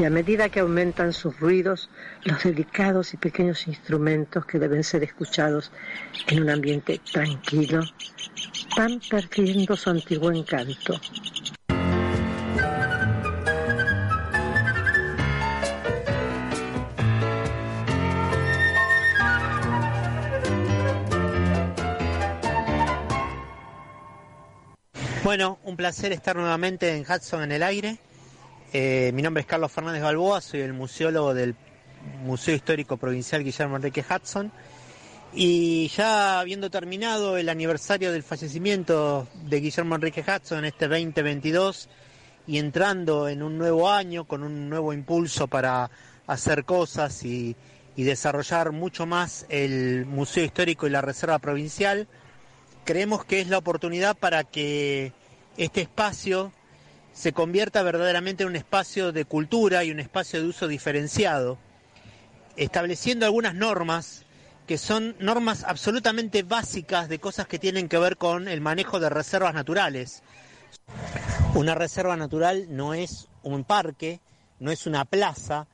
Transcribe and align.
y 0.00 0.04
a 0.04 0.08
medida 0.08 0.48
que 0.48 0.60
aumentan 0.60 1.12
sus 1.12 1.38
ruidos, 1.40 1.90
los 2.24 2.42
delicados 2.42 3.12
y 3.12 3.18
pequeños 3.18 3.68
instrumentos 3.68 4.46
que 4.46 4.58
deben 4.58 4.82
ser 4.82 5.04
escuchados 5.04 5.70
en 6.28 6.42
un 6.42 6.48
ambiente 6.48 7.02
tranquilo 7.12 7.82
van 8.78 8.98
perdiendo 9.10 9.76
su 9.76 9.90
antiguo 9.90 10.32
encanto. 10.32 10.98
Bueno, 25.22 25.58
un 25.64 25.76
placer 25.76 26.12
estar 26.12 26.36
nuevamente 26.36 26.96
en 26.96 27.02
Hudson 27.02 27.42
en 27.42 27.52
el 27.52 27.62
aire. 27.62 27.98
Eh, 28.72 29.10
mi 29.14 29.22
nombre 29.22 29.40
es 29.40 29.48
Carlos 29.48 29.72
Fernández 29.72 30.00
Balboa, 30.00 30.40
soy 30.40 30.60
el 30.60 30.72
museólogo 30.72 31.34
del 31.34 31.56
Museo 32.22 32.54
Histórico 32.54 32.96
Provincial 32.98 33.42
Guillermo 33.42 33.74
Enrique 33.76 34.04
Hudson. 34.08 34.52
Y 35.34 35.88
ya 35.88 36.38
habiendo 36.38 36.70
terminado 36.70 37.36
el 37.36 37.48
aniversario 37.48 38.12
del 38.12 38.22
fallecimiento 38.22 39.26
de 39.44 39.60
Guillermo 39.60 39.96
Enrique 39.96 40.24
Hudson, 40.24 40.64
este 40.64 40.86
2022, 40.86 41.88
y 42.46 42.58
entrando 42.58 43.28
en 43.28 43.42
un 43.42 43.58
nuevo 43.58 43.90
año 43.90 44.24
con 44.24 44.44
un 44.44 44.68
nuevo 44.68 44.92
impulso 44.92 45.48
para 45.48 45.90
hacer 46.28 46.64
cosas 46.64 47.24
y 47.24 47.56
desarrollar 47.96 48.70
mucho 48.70 49.04
más 49.04 49.46
el 49.48 50.06
Museo 50.06 50.44
Histórico 50.44 50.86
y 50.86 50.90
la 50.90 51.02
Reserva 51.02 51.40
Provincial, 51.40 52.06
creemos 52.84 53.24
que 53.24 53.40
es 53.40 53.48
la 53.48 53.58
oportunidad 53.58 54.16
para 54.16 54.44
que 54.44 55.12
este 55.56 55.82
espacio 55.82 56.52
se 57.12 57.32
convierta 57.32 57.82
verdaderamente 57.82 58.42
en 58.42 58.50
un 58.50 58.56
espacio 58.56 59.12
de 59.12 59.24
cultura 59.24 59.84
y 59.84 59.90
un 59.90 60.00
espacio 60.00 60.40
de 60.40 60.48
uso 60.48 60.68
diferenciado, 60.68 61.58
estableciendo 62.56 63.26
algunas 63.26 63.54
normas 63.54 64.24
que 64.66 64.78
son 64.78 65.16
normas 65.18 65.64
absolutamente 65.64 66.44
básicas 66.44 67.08
de 67.08 67.18
cosas 67.18 67.48
que 67.48 67.58
tienen 67.58 67.88
que 67.88 67.98
ver 67.98 68.16
con 68.16 68.46
el 68.46 68.60
manejo 68.60 69.00
de 69.00 69.08
reservas 69.08 69.52
naturales. 69.52 70.22
Una 71.54 71.74
reserva 71.74 72.16
natural 72.16 72.66
no 72.70 72.94
es 72.94 73.28
un 73.42 73.64
parque, 73.64 74.20
no 74.60 74.70
es 74.70 74.86
una 74.86 75.04
plaza, 75.04 75.66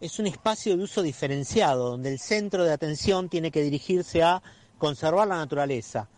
es 0.00 0.18
un 0.18 0.26
espacio 0.26 0.76
de 0.76 0.82
uso 0.82 1.02
diferenciado, 1.02 1.90
donde 1.90 2.10
el 2.10 2.18
centro 2.18 2.64
de 2.64 2.72
atención 2.72 3.28
tiene 3.28 3.52
que 3.52 3.62
dirigirse 3.62 4.22
a 4.22 4.42
conservar 4.78 5.28
la 5.28 5.36
naturaleza. 5.36 6.08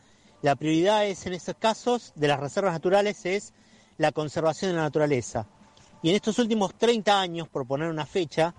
La 0.40 0.56
prioridad 0.56 1.04
es, 1.04 1.26
en 1.26 1.34
estos 1.34 1.56
casos 1.56 2.12
de 2.14 2.28
las 2.28 2.40
reservas 2.40 2.72
naturales 2.72 3.26
es 3.26 3.52
la 4.02 4.10
conservación 4.10 4.72
de 4.72 4.78
la 4.78 4.82
naturaleza. 4.82 5.46
Y 6.02 6.10
en 6.10 6.16
estos 6.16 6.38
últimos 6.40 6.74
30 6.74 7.20
años, 7.20 7.48
por 7.48 7.68
poner 7.68 7.88
una 7.88 8.04
fecha, 8.04 8.52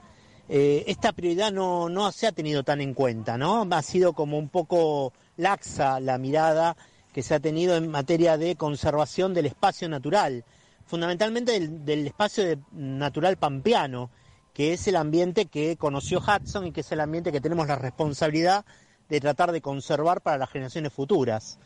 eh, 0.48 0.86
esta 0.88 1.12
prioridad 1.12 1.51
no, 1.51 1.90
no 1.90 2.10
se 2.13 2.28
ha 2.28 2.31
tenido 2.31 2.63
tan 2.63 2.80
en 2.80 2.94
cuenta, 2.94 3.38
¿no? 3.38 3.68
Ha 3.69 3.81
sido 3.81 4.13
como 4.13 4.38
un 4.38 4.48
poco 4.48 5.12
laxa 5.36 6.00
la 6.00 6.18
mirada 6.18 6.78
que 7.12 7.24
se 7.24 7.36
ha 7.36 7.42
tenido 7.42 7.75
en 7.75 7.92
materia 7.92 8.38
de 8.38 8.56
conservación 8.56 9.34
del 9.34 9.48
espacio 9.48 9.90
natural, 9.90 10.45
fundamentalmente 10.86 11.60
del, 11.68 12.07
espacio 12.07 12.46
natural 12.72 13.36
pampeano, 13.36 14.12
que 14.54 14.72
es 14.72 14.88
el 14.88 14.96
ambiente 14.96 15.48
que 15.48 15.75
conoció 15.75 16.22
Hudson 16.22 16.68
y 16.68 16.72
que 16.72 16.81
es 16.81 16.92
el 16.94 17.01
ambiente 17.01 17.34
que 17.34 17.42
tenemos 17.42 17.68
la 17.68 17.75
responsabilidad 17.75 18.66
de 19.10 19.19
tratar 19.19 19.51
de 19.51 19.62
conservar 19.62 20.22
para 20.22 20.38
las 20.38 20.50
generaciones 20.50 20.94
futuras. 20.94 21.60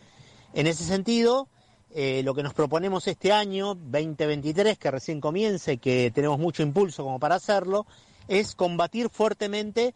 En 0.54 0.66
ese 0.66 0.84
sentido, 0.84 1.48
eh, 1.94 2.22
lo 2.24 2.34
que 2.36 2.44
nos 2.44 2.54
proponemos 2.54 3.08
este 3.08 3.32
año, 3.32 3.76
2023, 3.76 4.78
que 4.78 4.92
recién 4.92 5.22
comienza 5.22 5.72
y 5.72 5.78
que 5.78 6.12
tenemos 6.14 6.38
mucho 6.38 6.64
impulso 6.64 7.04
como 7.04 7.20
para 7.20 7.36
hacerlo, 7.36 7.86
es 8.28 8.56
combatir 8.56 9.10
fuertemente 9.10 9.94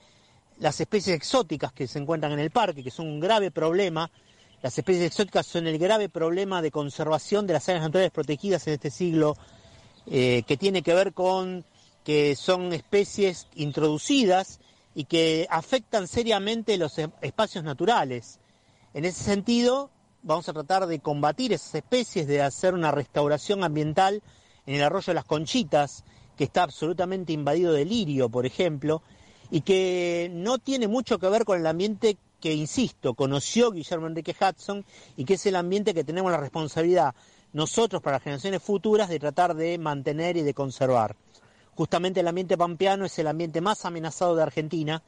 las 0.60 0.80
especies 0.80 1.16
exóticas 1.16 1.74
que 1.74 1.88
se 1.88 2.00
encuentran 2.00 2.32
en 2.32 2.40
el 2.40 2.52
parque, 2.52 2.84
que 2.84 2.92
son 2.92 3.08
un 3.08 3.20
grave 3.20 3.52
problema. 3.52 4.10
Las 4.62 4.78
especies 4.78 5.08
exóticas 5.08 5.46
son 5.46 5.68
el 5.68 5.78
grave 5.78 6.08
problema 6.08 6.62
de 6.62 6.72
conservación 6.72 7.46
de 7.48 7.54
las 7.54 7.68
áreas 7.68 7.84
naturales 7.84 8.12
protegidas 8.12 8.68
en 8.68 8.74
este 8.74 8.90
siglo, 8.90 9.36
eh, 10.06 10.44
que 10.48 10.58
tiene 10.58 10.82
que 10.82 10.94
ver 10.94 11.14
con 11.14 11.66
que 12.04 12.36
son 12.36 12.74
especies 12.74 13.48
introducidas 13.56 14.60
y 14.96 15.06
que 15.06 15.48
afectan 15.50 16.08
seriamente 16.08 16.78
los 16.78 16.98
espacios 17.22 17.64
naturales. 17.64 18.40
En 18.94 19.06
ese 19.06 19.24
sentido, 19.24 19.90
vamos 20.24 20.48
a 20.50 20.54
tratar 20.54 20.88
de 20.88 21.00
combatir 21.00 21.54
esas 21.54 21.76
especies, 21.76 22.28
de 22.28 22.42
hacer 22.42 22.74
una 22.74 22.92
restauración 22.92 23.64
ambiental 23.64 24.22
en 24.66 24.76
el 24.76 24.84
arroyo 24.84 25.08
de 25.08 25.16
las 25.16 25.26
Conchitas, 25.26 26.04
que 26.38 26.44
está 26.44 26.64
absolutamente 26.64 27.34
invadido 27.34 27.74
de 27.74 27.86
lirio, 27.86 28.30
por 28.30 28.46
ejemplo, 28.46 29.02
y 29.50 29.62
que 29.62 30.30
no 30.34 30.60
tiene 30.60 30.88
mucho 30.88 31.20
que 31.20 31.30
ver 31.30 31.46
con 31.46 31.60
el 31.60 31.68
ambiente 31.68 32.18
que, 32.40 32.54
insisto, 32.54 33.14
conoció 33.14 33.72
Guillermo 33.72 34.08
Enrique 34.08 34.36
Hudson 34.40 34.86
y 35.18 35.26
que 35.26 35.36
es 35.36 35.46
el 35.46 35.56
ambiente 35.56 35.94
que 35.94 36.04
tenemos 36.04 36.32
la 36.32 36.38
responsabilidad 36.38 37.14
nosotros 37.54 38.02
para 38.02 38.16
las 38.16 38.24
generaciones 38.24 38.64
futuras 38.64 39.10
de 39.10 39.20
tratar 39.20 39.56
de 39.56 39.78
mantener 39.78 40.38
y 40.38 40.42
de 40.42 40.54
conservar. 40.54 41.16
Justamente 41.76 42.22
el 42.22 42.28
ambiente 42.28 42.58
pampeano 42.58 43.06
es 43.06 43.20
el 43.20 43.28
ambiente 43.28 43.62
más 43.62 43.86
amenazado 43.86 44.36
de 44.36 44.44
Argentina 44.44 45.04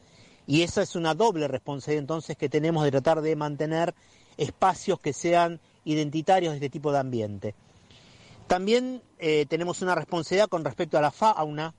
y 0.45 0.61
esa 0.63 0.81
es 0.81 0.95
una 0.95 1.13
doble 1.13 1.47
responsabilidad 1.47 2.01
entonces 2.01 2.37
que 2.37 2.49
tenemos 2.49 2.83
de 2.83 2.91
tratar 2.91 3.21
de 3.21 3.35
mantener 3.35 3.95
espacios 4.37 4.99
que 4.99 5.13
sean 5.13 5.59
identitarios 5.85 6.51
de 6.53 6.57
este 6.57 6.69
tipo 6.69 6.91
de 6.91 6.99
ambiente. 6.99 7.55
También 8.47 9.01
eh, 9.19 9.45
tenemos 9.47 9.81
una 9.81 9.95
responsabilidad 9.95 10.47
con 10.49 10.63
respecto 10.65 10.97
a 10.97 11.01
la 11.01 11.11
fauna. 11.11 11.73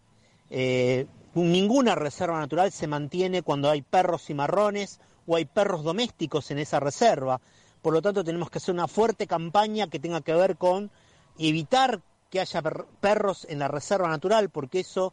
Eh, 0.51 1.07
ninguna 1.35 1.95
reserva 1.95 2.39
natural 2.39 2.73
se 2.73 2.87
mantiene 2.87 3.43
cuando 3.43 3.71
hay 3.71 3.83
perros 3.83 4.23
cimarrones 4.25 5.01
o 5.27 5.37
hay 5.37 5.45
perros 5.45 5.83
domésticos 5.85 6.51
en 6.51 6.59
esa 6.59 6.81
reserva. 6.81 7.41
Por 7.83 7.93
lo 7.93 8.01
tanto, 8.03 8.25
tenemos 8.25 8.51
que 8.51 8.59
hacer 8.59 8.75
una 8.75 8.89
fuerte 8.89 9.27
campaña 9.27 9.89
que 9.89 9.99
tenga 10.01 10.21
que 10.23 10.35
ver 10.35 10.57
con 10.57 10.91
evitar 11.39 12.01
que 12.31 12.41
haya 12.41 12.63
per- 12.63 12.87
perros 13.01 13.47
en 13.49 13.59
la 13.59 13.69
reserva 13.69 14.09
natural, 14.09 14.49
porque 14.51 14.81
eso 14.81 15.13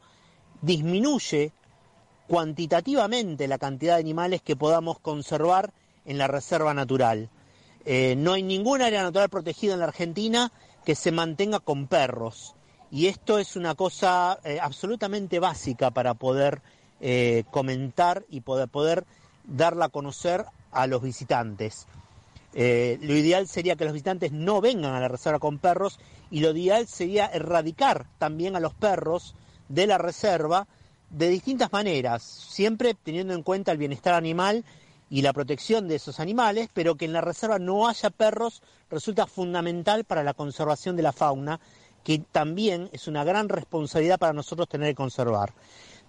disminuye 0.62 1.52
cuantitativamente 2.28 3.48
la 3.48 3.58
cantidad 3.58 3.96
de 3.96 4.02
animales 4.02 4.42
que 4.42 4.56
podamos 4.56 5.00
conservar 5.00 5.74
en 6.06 6.18
la 6.18 6.27
reserva 6.27 6.74
natural. 6.74 7.30
Eh, 7.86 8.15
no 8.18 8.33
hay 8.33 8.44
ninguna 8.44 8.86
área 8.86 9.03
natural 9.03 9.30
protegida 9.30 9.74
en 9.74 9.80
la 9.80 9.86
Argentina 9.86 10.51
que 10.86 10.95
se 10.95 11.12
mantenga 11.12 11.59
con 11.59 11.88
perros. 11.88 12.56
Y 12.92 13.07
esto 13.07 13.39
es 13.39 13.56
una 13.56 13.75
cosa 13.75 14.39
eh, 14.44 14.59
absolutamente 14.62 15.39
básica 15.39 15.92
para 15.92 16.13
poder 16.13 16.62
eh, 17.00 17.45
comentar 17.51 18.25
y 18.30 18.42
poder, 18.42 18.68
poder 18.68 19.06
darla 19.45 19.86
a 19.86 19.89
conocer 19.89 20.45
a 20.71 20.88
los 20.88 21.01
visitantes. 21.01 21.88
Lo 22.53 23.15
ideal 23.15 23.48
sería 23.48 23.77
que 23.77 23.86
los 23.86 23.94
visitantes 23.94 24.33
no 24.33 24.59
vengan 24.59 24.94
a 24.94 25.00
la 25.00 25.07
reserva 25.07 25.39
con 25.39 25.57
perros 25.57 26.00
y 26.30 26.42
lo 26.42 26.51
ideal 26.51 26.86
sería 26.86 27.27
erradicar 27.27 28.07
también 28.18 28.57
a 28.57 28.59
los 28.59 28.74
perros 28.74 29.36
de 29.69 29.88
la 29.88 29.98
reserva 29.98 30.68
de 31.12 31.30
distintas 31.30 31.71
maneras, 31.71 32.24
siempre 32.24 32.94
teniendo 32.94 33.33
en 33.33 33.44
cuenta 33.44 33.71
el 33.71 33.77
bienestar 33.77 34.15
animal 34.15 34.65
y 35.12 35.22
la 35.22 35.34
protección 35.34 35.90
de 35.90 35.96
esos 35.96 36.22
animales, 36.22 36.69
pero 36.74 36.96
que 36.96 37.04
en 37.04 37.12
la 37.12 37.19
reserva 37.19 37.60
no 37.60 37.90
haya 37.90 38.10
perros 38.10 38.63
resulta 38.90 39.28
fundamental 39.28 40.06
para 40.06 40.24
la 40.24 40.34
conservación 40.34 40.96
de 40.96 41.04
la 41.04 41.12
fauna, 41.12 41.60
que 42.02 42.19
también 42.31 42.90
es 42.94 43.10
una 43.10 43.25
gran 43.25 43.50
responsabilidad 43.50 44.18
para 44.18 44.31
nosotros 44.31 44.69
tener 44.69 44.88
que 44.88 44.96
conservar. 44.96 45.54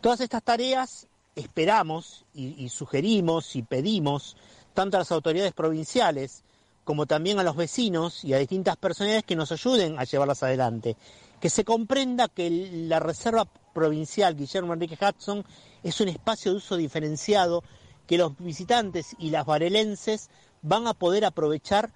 Todas 0.00 0.20
estas 0.20 0.44
tareas 0.44 1.08
esperamos 1.34 2.24
y, 2.32 2.68
sugerimos 2.68 3.56
y 3.56 3.62
pedimos 3.62 4.36
tanto 4.72 4.96
a 4.96 5.00
las 5.00 5.10
autoridades 5.10 5.52
provinciales 5.52 6.44
como 6.84 7.06
también 7.06 7.40
a 7.40 7.42
los 7.42 7.56
vecinos 7.56 8.22
y 8.24 8.34
a 8.34 8.38
distintas 8.38 8.76
personalidades 8.76 9.24
que 9.24 9.34
nos 9.34 9.50
ayuden 9.50 9.98
a 9.98 10.04
llevarlas 10.04 10.44
adelante. 10.44 10.96
Que 11.40 11.50
se 11.50 11.64
comprenda 11.64 12.28
que 12.28 12.48
la 12.72 13.00
Reserva 13.00 13.48
Provincial 13.74 14.36
Guillermo 14.36 14.74
Enrique 14.74 14.96
Hudson 15.04 15.44
es 15.82 16.00
un 16.00 16.08
espacio 16.08 16.52
de 16.52 16.58
uso 16.58 16.76
diferenciado 16.76 17.64
que 18.06 18.18
los 18.18 18.36
visitantes 18.38 19.14
y 19.18 19.30
las 19.30 19.46
varelenses 19.46 20.30
van 20.62 20.86
a 20.86 20.94
poder 20.94 21.24
aprovechar 21.24 21.92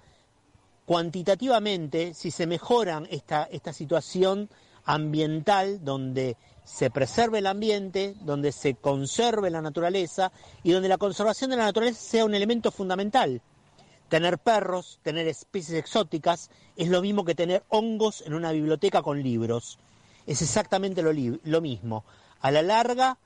cuantitativamente 0.85 2.13
si 2.13 2.31
se 2.31 2.47
mejoran 2.47 3.07
esta, 3.11 3.43
esta 3.43 3.73
situación 3.73 4.49
ambiental 4.85 5.83
donde 5.83 6.37
se 6.63 6.89
preserve 6.89 7.39
el 7.39 7.47
ambiente, 7.47 8.15
donde 8.21 8.51
se 8.51 8.75
conserve 8.75 9.49
la 9.49 9.61
naturaleza 9.61 10.31
y 10.63 10.71
donde 10.71 10.89
la 10.89 10.97
conservación 10.97 11.49
de 11.49 11.57
la 11.57 11.65
naturaleza 11.65 11.99
sea 11.99 12.25
un 12.25 12.35
elemento 12.35 12.71
fundamental. 12.71 13.41
Tener 14.09 14.37
perros, 14.37 14.99
tener 15.03 15.27
especies 15.27 15.77
exóticas, 15.77 16.49
es 16.77 16.87
lo 16.87 17.01
mismo 17.01 17.25
que 17.25 17.35
tener 17.35 17.63
hongos 17.67 18.21
en 18.25 18.33
una 18.33 18.53
biblioteca 18.53 19.01
con 19.01 19.21
libros. 19.21 19.77
Es 20.25 20.41
exactamente 20.41 21.01
lo, 21.01 21.11
lo 21.43 21.61
mismo. 21.61 22.05
A 22.39 22.51
la 22.51 22.61
larga 22.61 23.17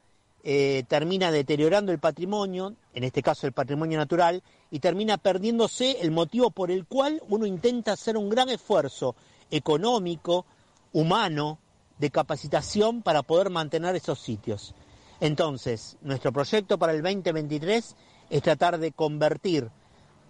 eh, 0.43 0.83
termina 0.87 1.31
deteriorando 1.31 1.91
el 1.91 1.99
patrimonio, 1.99 2.75
en 2.93 3.03
este 3.03 3.21
caso 3.21 3.45
el 3.45 3.53
patrimonio 3.53 3.97
natural, 3.97 4.41
y 4.71 4.79
termina 4.79 5.17
perdiéndose 5.17 6.01
el 6.01 6.11
motivo 6.11 6.49
por 6.49 6.71
el 6.71 6.85
cual 6.85 7.21
uno 7.29 7.45
intenta 7.45 7.93
hacer 7.93 8.17
un 8.17 8.29
gran 8.29 8.49
esfuerzo 8.49 9.15
económico, 9.51 10.45
humano, 10.93 11.59
de 11.99 12.09
capacitación 12.09 13.03
para 13.03 13.21
poder 13.21 13.51
mantener 13.51 13.95
esos 13.95 14.19
sitios. 14.19 14.73
Entonces, 15.19 15.97
nuestro 16.01 16.31
proyecto 16.31 16.79
para 16.79 16.93
el 16.93 17.03
2023 17.03 17.95
es 18.31 18.41
tratar 18.41 18.79
de 18.79 18.91
convertir 18.91 19.69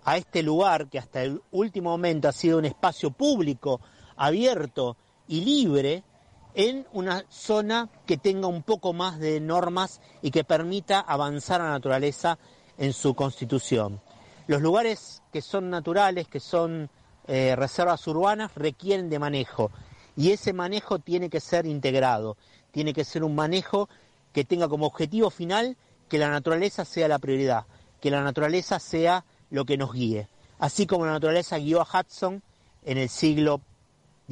a 0.04 0.18
este 0.18 0.44
lugar 0.44 0.90
que 0.90 1.00
hasta 1.00 1.24
el 1.24 1.42
último 1.52 1.92
momento 1.92 2.28
ha 2.28 2.34
sido 2.34 2.58
un 2.58 2.66
espacio 2.66 3.12
público, 3.12 3.80
abierto 4.18 4.98
y 5.30 5.42
libre, 5.42 6.04
en 6.54 6.86
una 6.94 7.26
zona 7.30 7.90
que 8.06 8.18
tenga 8.18 8.48
un 8.48 8.64
poco 8.64 8.94
más 8.94 9.20
de 9.20 9.40
normas 9.40 10.02
y 10.22 10.32
que 10.32 10.44
permita 10.44 11.00
avanzar 11.00 11.62
a 11.62 11.66
la 11.66 11.72
naturaleza 11.72 12.38
en 12.78 12.94
su 12.94 13.14
constitución. 13.14 14.02
Los 14.48 14.62
lugares 14.62 15.22
que 15.32 15.42
son 15.42 15.70
naturales, 15.70 16.28
que 16.28 16.40
son 16.40 16.90
eh, 17.28 17.56
reservas 17.56 18.06
urbanas, 18.08 18.52
requieren 18.56 19.10
de 19.10 19.20
manejo 19.20 19.72
y 20.16 20.32
ese 20.32 20.54
manejo 20.54 21.00
tiene 21.00 21.30
que 21.30 21.40
ser 21.40 21.66
integrado, 21.66 22.38
tiene 22.72 22.94
que 22.94 23.06
ser 23.06 23.24
un 23.24 23.36
manejo 23.36 23.88
que 24.34 24.44
tenga 24.44 24.68
como 24.68 24.88
objetivo 24.88 25.30
final 25.30 25.78
que 26.10 26.18
la 26.18 26.30
naturaleza 26.30 26.84
sea 26.84 27.08
la 27.08 27.20
prioridad, 27.20 27.66
que 28.02 28.12
la 28.12 28.22
naturaleza 28.22 28.80
sea 28.80 29.24
lo 29.50 29.66
que 29.66 29.78
nos 29.78 29.94
guíe. 29.94 30.28
Así 30.60 30.86
como 30.86 31.06
la 31.06 31.14
naturaleza 31.14 31.58
guió 31.58 31.82
a 31.82 31.88
Hudson 31.88 32.44
en 32.84 32.98
el 32.98 33.10
siglo 33.10 33.62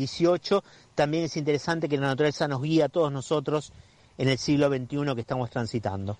XVIII, 0.07 0.61
también 0.95 1.25
es 1.25 1.37
interesante 1.37 1.89
que 1.89 1.97
la 1.97 2.07
naturaleza 2.07 2.47
nos 2.47 2.61
guíe 2.61 2.83
a 2.83 2.89
todos 2.89 3.11
nosotros 3.11 3.71
en 4.17 4.29
el 4.29 4.37
siglo 4.37 4.67
XXI 4.69 5.15
que 5.15 5.21
estamos 5.21 5.49
transitando. 5.49 6.17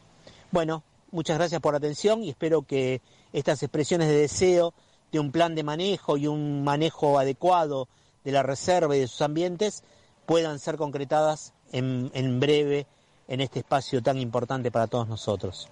Bueno, 0.52 0.84
muchas 1.12 1.38
gracias 1.38 1.62
por 1.62 1.74
la 1.74 1.78
atención 1.78 2.24
y 2.24 2.30
espero 2.30 2.62
que 2.64 3.02
estas 3.34 3.62
expresiones 3.64 4.08
de 4.08 4.16
deseo 4.16 4.74
de 5.12 5.20
un 5.20 5.32
plan 5.32 5.56
de 5.56 5.64
manejo 5.64 6.18
y 6.18 6.28
un 6.28 6.64
manejo 6.64 7.20
adecuado 7.20 7.88
de 8.24 8.32
la 8.32 8.44
reserva 8.44 8.96
y 8.96 9.00
de 9.00 9.08
sus 9.08 9.22
ambientes 9.22 9.84
puedan 10.26 10.60
ser 10.60 10.78
concretadas 10.78 11.54
en, 11.72 12.12
en 12.14 12.40
breve 12.40 12.88
en 13.28 13.42
este 13.42 13.60
espacio 13.60 14.02
tan 14.02 14.18
importante 14.18 14.72
para 14.72 14.88
todos 14.88 15.08
nosotros. 15.08 15.70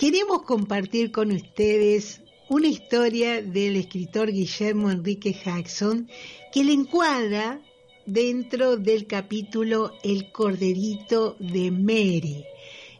Queremos 0.00 0.42
compartir 0.44 1.12
con 1.12 1.30
ustedes 1.30 2.22
una 2.48 2.68
historia 2.68 3.42
del 3.42 3.76
escritor 3.76 4.32
Guillermo 4.32 4.90
Enrique 4.90 5.36
Jackson 5.44 6.08
que 6.54 6.64
le 6.64 6.72
encuadra 6.72 7.60
dentro 8.06 8.78
del 8.78 9.06
capítulo 9.06 9.92
El 10.02 10.32
Corderito 10.32 11.36
de 11.38 11.70
Mary, 11.70 12.46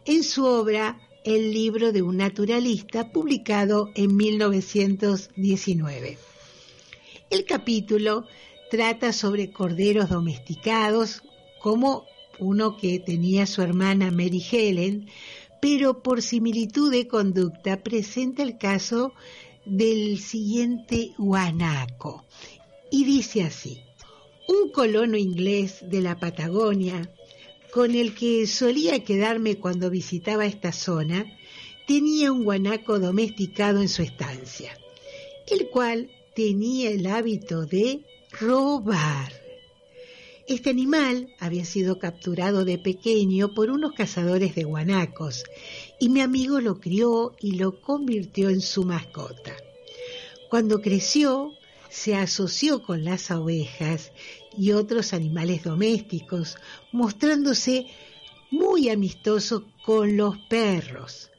en 0.05 0.23
su 0.23 0.45
obra 0.45 0.99
El 1.23 1.51
libro 1.51 1.91
de 1.91 2.03
un 2.03 2.17
naturalista, 2.17 3.11
publicado 3.11 3.89
en 3.95 4.15
1919. 4.15 6.19
El 7.31 7.45
capítulo 7.45 8.27
trata 8.69 9.11
sobre 9.11 9.51
corderos 9.51 10.07
domesticados, 10.07 11.23
como 11.63 12.05
uno 12.37 12.77
que 12.77 12.99
tenía 12.99 13.47
su 13.47 13.61
hermana 13.61 14.11
Mary 14.11 14.43
Helen, 14.51 15.07
pero 15.61 16.01
por 16.01 16.21
similitud 16.21 16.91
de 16.91 17.07
conducta 17.07 17.81
presenta 17.83 18.43
el 18.43 18.57
caso 18.57 19.13
del 19.65 20.19
siguiente 20.19 21.13
guanaco. 21.17 22.25
Y 22.89 23.05
dice 23.05 23.43
así, 23.43 23.81
un 24.47 24.71
colono 24.71 25.17
inglés 25.17 25.77
de 25.83 26.01
la 26.01 26.19
Patagonia, 26.19 27.09
con 27.71 27.95
el 27.95 28.13
que 28.15 28.47
solía 28.47 29.03
quedarme 29.03 29.55
cuando 29.55 29.89
visitaba 29.89 30.45
esta 30.45 30.73
zona, 30.73 31.25
tenía 31.87 32.31
un 32.31 32.43
guanaco 32.43 32.99
domesticado 32.99 33.81
en 33.81 33.87
su 33.87 34.01
estancia, 34.01 34.77
el 35.47 35.69
cual 35.69 36.09
tenía 36.35 36.89
el 36.89 37.05
hábito 37.05 37.65
de 37.65 38.01
robar. 38.39 39.40
Este 40.51 40.69
animal 40.69 41.33
había 41.39 41.63
sido 41.63 41.97
capturado 41.97 42.65
de 42.65 42.77
pequeño 42.77 43.53
por 43.53 43.69
unos 43.69 43.93
cazadores 43.93 44.53
de 44.53 44.65
guanacos 44.65 45.45
y 45.97 46.09
mi 46.09 46.19
amigo 46.19 46.59
lo 46.59 46.81
crió 46.81 47.37
y 47.39 47.53
lo 47.53 47.79
convirtió 47.79 48.49
en 48.49 48.59
su 48.59 48.83
mascota. 48.83 49.55
Cuando 50.49 50.81
creció, 50.81 51.53
se 51.89 52.15
asoció 52.15 52.83
con 52.83 53.05
las 53.05 53.31
ovejas 53.31 54.11
y 54.57 54.73
otros 54.73 55.13
animales 55.13 55.63
domésticos, 55.63 56.57
mostrándose 56.91 57.87
muy 58.49 58.89
amistoso 58.89 59.71
con 59.85 60.17
los 60.17 60.37
perros, 60.49 61.31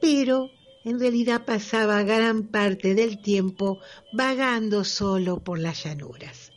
pero 0.00 0.50
en 0.84 0.98
realidad 0.98 1.44
pasaba 1.44 2.02
gran 2.02 2.48
parte 2.48 2.96
del 2.96 3.22
tiempo 3.22 3.78
vagando 4.12 4.82
solo 4.82 5.38
por 5.38 5.60
las 5.60 5.84
llanuras. 5.84 6.50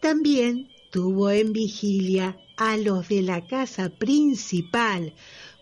También 0.00 0.68
tuvo 0.96 1.30
en 1.30 1.52
vigilia 1.52 2.38
a 2.56 2.78
los 2.78 3.10
de 3.10 3.20
la 3.20 3.46
casa 3.46 3.90
principal, 3.90 5.12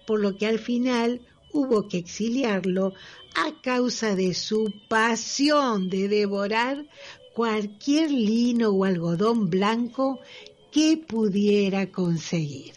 por 0.06 0.20
lo 0.20 0.36
que 0.36 0.46
al 0.46 0.60
final 0.60 1.22
hubo 1.52 1.88
que 1.88 1.98
exiliarlo 1.98 2.94
a 3.34 3.60
causa 3.60 4.14
de 4.14 4.32
su 4.32 4.72
pasión 4.88 5.90
de 5.90 6.06
devorar 6.06 6.86
cualquier 7.34 8.12
lino 8.12 8.68
o 8.68 8.84
algodón 8.84 9.50
blanco 9.50 10.20
que 10.70 10.98
pudiera 10.98 11.90
conseguir. 11.90 12.74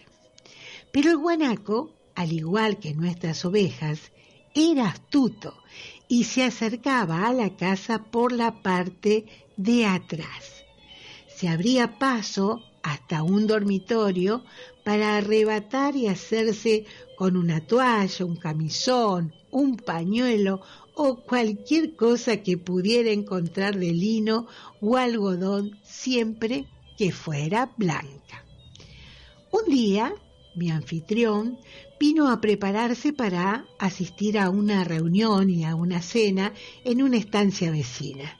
Pero 0.91 1.11
el 1.11 1.17
guanaco, 1.17 1.93
al 2.15 2.33
igual 2.33 2.79
que 2.79 2.95
nuestras 2.95 3.45
ovejas, 3.45 4.11
era 4.55 4.87
astuto 4.87 5.53
y 6.07 6.23
se 6.23 6.41
acercaba 6.41 7.27
a 7.27 7.33
la 7.33 7.55
casa 7.55 8.05
por 8.05 8.31
la 8.31 8.63
parte 8.63 9.27
de 9.57 9.85
atrás. 9.85 10.56
Se 11.37 11.47
abría 11.47 11.99
paso 11.99 12.63
hasta 12.81 13.21
un 13.21 13.45
dormitorio 13.45 14.43
para 14.83 15.17
arrebatar 15.17 15.95
y 15.95 16.07
hacerse 16.07 16.87
con 17.15 17.37
una 17.37 17.61
toalla, 17.61 18.25
un 18.25 18.37
camisón, 18.37 19.35
un 19.51 19.77
pañuelo 19.77 20.61
o 20.95 21.17
cualquier 21.17 21.95
cosa 21.95 22.37
que 22.37 22.57
pudiera 22.57 23.11
encontrar 23.11 23.77
de 23.77 23.91
lino 23.91 24.47
o 24.81 24.97
algodón 24.97 25.77
siempre 25.83 26.65
que 26.97 27.11
fuera 27.11 27.71
blanca. 27.77 28.43
Un 29.51 29.71
día, 29.71 30.15
mi 30.55 30.71
anfitrión 30.71 31.59
vino 31.99 32.31
a 32.31 32.41
prepararse 32.41 33.13
para 33.13 33.67
asistir 33.77 34.39
a 34.39 34.49
una 34.49 34.83
reunión 34.83 35.51
y 35.51 35.65
a 35.65 35.75
una 35.75 36.01
cena 36.01 36.51
en 36.83 37.03
una 37.03 37.17
estancia 37.17 37.69
vecina. 37.69 38.39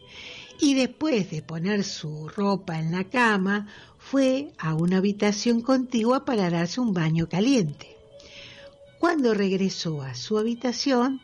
Y 0.60 0.74
después 0.74 1.30
de 1.30 1.42
poner 1.42 1.84
su 1.84 2.30
ropa 2.30 2.80
en 2.80 2.92
la 2.92 3.04
cama, 3.04 3.68
fue 3.98 4.54
a 4.58 4.74
una 4.74 4.98
habitación 4.98 5.62
contigua 5.62 6.26
para 6.26 6.50
darse 6.50 6.80
un 6.80 6.94
baño 6.94 7.28
caliente. 7.28 7.98
Cuando 9.00 9.34
regresó 9.34 10.02
a 10.02 10.16
su 10.16 10.38
habitación, 10.38 11.22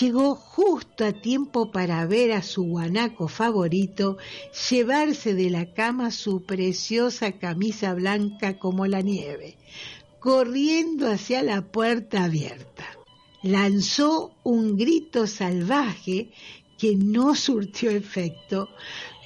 llegó 0.00 0.34
justo 0.34 1.04
a 1.04 1.12
tiempo 1.12 1.72
para 1.72 2.06
ver 2.06 2.32
a 2.32 2.42
su 2.42 2.64
guanaco 2.64 3.28
favorito 3.28 4.18
llevarse 4.68 5.34
de 5.34 5.50
la 5.50 5.72
cama 5.72 6.10
su 6.10 6.44
preciosa 6.44 7.32
camisa 7.32 7.94
blanca 7.94 8.58
como 8.58 8.86
la 8.86 9.00
nieve, 9.00 9.56
corriendo 10.20 11.10
hacia 11.10 11.42
la 11.42 11.62
puerta 11.62 12.24
abierta. 12.24 12.84
Lanzó 13.42 14.32
un 14.42 14.76
grito 14.76 15.26
salvaje 15.26 16.30
que 16.80 16.96
no 16.96 17.34
surtió 17.34 17.90
efecto, 17.90 18.70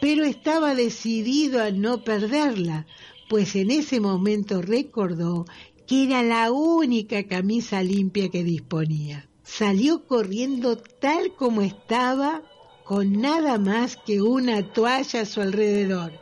pero 0.00 0.24
estaba 0.24 0.74
decidido 0.74 1.62
a 1.62 1.70
no 1.70 2.02
perderla, 2.02 2.84
pues 3.28 3.54
en 3.54 3.70
ese 3.70 4.00
momento 4.00 4.60
recordó 4.60 5.44
que 5.86 6.04
era 6.04 6.24
la 6.24 6.50
única 6.50 7.22
camisa 7.28 7.80
limpia 7.82 8.28
que 8.28 8.42
disponía. 8.42 9.28
Salió 9.44 10.04
corriendo 10.06 10.76
tal 10.76 11.36
como 11.36 11.62
estaba, 11.62 12.42
con 12.84 13.20
nada 13.20 13.58
más 13.58 13.96
que 13.96 14.20
una 14.20 14.72
toalla 14.72 15.20
a 15.20 15.26
su 15.26 15.40
alrededor, 15.40 16.12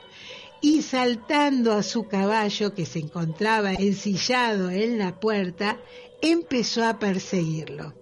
y 0.60 0.82
saltando 0.82 1.72
a 1.72 1.82
su 1.82 2.08
caballo 2.08 2.74
que 2.74 2.84
se 2.84 2.98
encontraba 2.98 3.72
ensillado 3.72 4.70
en 4.70 4.98
la 4.98 5.18
puerta, 5.18 5.80
empezó 6.20 6.84
a 6.84 6.98
perseguirlo. 6.98 8.01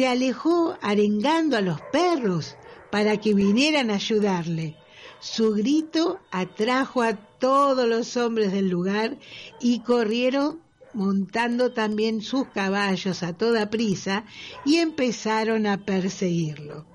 Se 0.00 0.06
alejó 0.06 0.78
arengando 0.80 1.58
a 1.58 1.60
los 1.60 1.78
perros 1.92 2.56
para 2.90 3.18
que 3.18 3.34
vinieran 3.34 3.90
a 3.90 3.96
ayudarle. 3.96 4.74
Su 5.20 5.52
grito 5.52 6.20
atrajo 6.30 7.02
a 7.02 7.16
todos 7.16 7.86
los 7.86 8.16
hombres 8.16 8.50
del 8.50 8.70
lugar 8.70 9.18
y 9.60 9.80
corrieron 9.80 10.62
montando 10.94 11.72
también 11.72 12.22
sus 12.22 12.48
caballos 12.48 13.22
a 13.22 13.34
toda 13.34 13.68
prisa 13.68 14.24
y 14.64 14.76
empezaron 14.76 15.66
a 15.66 15.84
perseguirlo. 15.84 16.86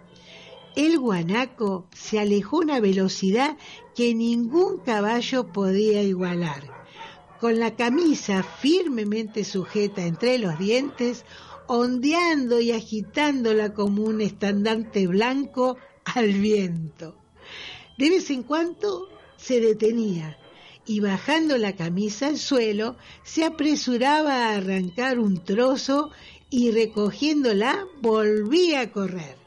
El 0.75 0.97
guanaco 0.97 1.85
se 1.93 2.19
alejó 2.19 2.57
a 2.57 2.61
una 2.61 2.79
velocidad 2.79 3.55
que 3.93 4.15
ningún 4.15 4.79
caballo 4.79 5.53
podía 5.53 6.01
igualar. 6.01 6.63
Con 7.39 7.59
la 7.59 7.75
camisa 7.75 8.41
firmemente 8.41 9.43
sujeta 9.43 10.01
entre 10.01 10.39
los 10.39 10.57
dientes, 10.57 11.23
ondeando 11.67 12.59
y 12.59 12.71
agitándola 12.71 13.73
como 13.73 14.03
un 14.03 14.21
estandarte 14.21 15.07
blanco 15.07 15.77
al 16.03 16.33
viento. 16.33 17.15
De 17.97 18.09
vez 18.09 18.29
en 18.29 18.43
cuando 18.43 19.09
se 19.37 19.59
detenía 19.59 20.37
y 20.85 20.99
bajando 20.99 21.57
la 21.57 21.75
camisa 21.75 22.27
al 22.27 22.37
suelo 22.37 22.95
se 23.23 23.43
apresuraba 23.43 24.49
a 24.49 24.55
arrancar 24.55 25.19
un 25.19 25.43
trozo 25.43 26.11
y 26.49 26.71
recogiéndola 26.71 27.85
volvía 28.01 28.81
a 28.81 28.91
correr. 28.91 29.37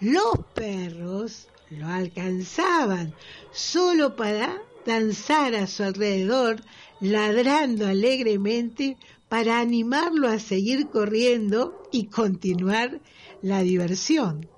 Los 0.00 0.38
perros 0.54 1.48
lo 1.70 1.86
alcanzaban 1.88 3.14
solo 3.52 4.16
para 4.16 4.62
danzar 4.86 5.54
a 5.54 5.66
su 5.66 5.82
alrededor, 5.82 6.62
ladrando 7.00 7.86
alegremente 7.86 8.96
para 9.28 9.60
animarlo 9.60 10.28
a 10.28 10.38
seguir 10.38 10.88
corriendo 10.88 11.82
y 11.92 12.06
continuar 12.06 13.00
la 13.42 13.62
diversión. 13.62 14.48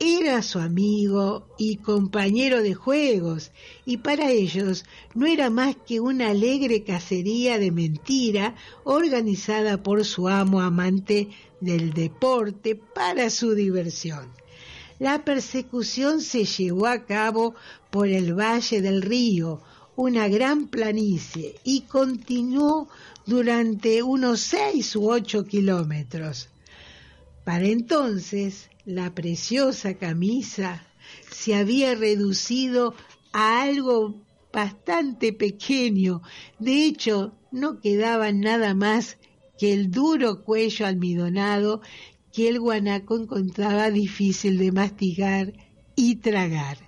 Era 0.00 0.42
su 0.42 0.60
amigo 0.60 1.48
y 1.58 1.78
compañero 1.78 2.62
de 2.62 2.74
juegos, 2.74 3.50
y 3.84 3.96
para 3.96 4.30
ellos 4.30 4.84
no 5.14 5.26
era 5.26 5.50
más 5.50 5.74
que 5.74 5.98
una 5.98 6.28
alegre 6.28 6.84
cacería 6.84 7.58
de 7.58 7.72
mentira 7.72 8.54
organizada 8.84 9.82
por 9.82 10.04
su 10.04 10.28
amo 10.28 10.60
amante 10.60 11.30
del 11.60 11.92
deporte 11.92 12.76
para 12.76 13.28
su 13.28 13.56
diversión. 13.56 14.28
La 15.00 15.24
persecución 15.24 16.20
se 16.20 16.44
llevó 16.44 16.86
a 16.86 17.04
cabo 17.04 17.56
por 17.90 18.06
el 18.06 18.38
Valle 18.38 18.80
del 18.80 19.02
Río, 19.02 19.60
una 19.96 20.28
gran 20.28 20.68
planicie, 20.68 21.56
y 21.64 21.82
continuó 21.82 22.88
durante 23.28 24.02
unos 24.02 24.40
seis 24.40 24.96
u 24.96 25.10
ocho 25.10 25.44
kilómetros. 25.44 26.48
Para 27.44 27.66
entonces, 27.66 28.70
la 28.86 29.14
preciosa 29.14 29.98
camisa 29.98 30.86
se 31.30 31.54
había 31.54 31.94
reducido 31.94 32.94
a 33.34 33.62
algo 33.62 34.24
bastante 34.50 35.34
pequeño. 35.34 36.22
De 36.58 36.86
hecho, 36.86 37.34
no 37.52 37.80
quedaba 37.80 38.32
nada 38.32 38.74
más 38.74 39.18
que 39.58 39.74
el 39.74 39.90
duro 39.90 40.42
cuello 40.42 40.86
almidonado 40.86 41.82
que 42.32 42.48
el 42.48 42.58
guanaco 42.58 43.18
encontraba 43.18 43.90
difícil 43.90 44.56
de 44.56 44.72
mastigar 44.72 45.52
y 45.96 46.16
tragar. 46.16 46.87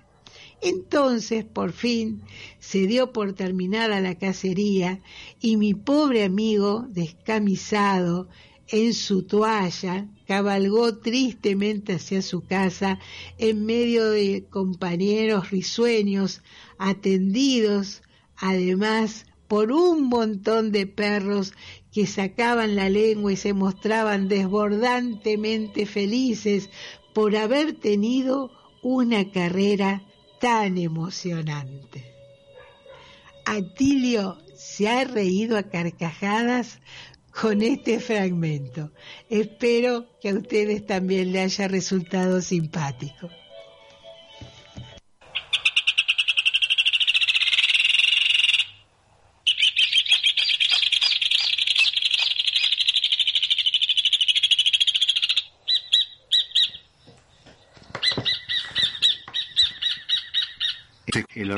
Entonces, 0.61 1.43
por 1.43 1.71
fin, 1.71 2.21
se 2.59 2.85
dio 2.85 3.11
por 3.11 3.33
terminada 3.33 3.99
la 3.99 4.15
cacería 4.15 5.01
y 5.39 5.57
mi 5.57 5.73
pobre 5.73 6.23
amigo, 6.23 6.85
descamisado 6.89 8.29
en 8.67 8.93
su 8.93 9.23
toalla, 9.23 10.07
cabalgó 10.27 10.99
tristemente 10.99 11.93
hacia 11.93 12.21
su 12.21 12.45
casa 12.45 12.99
en 13.39 13.65
medio 13.65 14.09
de 14.11 14.45
compañeros 14.49 15.49
risueños, 15.49 16.41
atendidos 16.77 18.03
además 18.37 19.25
por 19.47 19.71
un 19.71 20.07
montón 20.07 20.71
de 20.71 20.87
perros 20.87 21.53
que 21.91 22.07
sacaban 22.07 22.75
la 22.75 22.89
lengua 22.89 23.33
y 23.33 23.35
se 23.35 23.53
mostraban 23.53 24.27
desbordantemente 24.29 25.85
felices 25.85 26.69
por 27.13 27.35
haber 27.35 27.73
tenido 27.73 28.51
una 28.81 29.31
carrera 29.31 30.03
tan 30.41 30.77
emocionante. 30.77 32.03
Atilio 33.45 34.37
se 34.55 34.89
ha 34.89 35.03
reído 35.05 35.57
a 35.57 35.63
carcajadas 35.63 36.79
con 37.31 37.61
este 37.61 37.99
fragmento. 37.99 38.91
Espero 39.29 40.07
que 40.19 40.29
a 40.29 40.35
ustedes 40.35 40.85
también 40.85 41.31
le 41.31 41.41
haya 41.41 41.67
resultado 41.67 42.41
simpático. 42.41 43.29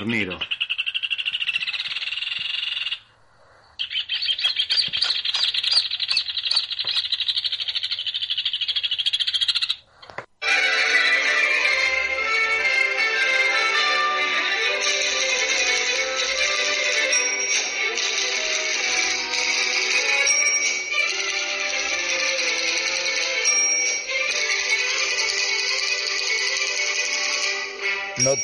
El 0.04 0.53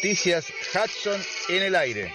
Noticias 0.01 0.53
Hudson 0.74 1.22
en 1.50 1.62
el 1.62 1.75
aire. 1.75 2.13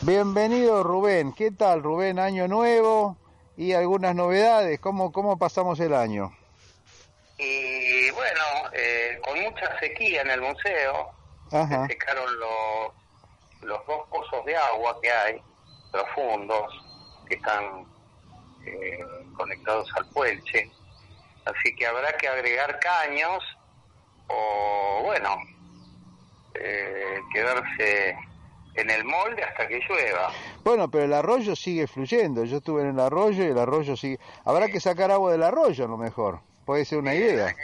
Bienvenido 0.00 0.82
Rubén, 0.82 1.32
¿qué 1.32 1.52
tal 1.52 1.84
Rubén? 1.84 2.18
Año 2.18 2.48
nuevo 2.48 3.20
y 3.60 3.74
algunas 3.74 4.14
novedades, 4.14 4.80
¿cómo, 4.80 5.12
cómo 5.12 5.36
pasamos 5.36 5.78
el 5.80 5.92
año? 5.92 6.34
Y 7.36 8.10
bueno, 8.12 8.42
eh, 8.72 9.20
con 9.22 9.38
mucha 9.38 9.78
sequía 9.78 10.22
en 10.22 10.30
el 10.30 10.40
museo, 10.40 11.10
Ajá. 11.52 11.82
se 11.82 11.92
secaron 11.92 12.40
los, 12.40 12.92
los 13.60 13.86
dos 13.86 14.08
pozos 14.08 14.46
de 14.46 14.56
agua 14.56 14.98
que 15.02 15.10
hay, 15.10 15.42
profundos, 15.92 16.72
que 17.28 17.34
están 17.34 17.84
eh, 18.64 19.04
conectados 19.36 19.90
al 19.94 20.06
puelche. 20.06 20.70
Así 21.44 21.76
que 21.76 21.86
habrá 21.86 22.16
que 22.16 22.28
agregar 22.28 22.80
caños 22.80 23.44
o, 24.28 25.02
bueno, 25.02 25.36
eh, 26.54 27.20
quedarse 27.30 28.16
en 28.76 28.88
el 28.88 29.04
molde 29.04 29.44
hasta 29.44 29.68
que 29.68 29.80
llueva. 29.86 30.32
Bueno, 30.64 30.90
pero 30.90 31.04
el 31.04 31.12
arroyo 31.12 31.56
sigue 31.56 31.86
fluyendo. 31.86 32.44
Yo 32.44 32.58
estuve 32.58 32.82
en 32.82 32.88
el 32.90 33.00
arroyo 33.00 33.42
y 33.44 33.48
el 33.48 33.58
arroyo 33.58 33.96
sigue. 33.96 34.18
Habrá 34.44 34.68
que 34.68 34.80
sacar 34.80 35.10
agua 35.10 35.32
del 35.32 35.42
arroyo 35.42 35.84
a 35.84 35.88
lo 35.88 35.96
mejor. 35.96 36.40
Puede 36.66 36.84
ser 36.84 36.98
una 36.98 37.14
idea. 37.14 37.54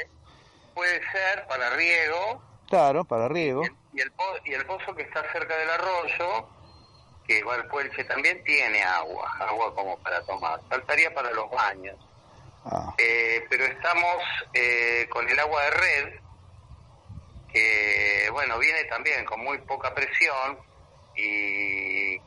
Puede 0.74 1.00
ser 1.12 1.46
para 1.48 1.70
riego 1.70 2.42
Claro, 2.68 3.04
para 3.04 3.28
riego. 3.28 3.62
y 3.92 4.00
el, 4.00 4.12
y 4.44 4.52
el 4.54 4.66
pozo 4.66 4.94
que 4.94 5.02
está 5.02 5.22
cerca 5.32 5.56
del 5.56 5.70
arroyo, 5.70 6.48
que 7.26 7.42
va 7.44 7.54
al 7.54 7.66
puelche, 7.68 8.02
también 8.04 8.42
tiene 8.44 8.82
agua, 8.82 9.30
agua 9.40 9.74
como 9.74 9.96
para 9.98 10.22
tomar. 10.24 10.60
Faltaría 10.68 11.14
para 11.14 11.30
los 11.30 11.48
baños. 11.50 11.96
Ah, 12.64 12.92
Eh, 12.98 13.46
pero 13.48 13.64
estamos 13.66 14.16
eh, 14.52 15.06
con 15.10 15.28
el 15.28 15.38
agua 15.38 15.62
de 15.64 15.70
red, 15.70 16.14
que 17.52 18.28
bueno, 18.32 18.58
viene 18.58 18.84
también 18.84 19.24
con 19.24 19.40
muy 19.44 19.58
poca 19.58 19.94
presión 19.94 20.58
y 21.16 22.18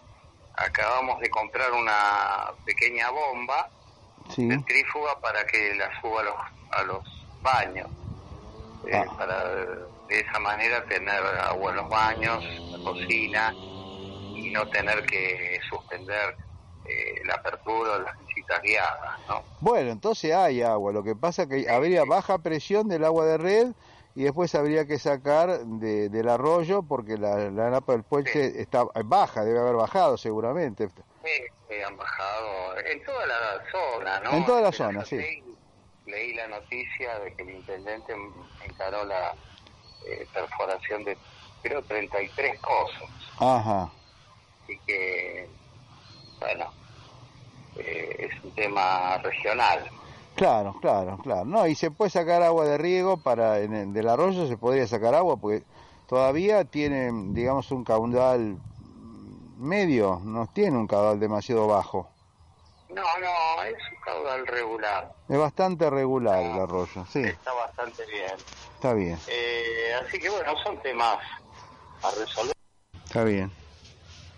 acabamos 0.59 1.19
de 1.19 1.29
comprar 1.29 1.71
una 1.71 2.51
pequeña 2.65 3.09
bomba 3.09 3.69
sí. 4.35 4.47
centrífuga 4.47 5.19
para 5.19 5.45
que 5.45 5.75
la 5.75 5.89
suba 6.01 6.21
a 6.21 6.23
los, 6.23 6.35
a 6.71 6.83
los 6.83 7.27
baños. 7.41 7.87
Eh, 8.87 8.95
Ah. 8.95 9.05
Para 9.17 9.43
de 10.07 10.19
esa 10.21 10.39
manera 10.39 10.83
tener 10.85 11.21
agua 11.43 11.71
en 11.71 11.77
los 11.77 11.89
baños, 11.89 12.43
la 12.71 12.77
cocina 12.83 13.53
y 13.53 14.49
no 14.51 14.67
tener 14.69 15.05
que 15.05 15.59
suspender 15.69 16.35
eh, 16.85 17.21
la 17.25 17.35
apertura 17.35 17.99
de 17.99 18.03
las 18.05 18.19
visitas 18.25 18.61
guiadas, 18.63 19.19
¿no? 19.27 19.43
Bueno, 19.59 19.91
entonces 19.91 20.33
hay 20.33 20.63
agua. 20.63 20.91
Lo 20.91 21.03
que 21.03 21.15
pasa 21.15 21.47
que 21.47 21.69
habría 21.69 22.05
baja 22.05 22.39
presión 22.39 22.87
del 22.87 23.05
agua 23.05 23.25
de 23.25 23.37
red 23.37 23.67
y 24.15 24.23
después 24.23 24.53
habría 24.55 24.85
que 24.85 24.97
sacar 24.99 25.59
de- 25.65 26.09
del 26.09 26.29
arroyo 26.29 26.83
porque 26.83 27.17
la, 27.17 27.49
la 27.51 27.69
napa 27.69 27.93
del 27.93 28.03
puente 28.03 28.61
está 28.61 28.83
baja, 29.05 29.43
debe 29.43 29.59
haber 29.59 29.75
bajado 29.75 30.17
seguramente. 30.17 30.87
Sí, 31.23 31.29
eh, 31.69 31.83
han 31.83 31.95
bajado 31.95 32.77
en 32.79 33.03
toda 33.03 33.25
la 33.27 33.63
zona, 33.71 34.19
¿no? 34.21 34.31
En 34.31 34.45
toda 34.45 34.61
la 34.61 34.71
zona, 34.71 35.05
sí. 35.05 35.17
leí, 35.17 35.43
leí 36.05 36.33
la 36.33 36.47
noticia 36.47 37.19
de 37.19 37.33
que 37.35 37.43
el 37.43 37.51
intendente 37.51 38.13
encaró 38.65 39.05
la 39.05 39.33
eh, 40.05 40.27
perforación 40.33 41.03
de, 41.05 41.17
creo, 41.61 41.83
33 41.83 42.59
pozos. 42.59 43.09
Ajá. 43.39 43.91
Así 44.63 44.79
que, 44.85 45.49
bueno, 46.39 46.71
eh, 47.75 48.15
es 48.19 48.43
un 48.43 48.51
tema 48.55 49.17
regional. 49.19 49.89
Claro, 50.35 50.75
claro, 50.81 51.17
claro. 51.21 51.45
No, 51.45 51.67
y 51.67 51.75
se 51.75 51.91
puede 51.91 52.09
sacar 52.11 52.41
agua 52.43 52.65
de 52.65 52.77
riego 52.77 53.17
para 53.17 53.59
en 53.59 53.73
el, 53.73 53.93
del 53.93 54.07
arroyo 54.07 54.47
se 54.47 54.57
podría 54.57 54.87
sacar 54.87 55.13
agua 55.13 55.37
porque 55.37 55.63
todavía 56.07 56.63
tiene, 56.63 57.11
digamos, 57.33 57.69
un 57.71 57.83
caudal 57.83 58.57
medio, 59.57 60.21
no 60.23 60.47
tiene 60.47 60.77
un 60.77 60.87
caudal 60.87 61.19
demasiado 61.19 61.67
bajo. 61.67 62.09
No, 62.89 63.03
no, 63.03 63.63
es 63.63 63.73
un 63.91 63.99
caudal 64.03 64.47
regular. 64.47 65.11
Es 65.27 65.37
bastante 65.37 65.89
regular 65.89 66.41
el 66.41 66.53
arroyo, 66.59 67.05
sí, 67.11 67.19
Está 67.21 67.53
bastante 67.53 68.05
bien. 68.05 68.31
está 68.75 68.93
bien, 68.93 69.19
Eh, 69.27 69.91
así 70.05 70.17
que, 70.19 70.29
bueno, 70.29 70.53
son 70.63 70.81
temas 70.81 71.17
a 72.01 72.11
resolver. 72.11 72.53
está 73.05 73.23
bien. 73.25 73.51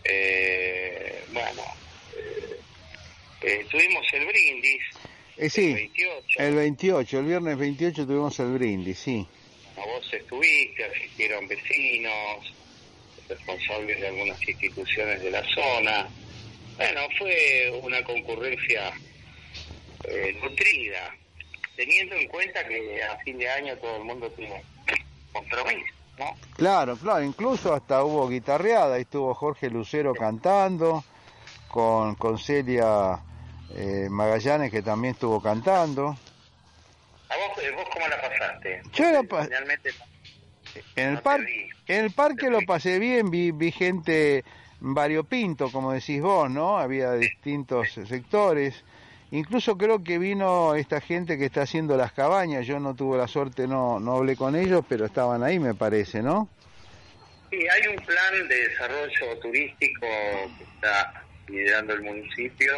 Eh, 0.04 1.26
bueno, 1.32 1.62
eh, 2.18 2.60
eh, 3.44 3.68
tuvimos 3.70 4.04
el 4.14 4.26
brindis. 4.26 4.82
Eh, 5.42 5.50
sí, 5.50 5.70
El 5.70 5.74
28. 5.74 6.40
el 6.40 6.56
28, 6.56 7.20
el 7.20 7.26
viernes 7.26 7.58
28 7.58 8.06
tuvimos 8.06 8.40
el 8.40 8.54
brindis, 8.54 9.00
sí. 9.00 9.28
Vos 9.76 10.14
estuviste, 10.14 10.86
asistieron 10.86 11.48
vecinos, 11.48 12.54
responsables 13.28 14.00
de 14.00 14.08
algunas 14.08 14.48
instituciones 14.48 15.20
de 15.20 15.32
la 15.32 15.44
zona. 15.56 16.08
Bueno, 16.78 17.02
fue 17.18 17.74
una 17.82 18.04
concurrencia 18.04 18.94
eh, 20.04 20.38
nutrida, 20.44 21.16
teniendo 21.76 22.18
en 22.18 22.28
cuenta 22.28 22.64
que 22.68 23.02
a 23.02 23.18
fin 23.26 23.40
de 23.40 23.50
año 23.50 23.76
todo 23.78 23.98
el 23.98 24.04
mundo 24.04 24.30
tiene 24.34 24.62
compromiso, 25.34 25.92
¿no? 26.20 26.38
Claro, 26.56 26.96
claro, 26.98 27.24
incluso 27.24 27.74
hasta 27.74 28.04
hubo 28.04 28.30
guitarreada, 28.30 29.00
estuvo 29.00 29.34
Jorge 29.34 29.72
Lucero 29.72 30.14
cantando, 30.14 31.04
con, 31.68 32.14
con 32.14 32.38
Celia 32.38 33.24
eh, 33.76 34.08
Magallanes 34.10 34.72
que 34.72 34.82
también 34.82 35.14
estuvo 35.14 35.42
cantando. 35.42 36.08
¿A 37.30 37.36
vos, 37.38 37.64
eh, 37.64 37.72
vos 37.76 37.86
cómo 37.94 38.08
la 38.08 38.22
pasaste? 38.22 38.82
Yo 38.94 39.12
la 39.12 39.24
pa- 39.24 39.46
Finalmente, 39.46 39.90
En 40.96 41.08
el, 41.10 41.14
No 41.16 41.22
par- 41.22 41.42
en 41.88 42.06
el 42.06 42.12
parque 42.12 42.50
lo 42.50 42.62
pasé 42.62 42.98
bien, 43.00 43.30
vi, 43.30 43.52
vi 43.52 43.72
gente 43.72 44.44
variopinto, 44.80 45.70
como 45.72 45.92
decís 45.92 46.22
vos, 46.22 46.50
¿no? 46.50 46.78
Había 46.78 47.14
distintos 47.14 47.92
sectores. 47.92 48.84
Incluso 49.32 49.78
creo 49.78 50.04
que 50.04 50.18
vino 50.18 50.76
esta 50.76 51.00
gente 51.00 51.38
que 51.38 51.46
está 51.46 51.62
haciendo 51.62 51.96
las 51.96 52.12
cabañas. 52.12 52.66
Yo 52.68 52.80
no 52.80 52.94
tuve 52.96 53.18
la 53.18 53.28
suerte, 53.28 53.68
no, 53.68 54.00
no 54.00 54.18
hablé 54.18 54.36
con 54.36 54.56
ellos, 54.56 54.84
pero 54.88 55.06
estaban 55.06 55.44
ahí, 55.44 55.58
me 55.60 55.74
parece, 55.74 56.22
¿no? 56.22 56.50
Sí, 57.50 57.58
hay 57.68 57.88
un 57.96 58.04
plan 58.06 58.48
de 58.48 58.68
desarrollo 58.70 59.40
turístico 59.42 60.02
que 60.58 60.64
está 60.76 61.24
liderando 61.48 61.94
el 61.94 62.02
municipio 62.02 62.74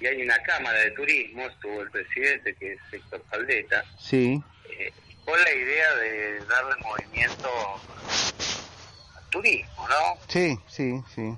y 0.00 0.06
hay 0.06 0.22
una 0.22 0.38
cámara 0.42 0.78
de 0.80 0.90
turismo, 0.92 1.42
estuvo 1.46 1.80
el 1.82 1.90
presidente 1.90 2.54
que 2.56 2.72
es 2.72 2.80
Héctor 2.92 3.24
Faldeta, 3.30 3.84
Sí, 3.98 4.42
eh, 4.78 4.92
con 5.24 5.40
la 5.40 5.52
idea 5.52 5.94
de 5.96 6.40
darle 6.46 6.74
movimiento 6.82 7.48
al 9.16 9.24
turismo, 9.30 9.88
¿no? 9.88 10.18
sí, 10.28 10.58
sí, 10.68 11.02
sí. 11.14 11.34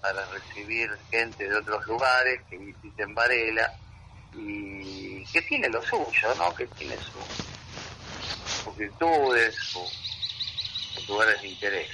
Para 0.00 0.24
recibir 0.26 0.90
gente 1.10 1.48
de 1.48 1.54
otros 1.56 1.86
lugares 1.86 2.40
que 2.50 2.58
visiten 2.58 3.14
Varela 3.14 3.72
y 4.34 5.24
que 5.26 5.42
tiene 5.42 5.68
lo 5.68 5.82
suyo, 5.82 6.34
¿no? 6.38 6.54
Que 6.54 6.66
tiene 6.66 6.96
su- 6.96 8.64
sus 8.64 8.76
virtudes, 8.76 9.54
su- 9.54 9.86
sus 10.94 11.08
lugares 11.08 11.40
de 11.42 11.48
interés. 11.48 11.88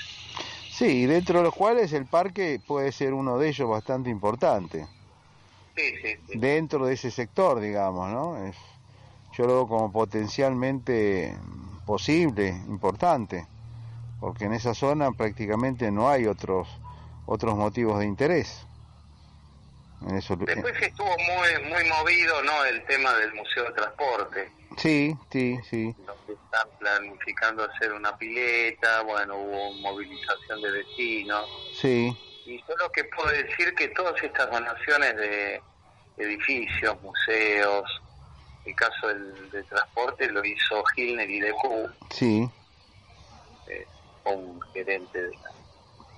Sí, 0.71 1.07
dentro 1.07 1.39
de 1.39 1.45
los 1.45 1.55
cuales 1.55 1.93
el 1.93 2.07
parque 2.07 2.61
puede 2.65 2.93
ser 2.93 3.13
uno 3.13 3.37
de 3.39 3.49
ellos 3.49 3.69
bastante 3.69 4.09
importante. 4.11 4.87
Sí, 5.79 5.95
sí, 6.03 6.17
sí. 6.27 6.39
Dentro 6.39 6.87
de 6.87 6.95
ese 6.95 7.11
sector, 7.13 7.61
digamos, 7.61 8.11
¿no? 8.11 8.45
Es, 8.45 8.57
yo 9.37 9.47
lo 9.47 9.55
veo 9.55 9.69
como 9.69 9.93
potencialmente 9.93 11.37
posible, 11.87 12.49
importante, 12.67 13.47
porque 14.19 14.47
en 14.47 14.55
esa 14.55 14.75
zona 14.75 15.13
prácticamente 15.13 15.91
no 15.93 16.09
hay 16.09 16.27
otros 16.27 16.67
otros 17.27 17.55
motivos 17.57 17.99
de 18.01 18.07
interés. 18.07 18.65
En 20.09 20.17
eso, 20.17 20.37
Después 20.37 20.75
estuvo 20.81 21.09
muy 21.09 21.71
muy 21.71 21.85
movido, 21.89 22.43
¿no? 22.43 22.65
El 22.65 22.85
tema 22.87 23.13
del 23.15 23.35
Museo 23.35 23.65
de 23.65 23.73
Transporte. 23.73 24.51
sí, 24.77 25.17
sí, 25.31 25.59
sí, 25.69 25.95
donde 26.07 26.33
están 26.33 26.69
planificando 26.79 27.65
hacer 27.65 27.93
una 27.93 28.17
pileta, 28.17 29.03
bueno, 29.03 29.37
hubo 29.37 29.73
movilización 29.75 30.63
de 30.63 30.71
vecinos. 30.71 31.47
sí, 31.75 32.17
Y 32.49 32.57
yo 32.67 32.75
lo 32.79 32.91
que 32.91 33.05
puedo 33.05 33.29
decir 33.29 33.75
que 33.75 33.89
todas 33.89 34.23
estas 34.23 34.51
donaciones 34.51 35.15
de 35.17 35.61
edificios, 36.17 36.99
museos, 37.03 38.01
el 38.65 38.75
caso 38.75 39.09
del, 39.09 39.51
del 39.51 39.67
transporte 39.67 40.31
lo 40.31 40.43
hizo 40.43 40.83
Gilner 40.95 41.29
y 41.29 41.41
Decu, 41.41 41.91
sí, 42.09 42.49
eh, 43.67 43.87
un 44.25 44.59
gerente 44.73 45.25
de 45.25 45.31
la 45.37 45.53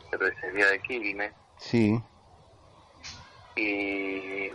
cervecería 0.09 0.67
de 0.67 0.81
Quilmes, 0.83 1.33
sí, 1.59 2.01
y 3.57 4.53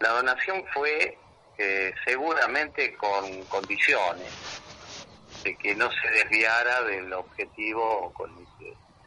la 0.00 0.08
donación 0.08 0.64
fue 0.74 1.16
eh, 1.58 1.94
seguramente 2.04 2.96
con 2.96 3.44
condiciones 3.44 4.60
de 5.44 5.54
que 5.54 5.72
no 5.76 5.88
se 5.92 6.10
desviara 6.10 6.82
del 6.82 7.12
objetivo 7.12 8.12
con 8.12 8.28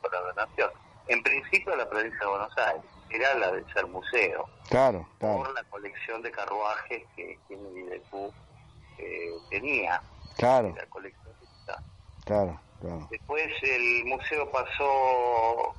la 0.09 0.19
donación. 0.21 0.82
En 1.07 1.21
principio 1.21 1.75
la 1.75 1.89
provincia 1.89 2.19
de 2.19 2.27
Buenos 2.27 2.57
Aires 2.57 2.83
era 3.09 3.33
la 3.35 3.51
de 3.51 3.63
ser 3.73 3.85
museo, 3.87 4.49
claro, 4.69 5.07
claro, 5.19 5.37
por 5.43 5.53
la 5.53 5.63
colección 5.65 6.21
de 6.21 6.31
carruajes 6.31 7.03
que 7.15 7.37
Kennedy 7.47 7.83
de 7.83 8.01
eh, 8.97 9.31
tenía, 9.49 10.01
claro, 10.37 10.73
la 10.75 10.85
colección 10.87 11.33
claro, 12.25 12.59
claro, 12.79 13.07
Después 13.11 13.45
el 13.61 14.05
museo 14.05 14.49
pasó 14.49 15.73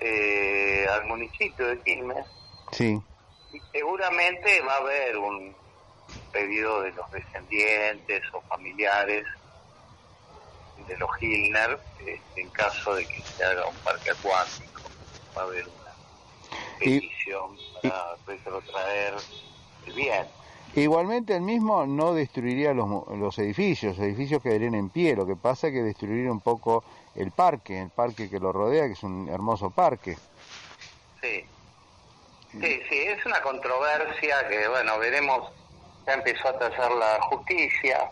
eh, 0.00 0.86
al 0.90 1.06
municipio 1.06 1.68
de 1.68 1.78
Quilmes. 1.80 2.26
Sí, 2.72 3.00
y 3.52 3.60
seguramente 3.72 4.60
va 4.62 4.74
a 4.74 4.78
haber 4.78 5.18
un 5.18 5.54
pedido 6.32 6.82
de 6.82 6.92
los 6.92 7.10
descendientes 7.10 8.22
o 8.32 8.40
familiares 8.42 9.24
de 10.90 10.98
los 10.98 11.10
Hilner 11.20 11.78
eh, 12.04 12.20
en 12.36 12.48
caso 12.50 12.94
de 12.94 13.06
que 13.06 13.22
se 13.36 13.44
haga 13.44 13.66
un 13.66 13.76
parque 13.76 14.10
acuático. 14.10 14.82
Va 15.36 15.42
a 15.42 15.44
haber 15.44 15.64
una 15.64 15.92
Y- 16.80 17.00
petición 17.00 17.56
para 17.80 18.16
retrotraer 18.26 19.14
el 19.86 19.92
bien. 19.94 20.26
Igualmente 20.74 21.34
el 21.34 21.42
mismo 21.42 21.84
no 21.86 22.12
destruiría 22.14 22.72
los, 22.74 22.88
los 23.18 23.38
edificios, 23.38 23.96
los 23.98 24.06
edificios 24.06 24.40
quedarían 24.42 24.74
en 24.74 24.88
pie, 24.88 25.16
lo 25.16 25.26
que 25.26 25.34
pasa 25.34 25.66
es 25.68 25.72
que 25.72 25.82
destruiría 25.82 26.30
un 26.30 26.40
poco 26.40 26.84
el 27.16 27.32
parque, 27.32 27.80
el 27.80 27.90
parque 27.90 28.30
que 28.30 28.38
lo 28.38 28.52
rodea, 28.52 28.86
que 28.86 28.92
es 28.92 29.02
un 29.02 29.28
hermoso 29.28 29.70
parque. 29.70 30.16
Sí. 31.20 31.44
Sí, 32.52 32.80
sí, 32.88 32.98
es 32.98 33.24
una 33.26 33.40
controversia 33.42 34.48
que, 34.48 34.66
bueno, 34.68 34.98
veremos, 34.98 35.50
ya 36.06 36.14
empezó 36.14 36.48
a 36.48 36.58
tallar 36.58 36.90
la 36.92 37.20
justicia, 37.22 38.10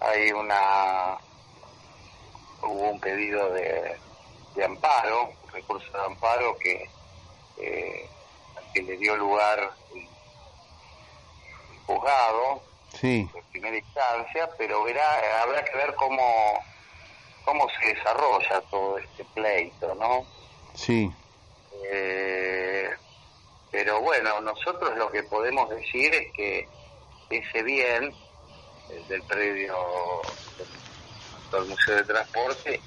hay 0.00 0.30
una, 0.32 1.16
hubo 2.62 2.90
un 2.90 3.00
pedido 3.00 3.50
de, 3.52 3.96
de 4.54 4.64
amparo, 4.64 5.32
recurso 5.52 5.90
de 5.92 6.04
amparo 6.04 6.56
que, 6.58 6.88
eh, 7.58 8.08
que 8.74 8.82
le 8.82 8.96
dio 8.96 9.16
lugar 9.16 9.70
el, 9.94 10.06
juzgado 11.86 12.62
Sí, 12.98 13.28
en 13.34 13.44
primera 13.52 13.76
instancia, 13.76 14.48
pero 14.56 14.82
verá, 14.82 15.42
habrá 15.42 15.62
que 15.64 15.76
ver 15.76 15.94
cómo, 15.94 16.58
cómo 17.44 17.66
se 17.78 17.94
desarrolla 17.94 18.60
todo 18.70 18.98
este 18.98 19.24
pleito, 19.34 19.94
¿no? 19.94 20.26
sí, 20.74 21.10
Eh, 21.90 22.90
pero 23.70 24.00
bueno, 24.00 24.40
nosotros 24.40 24.96
lo 24.96 25.10
que 25.10 25.22
podemos 25.22 25.68
decir 25.70 26.12
es 26.14 26.32
que 26.32 26.68
ese 27.30 27.62
bien 27.62 28.12
eh, 28.90 29.04
del 29.08 29.22
predio 29.24 29.76
del, 30.56 30.66
del 31.56 31.66
Museo 31.66 31.96
de 31.96 32.04
Transporte 32.04 32.82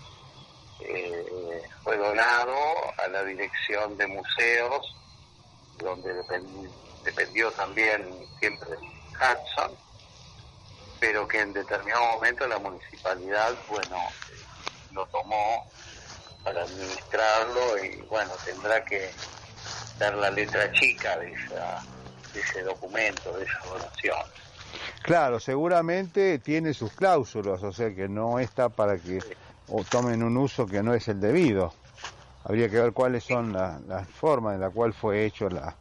eh, 0.80 1.62
fue 1.84 1.98
donado 1.98 2.56
a 2.98 3.08
la 3.08 3.24
dirección 3.24 3.98
de 3.98 4.08
museos, 4.08 4.96
donde 5.78 6.14
depen- 6.14 6.72
dependió 7.04 7.52
también 7.52 8.28
siempre 8.40 8.70
Hudson, 9.20 9.78
pero 11.00 11.28
que 11.28 11.40
en 11.40 11.54
determinado 11.54 12.06
momento 12.14 12.48
la 12.48 12.60
municipalidad, 12.60 13.58
bueno, 13.68 13.98
lo 14.92 15.06
tomó 15.08 15.66
para 16.44 16.64
administrarlo 16.64 17.84
y 17.84 18.02
bueno, 18.04 18.34
tendrá 18.46 18.84
que 18.86 19.14
dar 20.00 20.14
la 20.16 20.30
letra 20.32 20.72
chica 20.74 21.18
de, 21.18 21.32
esa, 21.32 21.84
de 22.34 22.40
ese 22.40 22.64
documento, 22.64 23.38
de 23.38 23.46
esa 23.46 23.60
donación. 23.68 24.18
Claro, 25.02 25.40
seguramente 25.40 26.40
tiene 26.40 26.74
sus 26.74 26.92
cláusulas, 26.94 27.62
o 27.64 27.72
sea 27.72 27.94
que 27.94 28.08
no 28.08 28.40
está 28.40 28.70
para 28.70 28.98
que 28.98 29.20
tomen 29.90 30.24
un 30.24 30.38
uso 30.38 30.66
que 30.68 30.82
no 30.84 30.94
es 30.94 31.08
el 31.08 31.20
debido. 31.20 31.74
Habría 32.44 32.70
que 32.70 32.80
ver 32.80 32.92
cuáles 32.94 33.24
son 33.24 33.54
la- 33.54 33.80
las 33.88 34.08
formas 34.10 34.56
en 34.56 34.62
la 34.62 34.70
cual 34.70 34.94
fue 34.94 35.26
hecho 35.26 35.48
la, 35.50 35.76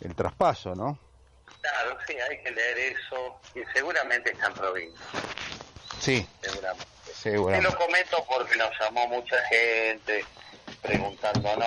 el 0.00 0.14
traspaso, 0.14 0.74
¿no? 0.74 0.98
Claro, 1.62 1.96
sí, 2.06 2.14
hay 2.14 2.42
que 2.42 2.50
leer 2.50 2.78
eso 2.78 3.40
y 3.54 3.60
seguramente 3.72 4.30
está 4.32 4.48
en 4.48 4.52
provincia, 4.54 5.06
Sí, 5.98 6.26
seguramente. 6.42 6.86
Te 7.06 7.12
seguramente. 7.14 7.70
lo 7.70 7.78
comento 7.78 8.24
porque 8.28 8.56
nos 8.56 8.70
llamó 8.78 9.06
mucha 9.08 9.36
gente 9.46 10.24
preguntándonos. 10.82 11.66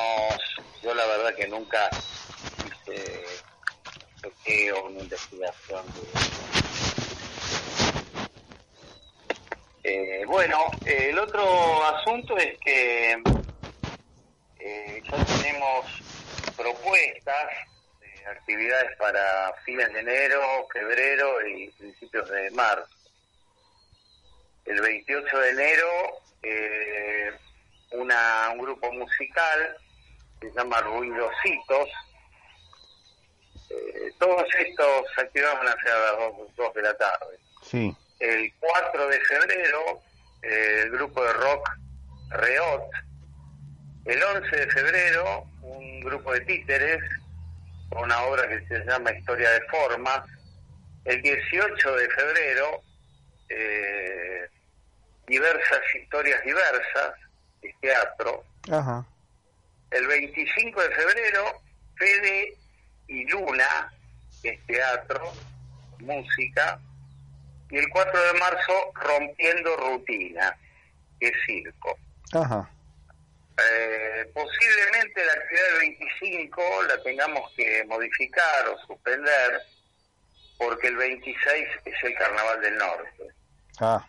Yo 0.83 0.93
la 0.93 1.05
verdad 1.07 1.33
que 1.35 1.47
nunca 1.47 1.89
hice 2.67 3.23
chequeo, 4.21 4.85
una 4.85 4.99
investigación. 4.99 5.83
de- 5.87 6.56
Eh, 9.89 10.25
bueno, 10.27 10.65
eh, 10.85 11.11
el 11.11 11.17
otro 11.17 11.81
asunto 11.85 12.35
es 12.35 12.59
que 12.59 13.13
eh, 14.59 15.01
ya 15.09 15.25
tenemos 15.25 15.85
propuestas 16.57 17.47
de 18.01 18.25
actividades 18.25 18.97
para 18.97 19.53
fines 19.63 19.93
de 19.93 20.01
enero, 20.01 20.67
febrero 20.73 21.47
y 21.47 21.69
principios 21.69 22.29
de 22.29 22.51
marzo 22.51 22.89
el 24.65 24.81
28 24.81 25.37
de 25.39 25.49
enero 25.51 25.87
eh, 26.43 27.31
una, 27.93 28.49
un 28.51 28.57
grupo 28.57 28.91
musical 28.91 29.77
se 30.41 30.51
llama 30.51 30.81
Ruidositos. 30.81 31.89
Todos 34.19 34.43
estos 34.59 35.17
actividades 35.17 35.59
van 35.59 35.67
a 35.69 35.81
ser 35.81 35.91
a 35.91 36.11
las 36.11 36.37
2, 36.37 36.55
2 36.57 36.73
de 36.73 36.81
la 36.81 36.93
tarde. 36.97 37.39
Sí, 37.63 37.95
El 38.19 38.53
4 38.59 39.07
de 39.07 39.19
febrero 39.21 40.01
eh, 40.41 40.81
el 40.83 40.91
grupo 40.91 41.23
de 41.23 41.33
rock 41.33 41.69
Reot. 42.29 42.89
El 44.05 44.23
11 44.23 44.55
de 44.55 44.67
febrero 44.71 45.45
un 45.61 45.99
grupo 46.01 46.33
de 46.33 46.41
títeres 46.41 47.01
con 47.89 48.03
una 48.03 48.21
obra 48.23 48.47
que 48.47 48.65
se 48.67 48.85
llama 48.85 49.11
Historia 49.11 49.49
de 49.51 49.61
Formas. 49.63 50.29
El 51.05 51.21
18 51.21 51.95
de 51.95 52.09
febrero 52.09 52.81
eh, 53.49 54.49
diversas 55.27 55.81
historias 55.95 56.43
diversas, 56.43 57.13
de 57.61 57.73
teatro. 57.81 58.43
ajá, 58.71 59.05
El 59.91 60.07
25 60.07 60.81
de 60.81 60.89
febrero, 60.95 61.61
Fede 61.95 62.57
y 63.07 63.25
Luna, 63.29 63.91
que 64.41 64.49
es 64.49 64.65
teatro, 64.65 65.33
música. 65.99 66.79
Y 67.69 67.77
el 67.77 67.89
4 67.89 68.33
de 68.33 68.39
marzo, 68.39 68.91
Rompiendo 68.93 69.75
Rutina, 69.77 70.57
que 71.19 71.27
es 71.27 71.33
circo. 71.45 71.97
ajá, 72.33 72.69
Eh, 73.59 74.29
posiblemente 74.35 75.25
la 75.25 75.33
actividad 75.33 75.65
del 75.71 75.79
25 75.79 76.83
la 76.87 77.01
tengamos 77.03 77.51
que 77.55 77.83
modificar 77.85 78.67
o 78.69 78.77
suspender 78.85 79.61
porque 80.59 80.87
el 80.87 80.97
26 80.97 81.67
es 81.85 82.03
el 82.03 82.15
Carnaval 82.15 82.61
del 82.61 82.77
Norte. 82.77 83.27
Ah, 83.79 84.07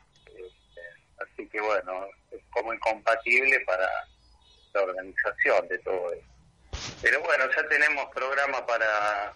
Así 1.21 1.49
que 1.49 1.61
bueno, 1.61 2.07
es 2.31 2.40
como 2.51 2.73
incompatible 2.75 3.59
para 3.61 3.88
la 4.75 4.83
organización 4.83 5.66
de 5.68 5.79
todo 5.79 6.12
esto. 6.12 6.27
Pero 7.03 7.21
bueno, 7.23 7.44
ya 7.57 7.66
tenemos 7.68 8.07
programa 8.14 8.64
para 8.66 9.33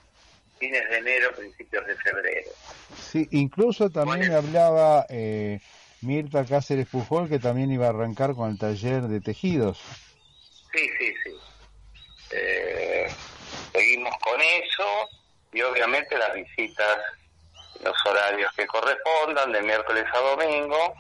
fines 0.63 0.89
de 0.89 0.99
enero, 0.99 1.33
principios 1.35 1.85
de 1.87 1.97
febrero. 1.97 2.51
sí, 2.97 3.27
incluso 3.33 3.91
también 3.91 4.33
hablaba 4.33 5.07
eh, 5.09 5.59
Mirta 6.03 6.45
Cáceres 6.45 6.87
Pujol 6.87 7.29
que 7.29 7.41
también 7.41 7.73
iba 7.73 7.87
a 7.87 7.89
arrancar 7.89 8.35
con 8.35 8.49
el 8.49 8.59
taller 8.59 9.03
de 9.03 9.21
tejidos. 9.21 9.81
Sí, 10.73 10.89
sí, 10.99 11.15
sí. 11.25 11.31
Eh, 12.31 13.09
seguimos 13.73 14.15
con 14.23 14.41
eso 14.41 15.09
y 15.53 15.63
obviamente 15.63 16.17
las 16.17 16.33
visitas, 16.33 16.99
los 17.83 17.97
horarios 18.07 18.53
que 18.57 18.65
correspondan, 18.67 19.51
de 19.51 19.63
miércoles 19.63 20.05
a 20.15 20.19
domingo. 20.19 20.95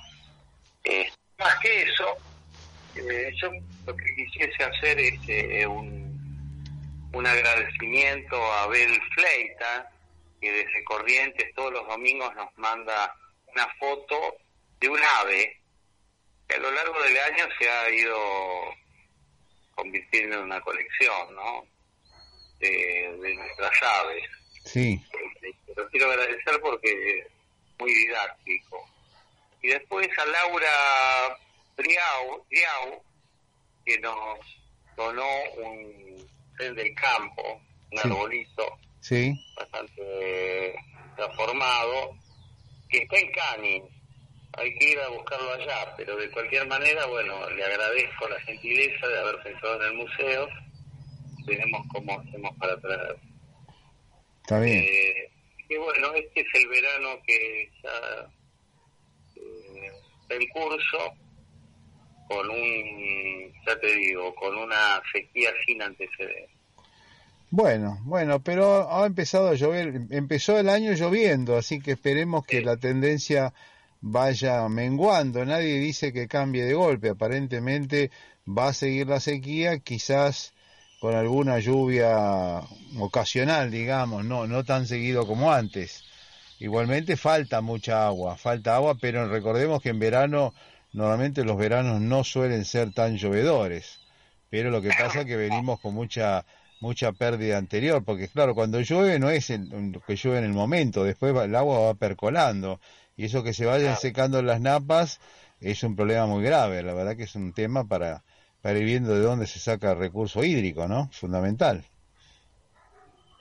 Eh, 0.83 1.09
más 1.38 1.57
que 1.61 1.83
eso, 1.83 2.16
eh, 2.96 3.33
yo 3.40 3.48
lo 3.87 3.96
que 3.96 4.14
quisiese 4.16 4.64
hacer 4.64 4.98
es 4.98 5.20
eh, 5.29 5.66
un, 5.68 6.01
un 7.12 7.27
agradecimiento 7.27 8.37
a 8.37 8.64
Abel 8.64 9.01
Fleita, 9.14 9.90
que 10.40 10.51
desde 10.51 10.85
Corrientes 10.85 11.55
todos 11.55 11.72
los 11.72 11.87
domingos 11.87 12.35
nos 12.35 12.48
manda 12.57 13.14
una 13.55 13.68
foto 13.79 14.37
de 14.81 14.88
un 14.88 15.01
ave 15.20 15.61
que 16.48 16.57
a 16.57 16.59
lo 16.59 16.70
largo 16.70 17.03
del 17.03 17.16
año 17.18 17.48
se 17.59 17.70
ha 17.70 17.90
ido 17.90 18.75
convirtiendo 19.75 20.37
en 20.37 20.42
una 20.44 20.61
colección, 20.61 21.35
¿no? 21.35 21.66
De, 22.59 23.16
de 23.20 23.35
nuestras 23.35 23.83
aves. 23.83 24.25
Sí, 24.64 25.01
Lo 25.77 25.88
quiero 25.88 26.11
agradecer 26.11 26.61
porque 26.61 27.18
es 27.18 27.27
muy 27.79 27.92
didáctico. 27.92 28.88
Y 29.61 29.68
después 29.68 30.09
a 30.18 30.25
Laura 30.27 31.38
Briau, 31.77 32.44
Briau 32.48 33.03
que 33.85 33.98
nos 33.98 34.38
donó 34.96 35.29
un 35.57 36.29
tren 36.56 36.74
del 36.74 36.94
campo, 36.94 37.60
un 37.90 37.98
Sí. 37.98 38.08
arbolito 38.08 38.78
sí, 39.00 39.34
bastante 39.56 40.74
transformado, 41.16 42.16
que 42.88 42.98
está 42.98 43.18
en 43.18 43.32
Canning. 43.32 43.82
Hay 44.58 44.74
que 44.78 44.90
ir 44.90 44.98
a 45.00 45.08
buscarlo 45.08 45.50
allá, 45.54 45.94
pero 45.96 46.14
de 46.16 46.30
cualquier 46.30 46.66
manera, 46.66 47.06
bueno, 47.06 47.48
le 47.50 47.64
agradezco 47.64 48.28
la 48.28 48.38
gentileza 48.40 49.06
de 49.08 49.18
haber 49.18 49.42
pensado 49.42 49.76
en 49.82 49.88
el 49.92 49.94
museo. 49.94 50.48
Veremos 51.46 51.86
cómo 51.92 52.20
hacemos 52.20 52.56
para 52.58 52.78
traer. 52.80 53.16
está 54.42 54.60
bien. 54.60 54.78
Eh, 54.78 55.30
y 55.70 55.76
bueno, 55.76 56.12
este 56.14 56.40
es 56.40 56.46
el 56.54 56.68
verano 56.68 57.18
que 57.26 57.70
ya 57.82 58.30
eh, 59.36 59.90
está 60.22 60.34
en 60.34 60.48
curso, 60.48 61.14
con 62.34 62.50
un, 62.50 63.52
ya 63.66 63.78
te 63.80 63.94
digo, 63.94 64.34
con 64.34 64.56
una 64.56 65.00
sequía 65.12 65.50
sin 65.66 65.82
antecedentes. 65.82 66.50
Bueno, 67.50 67.98
bueno, 68.04 68.40
pero 68.42 68.90
ha 68.90 69.04
empezado 69.04 69.48
a 69.50 69.54
llover, 69.54 70.02
empezó 70.10 70.58
el 70.58 70.68
año 70.70 70.92
lloviendo, 70.92 71.56
así 71.56 71.80
que 71.80 71.92
esperemos 71.92 72.46
que 72.46 72.58
Sí. 72.58 72.64
la 72.64 72.78
tendencia 72.78 73.52
vaya 74.00 74.66
menguando. 74.68 75.44
Nadie 75.44 75.78
dice 75.78 76.12
que 76.14 76.28
cambie 76.28 76.64
de 76.64 76.72
golpe, 76.74 77.10
aparentemente 77.10 78.10
va 78.46 78.68
a 78.68 78.72
seguir 78.72 79.06
la 79.06 79.20
sequía, 79.20 79.78
quizás 79.80 80.54
con 80.98 81.14
alguna 81.14 81.58
lluvia 81.58 82.62
ocasional, 82.98 83.70
digamos, 83.70 84.24
no, 84.24 84.46
no 84.46 84.64
tan 84.64 84.86
seguido 84.86 85.26
como 85.26 85.52
antes. 85.52 86.04
Igualmente 86.58 87.16
falta 87.16 87.60
mucha 87.60 88.06
agua, 88.06 88.36
falta 88.36 88.76
agua, 88.76 88.94
pero 89.00 89.28
recordemos 89.28 89.82
que 89.82 89.90
en 89.90 89.98
verano, 89.98 90.54
normalmente 90.92 91.44
los 91.44 91.57
veranos 91.57 92.00
no 92.00 92.24
suelen 92.24 92.64
ser 92.64 92.92
tan 92.92 93.16
llovedores, 93.16 94.00
pero 94.50 94.70
lo 94.70 94.83
que 94.83 94.94
pasa 94.94 95.20
es 95.20 95.26
que 95.26 95.37
venimos 95.37 95.81
con 95.81 95.94
mucha 95.94 96.44
mucha 96.81 97.12
pérdida 97.12 97.59
anterior, 97.59 98.05
porque 98.05 98.28
claro, 98.28 98.55
cuando 98.57 98.81
llueve 98.81 99.18
no 99.20 99.31
es 99.31 99.50
el, 99.50 99.68
lo 99.92 100.00
que 100.02 100.16
llueve 100.16 100.38
en 100.38 100.44
el 100.46 100.52
momento, 100.52 101.05
después 101.05 101.35
va- 101.35 101.44
el 101.44 101.55
agua 101.55 101.78
va 101.81 101.94
percolando, 101.94 102.81
y 103.16 103.24
eso 103.26 103.42
que 103.44 103.55
se 103.55 103.66
vayan 103.66 103.96
secando 103.96 104.42
las 104.42 104.61
napas 104.61 105.20
es 105.61 105.83
un 105.85 105.94
problema 105.96 106.26
muy 106.26 106.42
grave, 106.42 106.83
la 106.83 106.92
verdad 106.94 107.16
que 107.16 107.22
es 107.24 107.35
un 107.37 107.52
tema 107.52 107.85
para, 107.87 108.24
para 108.61 108.78
ir 108.78 108.85
viendo 108.85 109.14
de 109.14 109.20
dónde 109.20 109.46
se 109.46 109.61
saca 109.61 109.92
el 109.92 109.98
recurso 109.98 110.42
hídrico, 110.44 110.88
¿no? 110.88 111.09
Fundamental. 111.12 111.85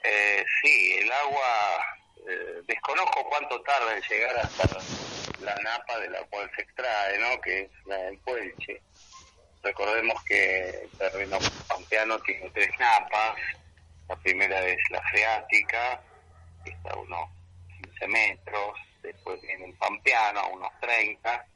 Eh, 0.04 0.44
sí, 0.62 0.92
el 1.00 1.10
agua, 1.12 1.46
desconozco 2.66 3.24
cuánto 3.28 3.60
tarda 3.62 3.96
en 3.96 4.02
llegar 4.02 4.36
hasta 4.38 4.78
la 5.40 5.54
napa 5.56 5.98
de 5.98 6.10
la 6.10 6.22
cual 6.24 6.50
se 6.54 6.62
extrae, 6.62 7.18
¿no? 7.18 7.40
Que 7.40 7.62
es 7.62 7.70
la 7.86 7.96
del 7.96 8.18
Puelche. 8.18 8.80
Recordemos 9.62 10.22
que 10.24 10.68
el 10.70 10.90
terreno 10.98 11.38
pampeano 11.68 12.18
tiene 12.20 12.50
tres 12.50 12.70
napas. 12.78 13.36
La 14.08 14.16
primera 14.16 14.60
es 14.66 14.78
la 14.90 15.00
freática, 15.02 16.02
que 16.64 16.72
está 16.72 16.90
a 16.90 16.96
unos 16.96 17.30
15 17.82 18.08
metros. 18.08 18.78
Después 19.02 19.40
viene 19.42 19.66
el 19.66 19.74
pampeano, 19.74 20.40
a 20.40 20.46
unos 20.48 20.70
30. 20.80 21.46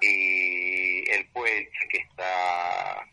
Y 0.00 1.10
el 1.10 1.26
Puelche, 1.28 1.88
que 1.90 1.98
está 1.98 3.00
a 3.00 3.08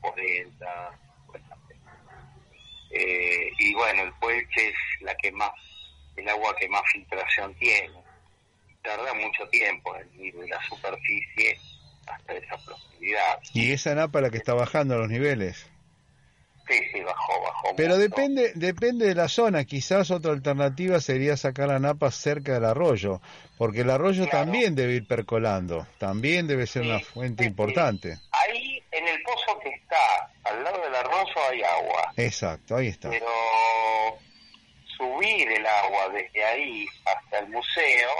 40, 0.00 0.98
50 1.26 1.56
metros. 1.56 1.78
Eh, 2.90 3.50
y 3.58 3.74
bueno, 3.74 4.02
el 4.04 4.12
Puelche 4.14 4.68
es 4.68 5.02
la 5.02 5.14
que 5.16 5.30
más, 5.32 5.52
el 6.18 6.28
agua 6.28 6.54
que 6.58 6.68
más 6.68 6.82
filtración 6.92 7.54
tiene. 7.54 7.92
Tarda 8.82 9.12
mucho 9.14 9.46
tiempo 9.50 9.94
en 9.96 10.24
ir 10.24 10.34
de 10.34 10.48
la 10.48 10.60
superficie 10.68 11.58
hasta 12.06 12.32
esa 12.34 12.56
profundidad. 12.64 13.40
Y 13.52 13.72
esa 13.72 13.94
napa 13.94 14.20
la 14.20 14.30
que 14.30 14.38
está 14.38 14.54
bajando 14.54 14.96
los 14.98 15.08
niveles. 15.08 15.66
Sí, 16.68 16.78
sí, 16.92 17.00
bajó, 17.00 17.40
bajó. 17.42 17.76
Pero 17.76 17.94
mucho. 17.96 18.00
depende, 18.00 18.52
depende 18.54 19.06
de 19.06 19.14
la 19.14 19.28
zona. 19.28 19.64
Quizás 19.64 20.10
otra 20.10 20.32
alternativa 20.32 21.00
sería 21.00 21.36
sacar 21.38 21.68
la 21.68 21.78
napa 21.78 22.10
cerca 22.10 22.52
del 22.52 22.64
arroyo, 22.66 23.22
porque 23.56 23.80
el 23.80 23.90
arroyo 23.90 24.24
Claro. 24.28 24.44
también 24.44 24.74
debe 24.74 24.92
ir 24.94 25.06
percolando, 25.06 25.86
también 25.98 26.46
debe 26.46 26.66
ser 26.66 26.82
una 26.82 27.00
fuente 27.00 27.44
sí. 27.44 27.48
importante. 27.48 28.18
Ahí, 28.32 28.82
en 28.92 29.08
el 29.08 29.22
pozo 29.22 29.58
que 29.60 29.70
está 29.70 30.30
al 30.44 30.62
lado 30.62 30.78
del 30.82 30.94
arroyo 30.94 31.34
hay 31.50 31.62
agua, 31.62 32.12
Exacto, 32.18 32.76
ahí 32.76 32.88
está. 32.88 33.08
pero 33.08 33.26
subir 35.18 35.48
el 35.50 35.66
agua 35.66 36.08
desde 36.10 36.44
ahí 36.44 36.86
hasta 37.04 37.38
el 37.40 37.48
museo 37.48 38.10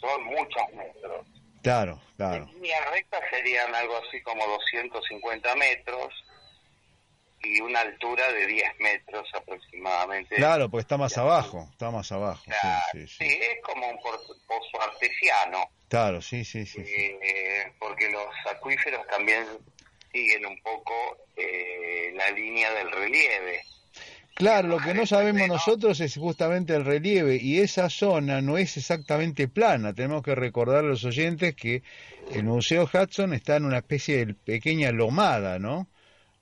son 0.00 0.24
muchos 0.24 0.62
metros. 0.74 1.26
Claro, 1.62 2.00
claro. 2.16 2.44
En 2.44 2.54
línea 2.54 2.80
recta 2.90 3.18
serían 3.30 3.74
algo 3.74 3.96
así 4.08 4.20
como 4.22 4.46
250 4.46 5.54
metros 5.56 6.12
y 7.42 7.60
una 7.60 7.80
altura 7.80 8.30
de 8.32 8.46
10 8.46 8.78
metros 8.80 9.28
aproximadamente. 9.34 10.36
Claro, 10.36 10.70
porque 10.70 10.82
está 10.82 10.96
más 10.96 11.16
abajo, 11.18 11.68
está 11.72 11.90
más 11.90 12.10
abajo. 12.12 12.42
Sí, 12.44 12.50
Claro, 12.60 12.82
sí, 12.92 13.06
sí, 13.06 13.28
sí. 13.28 13.38
es 13.42 13.62
como 13.62 13.88
un 13.88 13.98
pozo 13.98 14.82
artesiano, 14.82 15.70
Claro, 15.88 16.22
sí, 16.22 16.44
sí, 16.44 16.64
sí. 16.66 16.84
sí. 16.84 17.18
eh, 17.20 17.72
porque 17.78 18.08
los 18.10 18.26
acuíferos 18.48 19.06
también 19.08 19.44
siguen 20.12 20.46
un 20.46 20.60
poco 20.62 20.94
eh, 21.36 22.10
la 22.14 22.30
línea 22.30 22.70
del 22.72 22.90
relieve. 22.92 23.62
Claro, 24.34 24.68
lo 24.68 24.78
que 24.78 24.94
no 24.94 25.04
sabemos 25.04 25.42
¿no? 25.48 25.54
nosotros 25.54 26.00
es 26.00 26.16
justamente 26.16 26.74
el 26.74 26.84
relieve 26.84 27.36
y 27.36 27.58
esa 27.58 27.90
zona 27.90 28.40
no 28.40 28.56
es 28.56 28.76
exactamente 28.76 29.48
plana. 29.48 29.92
Tenemos 29.92 30.22
que 30.22 30.34
recordar 30.34 30.84
a 30.84 30.88
los 30.88 31.04
oyentes 31.04 31.54
que 31.54 31.82
el 32.32 32.44
Museo 32.44 32.88
Hudson 32.92 33.34
está 33.34 33.56
en 33.56 33.66
una 33.66 33.78
especie 33.78 34.24
de 34.24 34.34
pequeña 34.34 34.92
lomada, 34.92 35.58
¿no? 35.58 35.88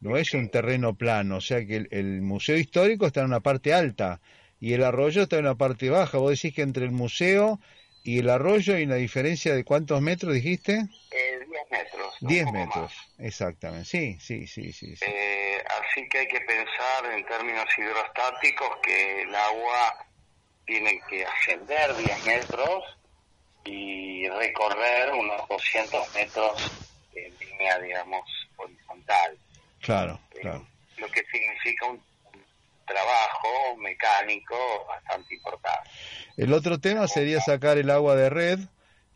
No 0.00 0.16
es 0.16 0.32
un 0.34 0.48
terreno 0.48 0.94
plano, 0.94 1.38
o 1.38 1.40
sea 1.40 1.66
que 1.66 1.76
el, 1.76 1.88
el 1.90 2.22
Museo 2.22 2.56
Histórico 2.56 3.06
está 3.06 3.20
en 3.20 3.26
una 3.26 3.40
parte 3.40 3.74
alta 3.74 4.20
y 4.60 4.74
el 4.74 4.84
arroyo 4.84 5.22
está 5.22 5.38
en 5.38 5.46
una 5.46 5.56
parte 5.56 5.90
baja. 5.90 6.18
Vos 6.18 6.30
decís 6.30 6.54
que 6.54 6.62
entre 6.62 6.84
el 6.84 6.92
museo 6.92 7.58
y 8.02 8.18
el 8.18 8.30
arroyo 8.30 8.74
hay 8.74 8.84
una 8.84 8.94
diferencia 8.94 9.54
de 9.54 9.64
cuántos 9.64 10.00
metros 10.00 10.34
dijiste? 10.34 10.88
Eh, 11.10 11.27
10 11.70 11.82
metros. 11.82 12.22
un 12.22 12.28
10 12.28 12.44
poco 12.44 12.56
metros, 12.58 12.82
más. 12.94 13.08
exactamente. 13.18 13.84
Sí, 13.84 14.18
sí, 14.20 14.46
sí, 14.46 14.72
sí. 14.72 14.96
sí. 14.96 15.04
Eh, 15.06 15.62
así 15.80 16.08
que 16.08 16.18
hay 16.18 16.28
que 16.28 16.40
pensar 16.40 17.06
en 17.12 17.24
términos 17.26 17.64
hidrostáticos 17.76 18.68
que 18.82 19.22
el 19.22 19.34
agua 19.34 20.06
tiene 20.66 21.00
que 21.08 21.24
ascender 21.24 21.94
10 21.96 22.26
metros 22.26 22.84
y 23.64 24.28
recorrer 24.28 25.12
unos 25.12 25.46
200 25.48 26.14
metros 26.14 26.72
en 27.14 27.34
línea, 27.38 27.78
digamos, 27.80 28.22
horizontal. 28.56 29.38
Claro, 29.80 30.20
Eh, 30.32 30.40
claro. 30.40 30.66
Lo 30.98 31.08
que 31.08 31.22
significa 31.30 31.86
un 31.86 32.02
trabajo 32.86 33.76
mecánico 33.76 34.86
bastante 34.86 35.34
importante. 35.34 35.90
El 36.36 36.52
otro 36.52 36.78
tema 36.80 37.06
sería 37.06 37.40
sacar 37.40 37.78
el 37.78 37.90
agua 37.90 38.16
de 38.16 38.30
red 38.30 38.58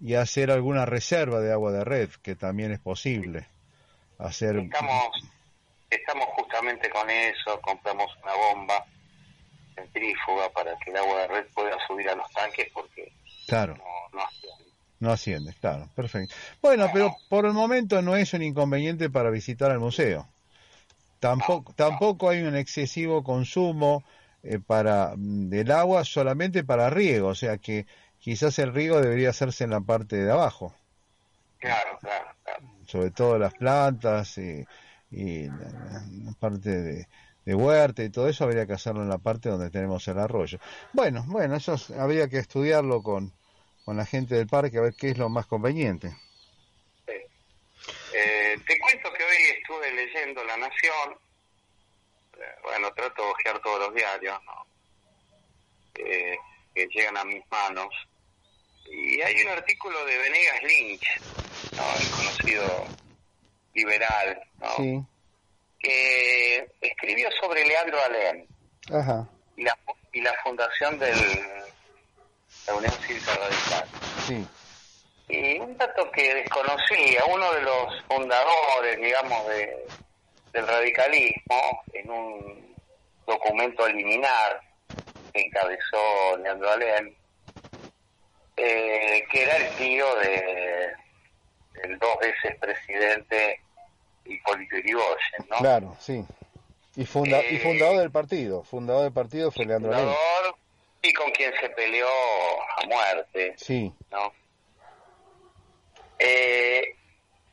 y 0.03 0.15
hacer 0.15 0.51
alguna 0.51 0.85
reserva 0.85 1.41
de 1.41 1.53
agua 1.53 1.71
de 1.71 1.85
red, 1.85 2.11
que 2.23 2.35
también 2.35 2.73
es 2.73 2.81
posible. 2.81 3.47
hacer... 4.19 4.57
Estamos, 4.57 5.31
estamos 5.89 6.27
justamente 6.37 6.91
con 6.91 7.09
eso, 7.09 7.61
compramos 7.61 8.11
una 8.23 8.35
bomba 8.35 8.85
centrífuga 9.75 10.51
para 10.51 10.77
que 10.79 10.91
el 10.91 10.97
agua 10.97 11.21
de 11.21 11.29
red 11.29 11.47
pueda 11.55 11.77
subir 11.87 12.09
a 12.09 12.17
los 12.17 12.29
tanques 12.33 12.69
porque 12.75 13.13
Claro, 13.47 13.77
no, 13.77 14.19
no 14.19 14.25
asciende. 14.25 14.65
no 15.01 15.13
asciende, 15.13 15.55
claro, 15.61 15.89
perfecto. 15.95 16.35
Bueno, 16.61 16.89
pero 16.93 17.15
por 17.29 17.47
el 17.47 17.53
momento 17.53 18.03
no 18.03 18.17
es 18.17 18.33
un 18.35 18.43
inconveniente 18.43 19.11
para 19.11 19.31
visitar 19.31 19.71
el 19.71 19.79
museo. 19.79 20.29
Tampoco, 21.21 21.73
tampoco 21.75 22.29
hay 22.29 22.43
un 22.43 22.57
excesivo 22.57 23.23
consumo 23.23 24.03
eh, 24.43 24.59
para 24.59 25.15
mm, 25.17 25.49
del 25.49 25.71
agua 25.71 26.05
solamente 26.05 26.65
para 26.65 26.91
riego, 26.91 27.29
o 27.29 27.35
sea 27.35 27.59
que 27.59 27.87
quizás 28.23 28.59
el 28.59 28.73
riego 28.73 29.01
debería 29.01 29.31
hacerse 29.31 29.65
en 29.65 29.71
la 29.71 29.81
parte 29.81 30.17
de 30.17 30.31
abajo, 30.33 30.75
Claro, 31.59 31.99
claro, 32.01 32.31
claro. 32.45 32.63
sobre 32.87 33.11
todo 33.11 33.39
las 33.39 33.55
plantas 33.55 34.37
y, 34.39 34.65
y 35.11 35.47
la, 35.49 36.35
parte 36.41 36.71
de, 36.71 37.09
de 37.45 37.55
huerta 37.55 38.03
y 38.03 38.11
todo 38.11 38.29
eso 38.29 38.45
habría 38.45 38.67
que 38.67 38.73
hacerlo 38.75 39.03
en 39.03 39.09
la 39.09 39.19
parte 39.19 39.49
donde 39.49 39.71
tenemos 39.71 40.07
el 40.09 40.19
arroyo. 40.19 40.59
Bueno, 40.93 41.25
bueno, 41.29 41.57
eso 41.57 41.75
es- 41.75 41.91
habría 41.91 42.29
que 42.29 42.39
estudiarlo 42.39 43.03
con, 43.03 43.33
con 43.85 43.97
la 43.97 44.07
gente 44.07 44.35
del 44.37 44.47
parque 44.47 44.79
a 44.79 44.83
ver 44.83 44.95
qué 44.95 45.11
es 45.11 45.19
lo 45.19 45.29
más 45.29 45.47
conveniente. 45.47 46.17
Eh, 48.15 48.57
te 48.67 48.79
cuento 48.79 49.13
que 49.13 49.25
hoy 49.25 49.43
estuve 49.59 49.91
leyendo 49.93 50.45
La 50.45 50.57
Nación. 50.57 51.19
Eh, 52.39 52.55
bueno, 52.63 52.93
trato 52.95 53.23
de 53.23 53.31
ojear 53.31 53.61
todos 53.63 53.79
los 53.81 53.95
diarios 53.95 54.39
¿no? 54.45 54.67
Eh, 55.95 56.37
que 56.75 56.87
llegan 56.89 57.17
a 57.17 57.25
mis 57.25 57.43
manos. 57.51 57.89
Y 58.93 59.21
hay 59.23 59.43
un 59.43 59.49
artículo 59.49 60.05
de 60.05 60.19
Venegas 60.19 60.63
Lynch, 60.65 61.21
¿no? 61.77 61.83
el 61.99 62.11
conocido 62.11 62.87
liberal, 63.75 64.43
¿no? 64.59 64.77
Sí, 64.77 65.03
que 65.79 66.69
escribió 66.81 67.29
sobre 67.41 67.67
Leandro 67.67 67.99
Alem 68.05 68.47
ajá, 68.93 69.27
y 69.57 69.63
la, 69.63 69.77
y 70.13 70.21
la 70.21 70.33
fundación 70.45 70.99
de 70.99 71.11
la 72.67 72.75
Unión 72.75 72.93
Cívica 73.07 73.35
Radical. 73.35 73.89
sí, 74.27 74.47
Y 75.29 75.59
un 75.59 75.77
dato 75.79 76.11
que 76.13 76.35
desconocía, 76.35 77.25
uno 77.25 77.53
de 77.55 77.63
los 77.63 78.05
fundadores, 78.09 79.01
digamos, 79.01 79.49
de, 79.49 79.87
del 80.53 80.67
radicalismo, 80.69 81.83
en 81.95 82.11
un 82.11 82.77
documento 83.27 83.89
liminar 83.89 84.61
que 85.33 85.41
encabezó 85.41 86.37
Leandro 86.39 86.71
Alem, 86.71 87.15
eh, 88.65 89.25
que 89.31 89.43
era 89.43 89.57
el 89.57 89.69
tío 89.77 90.15
de 90.17 90.93
del 91.83 91.99
dos 91.99 92.17
veces 92.21 92.57
presidente 92.61 93.61
Hipólito 94.25 94.77
Yrigoyen, 94.77 95.47
¿no? 95.51 95.57
claro, 95.59 95.97
sí. 95.99 96.25
Y, 96.95 97.05
funda, 97.07 97.43
y 97.45 97.57
Eh, 97.57 97.59
fundador 97.61 97.99
del 97.99 98.11
partido, 98.11 98.63
fundador 98.63 99.05
del 99.05 99.13
partido 99.13 99.51
fue 99.51 99.65
Leandro 99.65 99.91
fundador 99.93 100.57
y 101.03 101.13
con 101.15 101.31
quien 101.33 101.53
se 101.59 101.69
peleó 101.71 102.07
a 102.07 102.87
muerte, 102.87 103.55
Sí, 103.57 103.93
¿no? 104.11 104.33
Eh, 106.19 106.95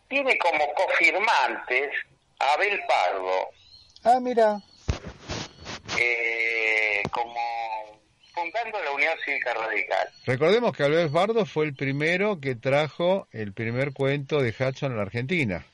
tiene 0.08 0.38
como 0.38 0.72
cofirmantes 0.74 1.91
a 2.39 2.54
Abel 2.54 2.80
Pardo, 2.88 3.50
ah, 4.04 4.19
mira, 4.22 4.62
eh, 5.98 7.02
como 7.10 7.41
fundando 8.34 8.82
la 8.84 8.92
Unión 8.92 9.13
Cívica 9.26 9.54
Radical. 9.54 10.10
recordemos 10.26 10.76
que 10.76 10.84
Albert 10.84 11.12
Bardo 11.12 11.46
fue 11.46 11.65
el 11.65 11.76
primero 11.76 12.39
que 12.39 12.56
trajo 12.56 13.28
el 13.32 13.54
primer 13.54 13.94
cuento 13.94 14.42
de 14.42 14.50
Hudson 14.58 14.94
a 14.94 14.96
la 14.96 15.02
Argentina. 15.04 15.65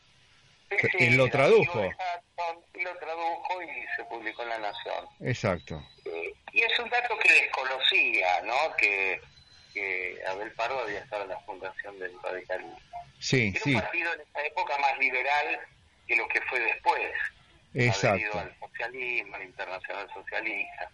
Sí, 0.70 0.78
Que- 0.78 0.88
sí, 0.90 0.98
él 1.06 1.18
lo 1.18 1.30
tradujo. 1.30 1.80
Hudson, 1.80 2.58
y 2.74 2.82
lo 2.84 2.96
tradujo 2.98 3.62
y 3.62 3.68
se 3.96 4.04
publicó 4.06 4.44
en 4.44 4.50
La 4.50 4.60
Nación. 4.60 5.06
Exacto, 5.22 5.82
Eh, 6.06 6.34
y 6.54 6.62
es 6.62 6.80
un 6.80 6.90
dato 6.90 7.18
que 7.20 7.32
desconocía, 7.34 8.42
¿no? 8.44 8.54
Que, 8.78 9.20
que 9.74 10.18
Abel 10.28 10.52
Pardo 10.54 10.80
había 10.80 11.00
estado 11.00 11.24
en 11.24 11.30
la 11.30 11.40
fundación 11.42 11.98
del 12.00 12.12
radicalismo. 12.24 12.80
sí, 13.20 13.52
Era 13.56 13.64
sí, 13.64 13.74
un 13.76 13.82
partido 13.82 14.14
en 14.14 14.22
esa 14.22 14.46
época 14.46 14.78
más 14.80 14.98
liberal 15.00 15.60
que 16.08 16.16
lo 16.16 16.28
que 16.28 16.42
fue 16.42 16.60
después. 16.60 17.12
exacto. 17.74 18.40
al 18.40 18.56
socialismo, 18.60 19.36
al 19.36 19.44
internacional 19.44 20.08
socialista. 20.14 20.90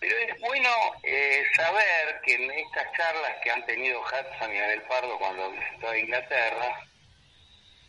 Pero 0.00 0.14
es 0.16 0.40
bueno 0.40 0.68
eh, 1.02 1.42
saber 1.56 2.20
que 2.24 2.34
en 2.34 2.50
estas 2.50 2.86
charlas 2.96 3.32
que 3.42 3.50
han 3.50 3.66
tenido 3.66 4.00
Hudson 4.00 4.54
y 4.54 4.58
Abel 4.58 4.82
Pardo 4.82 5.18
cuando 5.18 5.50
visitó 5.50 5.88
a 5.88 5.98
Inglaterra, 5.98 6.88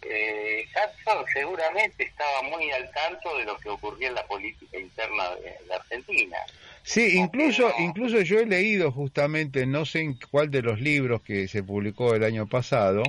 eh, 0.01 0.65
Hudson 0.73 1.25
seguramente 1.31 2.03
estaba 2.05 2.41
muy 2.43 2.71
al 2.71 2.89
tanto 2.91 3.37
de 3.37 3.45
lo 3.45 3.57
que 3.57 3.69
ocurría 3.69 4.07
en 4.07 4.15
la 4.15 4.25
política 4.25 4.79
interna 4.79 5.35
de 5.35 5.55
la 5.67 5.75
Argentina. 5.75 6.37
Sí, 6.83 7.17
incluso, 7.17 7.69
no. 7.69 7.85
incluso 7.85 8.21
yo 8.21 8.39
he 8.39 8.45
leído 8.45 8.91
justamente, 8.91 9.67
no 9.67 9.85
sé 9.85 9.99
en 9.99 10.17
cuál 10.31 10.49
de 10.49 10.63
los 10.63 10.79
libros 10.79 11.21
que 11.21 11.47
se 11.47 11.61
publicó 11.61 12.15
el 12.15 12.23
año 12.23 12.47
pasado, 12.47 13.03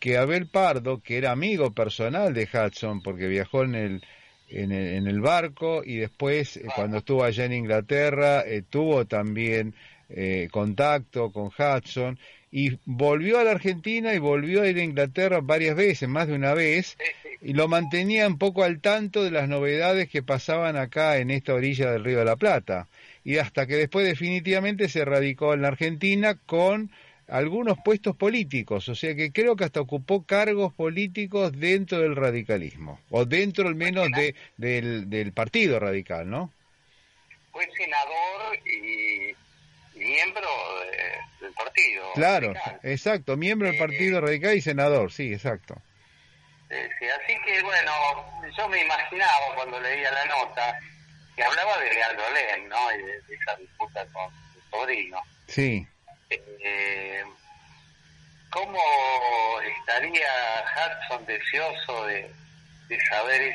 que 0.00 0.16
Abel 0.16 0.48
Pardo, 0.48 1.00
que 1.00 1.18
era 1.18 1.30
amigo 1.30 1.72
personal 1.72 2.34
de 2.34 2.48
Hudson, 2.52 3.02
porque 3.02 3.28
viajó 3.28 3.62
en 3.62 3.74
el, 3.74 4.04
en 4.48 4.72
el, 4.72 4.94
en 4.94 5.06
el 5.06 5.20
barco 5.20 5.82
y 5.84 5.96
después, 5.96 6.56
eh, 6.56 6.66
cuando 6.74 6.98
estuvo 6.98 7.24
allá 7.24 7.44
en 7.44 7.52
Inglaterra, 7.52 8.42
eh, 8.46 8.62
tuvo 8.68 9.04
también 9.06 9.74
eh, 10.08 10.48
contacto 10.52 11.32
con 11.32 11.46
Hudson 11.46 12.18
y 12.50 12.78
volvió 12.84 13.38
a 13.38 13.44
la 13.44 13.50
Argentina 13.50 14.14
y 14.14 14.18
volvió 14.18 14.62
a 14.62 14.68
ir 14.68 14.78
a 14.78 14.84
Inglaterra 14.84 15.40
varias 15.42 15.76
veces, 15.76 16.08
más 16.08 16.28
de 16.28 16.34
una 16.34 16.54
vez, 16.54 16.96
y 17.42 17.52
lo 17.52 17.68
mantenía 17.68 18.26
un 18.26 18.38
poco 18.38 18.62
al 18.62 18.80
tanto 18.80 19.24
de 19.24 19.30
las 19.30 19.48
novedades 19.48 20.08
que 20.08 20.22
pasaban 20.22 20.76
acá 20.76 21.18
en 21.18 21.30
esta 21.30 21.54
orilla 21.54 21.90
del 21.90 22.04
Río 22.04 22.20
de 22.20 22.24
la 22.24 22.36
Plata. 22.36 22.86
Y 23.24 23.38
hasta 23.38 23.66
que 23.66 23.74
después 23.74 24.06
definitivamente 24.06 24.88
se 24.88 25.04
radicó 25.04 25.52
en 25.52 25.62
la 25.62 25.68
Argentina 25.68 26.38
con 26.46 26.90
algunos 27.28 27.78
puestos 27.78 28.16
políticos, 28.16 28.88
o 28.88 28.94
sea 28.94 29.14
que 29.16 29.32
creo 29.32 29.56
que 29.56 29.64
hasta 29.64 29.80
ocupó 29.80 30.24
cargos 30.26 30.72
políticos 30.74 31.52
dentro 31.52 31.98
del 32.00 32.16
radicalismo, 32.16 33.00
o 33.10 33.24
dentro 33.24 33.68
al 33.68 33.74
menos 33.74 34.12
de, 34.12 34.34
del, 34.56 35.10
del 35.10 35.32
partido 35.32 35.78
radical, 35.80 36.28
¿no? 36.30 36.52
Fue 37.52 37.66
senador 37.76 38.56
y, 38.66 39.34
miembro 39.98 40.48
de- 40.80 41.46
del 41.46 41.54
partido. 41.54 42.04
Claro, 42.14 42.52
radical. 42.52 42.80
exacto, 42.82 43.36
miembro 43.36 43.66
del 43.68 43.76
Eh, 43.76 43.78
partido 43.78 44.20
radical 44.20 44.56
y 44.56 44.60
senador, 44.60 45.10
sí, 45.12 45.32
exacto. 45.32 45.82
Eh, 46.68 46.88
sí, 46.98 47.06
así 47.06 47.34
que 47.44 47.62
bueno, 47.62 47.92
yo 48.56 48.68
me 48.68 48.82
imaginaba 48.82 49.54
cuando 49.54 49.80
leía 49.80 50.10
la 50.10 50.24
nota 50.26 50.78
que 51.36 51.44
hablaba 51.44 51.78
de 51.78 51.92
Leandro 51.94 52.24
Len, 52.34 52.68
¿no? 52.68 52.92
Y 52.92 52.98
de, 53.02 53.22
de 53.22 53.34
esa 53.34 53.56
disputa 53.56 54.04
con 54.12 54.30
su 54.52 54.60
sobrino. 54.70 55.18
Sí, 55.46 55.86
Eh, 56.30 57.22
¿Cómo 58.50 58.78
estaría 59.78 60.28
Hudson 60.74 61.26
deseoso 61.26 62.06
de, 62.06 62.30
de 62.88 63.00
saber 63.10 63.54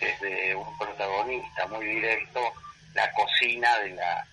desde 0.00 0.54
un 0.54 0.78
protagonista 0.78 1.66
muy 1.66 1.86
directo 1.86 2.40
la 2.94 3.10
cocina 3.12 3.78
de 3.80 3.90
la, 3.90 4.26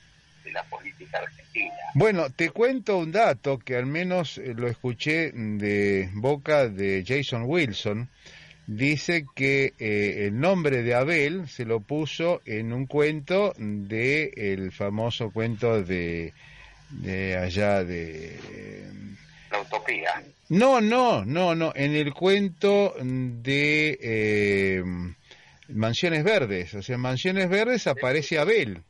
de 0.43 0.51
la 0.51 0.63
política 0.63 1.19
argentina? 1.19 1.75
Bueno, 1.95 2.29
te 2.29 2.49
cuento 2.51 2.97
un 2.97 3.11
dato 3.11 3.59
que 3.59 3.75
al 3.75 3.85
menos 3.85 4.37
eh, 4.37 4.53
lo 4.55 4.67
escuché 4.67 5.31
de 5.31 6.09
boca 6.13 6.67
de 6.67 7.03
Jason 7.05 7.43
Wilson. 7.45 8.09
Dice 8.67 9.25
que 9.35 9.73
eh, 9.79 10.27
el 10.27 10.39
nombre 10.39 10.83
de 10.83 10.93
Abel 10.93 11.49
se 11.49 11.65
lo 11.65 11.79
puso 11.79 12.41
en 12.45 12.71
un 12.71 12.85
cuento 12.85 13.53
de 13.57 14.31
el 14.35 14.71
famoso 14.71 15.31
cuento 15.31 15.81
de, 15.81 16.33
de 16.89 17.37
allá 17.37 17.83
de... 17.83 18.39
La 19.51 19.61
utopía. 19.61 20.23
No, 20.49 20.81
no, 20.81 21.25
no, 21.25 21.55
no, 21.55 21.71
en 21.75 21.95
el 21.95 22.13
cuento 22.13 22.95
de 23.01 23.97
eh, 24.01 24.83
Mansiones 25.69 26.23
Verdes. 26.23 26.73
O 26.73 26.81
sea, 26.81 26.95
en 26.95 27.01
Mansiones 27.01 27.49
Verdes 27.49 27.87
aparece 27.87 28.39
Abel. 28.39 28.83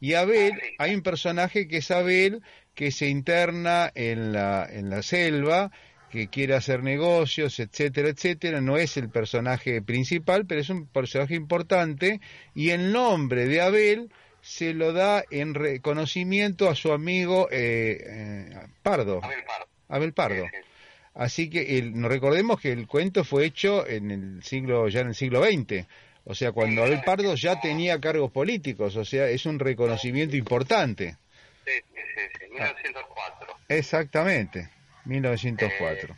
Y 0.00 0.14
Abel, 0.14 0.52
Ah, 0.78 0.84
hay 0.84 0.94
un 0.94 1.02
personaje 1.02 1.68
que 1.68 1.78
es 1.78 1.90
Abel, 1.90 2.42
que 2.74 2.90
se 2.90 3.08
interna 3.08 3.90
en 3.94 4.32
la, 4.32 4.68
en 4.70 4.90
la 4.90 5.02
selva, 5.02 5.70
que 6.10 6.28
quiere 6.28 6.54
hacer 6.54 6.82
negocios, 6.82 7.58
etcétera, 7.58 8.10
etcétera. 8.10 8.60
No 8.60 8.76
es 8.76 8.96
el 8.98 9.08
personaje 9.08 9.80
principal, 9.82 10.46
pero 10.46 10.60
es 10.60 10.68
un 10.68 10.86
personaje 10.86 11.34
importante. 11.34 12.20
Y 12.54 12.70
el 12.70 12.92
nombre 12.92 13.46
de 13.46 13.60
Abel 13.62 14.10
se 14.46 14.72
lo 14.74 14.92
da 14.92 15.24
en 15.30 15.54
reconocimiento 15.54 16.70
a 16.70 16.76
su 16.76 16.92
amigo 16.92 17.48
eh, 17.50 17.98
eh, 18.06 18.66
Pardo, 18.80 19.20
Abel 19.22 19.44
Pardo. 19.44 19.68
Abel 19.88 20.12
Pardo. 20.12 20.44
Sí, 20.44 20.50
sí. 20.52 20.68
Así 21.14 21.50
que 21.50 21.78
el, 21.78 22.00
nos 22.00 22.10
recordemos 22.10 22.60
que 22.60 22.70
el 22.70 22.86
cuento 22.86 23.24
fue 23.24 23.44
hecho 23.44 23.86
en 23.86 24.10
el 24.12 24.44
siglo 24.44 24.88
ya 24.88 25.00
en 25.00 25.08
el 25.08 25.14
siglo 25.16 25.42
XX. 25.42 25.86
O 26.24 26.34
sea, 26.34 26.52
cuando 26.52 26.84
Abel 26.84 27.02
Pardo 27.04 27.34
ya 27.34 27.60
tenía 27.60 28.00
cargos 28.00 28.30
políticos, 28.30 28.94
o 28.96 29.04
sea, 29.04 29.26
es 29.26 29.46
un 29.46 29.58
reconocimiento 29.58 30.36
importante. 30.36 31.16
Sí, 31.64 31.72
sí, 31.94 32.00
sí, 32.14 32.20
sí, 32.38 32.50
1904. 32.50 33.56
Exactamente, 33.68 34.68
1904. 35.06 36.16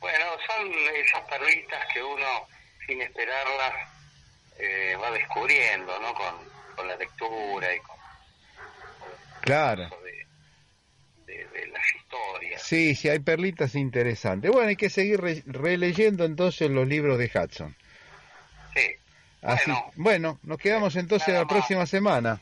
Bueno, 0.00 0.24
son 0.46 0.72
esas 0.94 1.22
perlitas 1.22 1.86
que 1.92 2.02
uno, 2.02 2.46
sin 2.86 3.00
esperarlas, 3.02 3.72
eh, 4.58 4.96
va 5.00 5.10
descubriendo, 5.10 5.98
¿no? 6.00 6.14
Con, 6.14 6.53
con 6.74 6.86
la 6.88 6.96
lectura 6.96 7.74
y 7.74 7.78
con 7.80 7.96
Claro. 9.40 9.90
de, 11.26 11.34
de 11.34 11.66
las 11.68 11.82
historias. 11.96 12.62
Sí, 12.62 12.94
sí, 12.94 13.08
hay 13.08 13.18
perlitas 13.18 13.74
interesantes. 13.74 14.50
Bueno, 14.50 14.68
hay 14.68 14.76
que 14.76 14.88
seguir 14.90 15.20
re- 15.20 15.42
releyendo 15.46 16.24
entonces 16.24 16.70
los 16.70 16.86
libros 16.86 17.18
de 17.18 17.26
Hudson. 17.34 17.76
Sí, 18.74 18.80
Así, 19.42 19.70
Bueno. 19.70 19.92
bueno, 19.96 20.38
nos 20.42 20.58
quedamos 20.58 20.96
entonces 20.96 21.34
la 21.34 21.46
próxima 21.46 21.84
semana. 21.86 22.40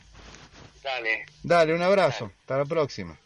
dale. 0.81 1.25
Dale, 1.43 1.73
un 1.75 1.81
abrazo. 1.81 2.31
Hasta 2.41 2.57
la 2.59 2.65
próxima. 2.65 3.17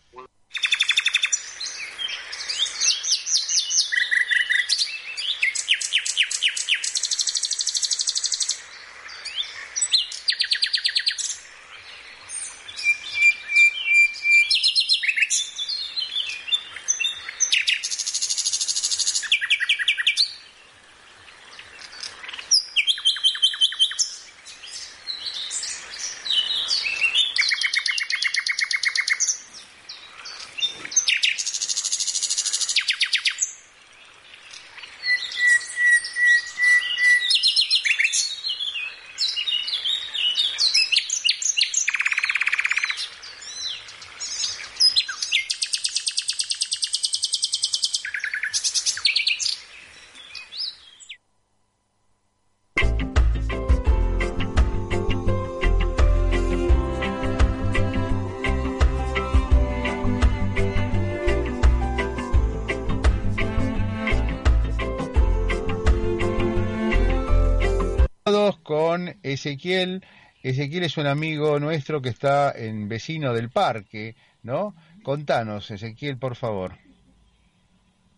Ezequiel. 69.33 70.05
Ezequiel 70.43 70.83
es 70.83 70.97
un 70.97 71.07
amigo 71.07 71.59
nuestro 71.59 72.01
que 72.01 72.09
está 72.09 72.51
en 72.51 72.87
vecino 72.87 73.33
del 73.33 73.49
parque, 73.49 74.15
¿no? 74.43 74.75
Contanos, 75.03 75.69
Ezequiel, 75.71 76.17
por 76.17 76.35
favor. 76.35 76.77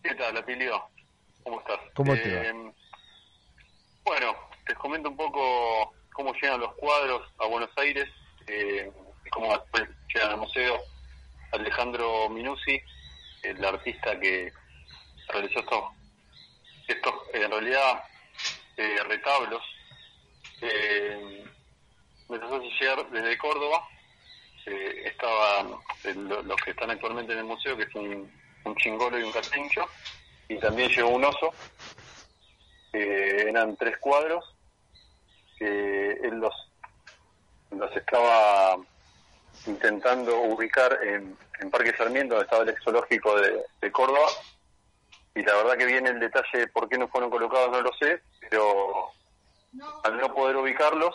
¿Qué 0.02 0.14
tal, 0.14 0.36
Atilio? 0.36 0.82
¿Cómo 1.42 1.60
estás? 1.60 1.78
¿Cómo 1.94 2.14
te 2.14 2.34
va? 2.34 2.42
Eh, 2.42 2.72
Bueno, 4.04 4.34
te 4.66 4.74
comento 4.74 5.08
un 5.10 5.16
poco 5.16 5.94
cómo 6.12 6.32
llegan 6.34 6.60
los 6.60 6.74
cuadros 6.74 7.22
a 7.38 7.46
Buenos 7.46 7.70
Aires, 7.76 8.08
eh, 8.46 8.90
cómo 9.30 9.52
después 9.52 9.88
llegan 10.14 10.32
al 10.32 10.38
museo. 10.38 10.78
Alejandro 11.52 12.28
Minucci, 12.28 12.80
el 13.42 13.64
artista 13.64 14.18
que 14.20 14.52
realizó 15.28 15.60
estos, 15.60 15.84
estos 16.86 17.14
en 17.34 17.50
realidad, 17.50 18.04
eh, 18.76 18.96
retablos, 19.08 19.62
eh, 20.62 21.44
me 22.28 22.36
hace 22.36 22.68
llegar 22.80 23.10
desde 23.10 23.38
Córdoba. 23.38 23.86
Eh, 24.66 25.02
estaban 25.06 25.72
eh, 26.04 26.14
lo- 26.14 26.42
los 26.42 26.56
que 26.62 26.70
están 26.72 26.90
actualmente 26.90 27.32
en 27.32 27.38
el 27.40 27.44
museo, 27.44 27.76
que 27.76 27.84
es 27.84 27.94
un, 27.94 28.30
un 28.64 28.76
chingolo 28.76 29.18
y 29.18 29.22
un 29.22 29.32
carpincho, 29.32 29.86
y 30.48 30.58
también 30.58 30.90
llegó 30.90 31.08
un 31.08 31.24
oso. 31.24 31.52
Eh, 32.92 33.46
eran 33.48 33.76
tres 33.76 33.96
cuadros 33.98 34.44
que 35.58 36.12
él 36.12 36.36
los, 36.38 36.54
los 37.70 37.96
estaba 37.96 38.76
intentando 39.66 40.40
ubicar 40.42 40.98
en, 41.04 41.36
en 41.60 41.70
Parque 41.70 41.96
Sarmiento, 41.96 42.34
donde 42.34 42.44
estaba 42.44 42.62
el 42.62 42.70
ex 42.70 42.82
zoológico 42.82 43.40
de, 43.40 43.62
de 43.80 43.92
Córdoba. 43.92 44.26
Y 45.34 45.42
la 45.42 45.54
verdad 45.56 45.76
que 45.76 45.86
viene 45.86 46.10
el 46.10 46.18
detalle 46.20 46.58
de 46.58 46.66
por 46.68 46.88
qué 46.88 46.98
no 46.98 47.08
fueron 47.08 47.30
colocados, 47.30 47.70
no 47.70 47.80
lo 47.80 47.92
sé, 47.94 48.20
pero 48.50 49.10
al 50.04 50.16
no 50.18 50.34
poder 50.34 50.56
ubicarlos, 50.56 51.14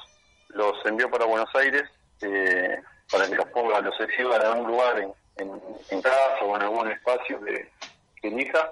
los 0.49 0.73
envió 0.85 1.09
para 1.09 1.25
Buenos 1.25 1.49
Aires 1.55 1.83
eh, 2.21 2.77
para 3.11 3.27
que 3.27 3.35
los 3.35 3.47
ponga, 3.47 3.81
los 3.81 3.99
exhiba 3.99 4.37
en 4.37 4.41
algún 4.41 4.67
lugar 4.67 4.97
en, 5.37 6.01
casa 6.01 6.43
o 6.43 6.55
en 6.55 6.61
algún 6.61 6.91
espacio 6.91 7.39
que, 7.41 7.69
que 8.21 8.27
elija. 8.27 8.69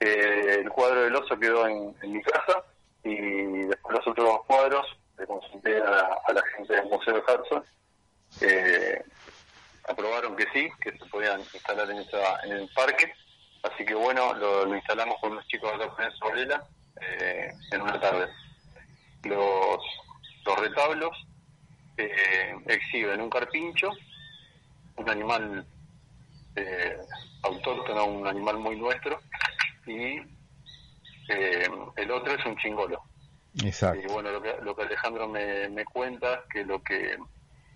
Eh, 0.00 0.60
el 0.60 0.70
cuadro 0.70 1.02
del 1.02 1.14
oso 1.14 1.38
quedó 1.38 1.66
en, 1.66 1.94
mi 2.02 2.22
casa 2.22 2.64
y 3.04 3.66
después 3.66 3.98
los 3.98 4.06
otros 4.06 4.26
dos 4.26 4.44
cuadros 4.46 4.86
le 5.18 5.26
consulté 5.26 5.76
a, 5.78 6.32
la 6.32 6.42
gente 6.56 6.74
del 6.74 6.86
Museo 6.86 7.14
de 7.14 7.20
Hudson. 7.20 7.64
Eh, 8.40 9.04
aprobaron 9.88 10.36
que 10.36 10.46
sí, 10.52 10.68
que 10.80 10.96
se 10.96 11.04
podían 11.06 11.40
instalar 11.40 11.90
en, 11.90 11.98
esa, 11.98 12.40
en 12.44 12.52
el 12.52 12.68
parque. 12.74 13.12
Así 13.62 13.84
que 13.84 13.94
bueno, 13.94 14.34
lo, 14.34 14.64
lo 14.64 14.74
instalamos 14.74 15.20
con 15.20 15.32
unos 15.32 15.46
chicos 15.46 15.70
de 15.72 15.86
la 15.86 16.12
Varela 16.20 16.64
eh, 17.00 17.52
en 17.70 17.80
una 17.82 18.00
tarde. 18.00 18.28
Los, 19.24 19.78
los 20.44 20.58
retablos 20.58 21.10
eh, 21.96 22.54
exhiben 22.66 23.20
un 23.20 23.30
carpincho, 23.30 23.90
un 24.96 25.08
animal 25.08 25.66
eh, 26.56 26.98
autóctono, 27.42 28.04
un 28.06 28.26
animal 28.26 28.58
muy 28.58 28.76
nuestro, 28.76 29.20
y 29.86 30.18
eh, 31.28 31.68
el 31.96 32.10
otro 32.10 32.34
es 32.34 32.44
un 32.46 32.56
chingolo. 32.56 33.00
Exacto. 33.62 34.00
Y 34.02 34.12
bueno, 34.12 34.30
lo 34.30 34.42
que, 34.42 34.54
lo 34.62 34.74
que 34.74 34.82
Alejandro 34.82 35.28
me, 35.28 35.68
me 35.68 35.84
cuenta 35.84 36.34
es 36.34 36.40
que 36.50 36.64
lo 36.64 36.82
que 36.82 37.16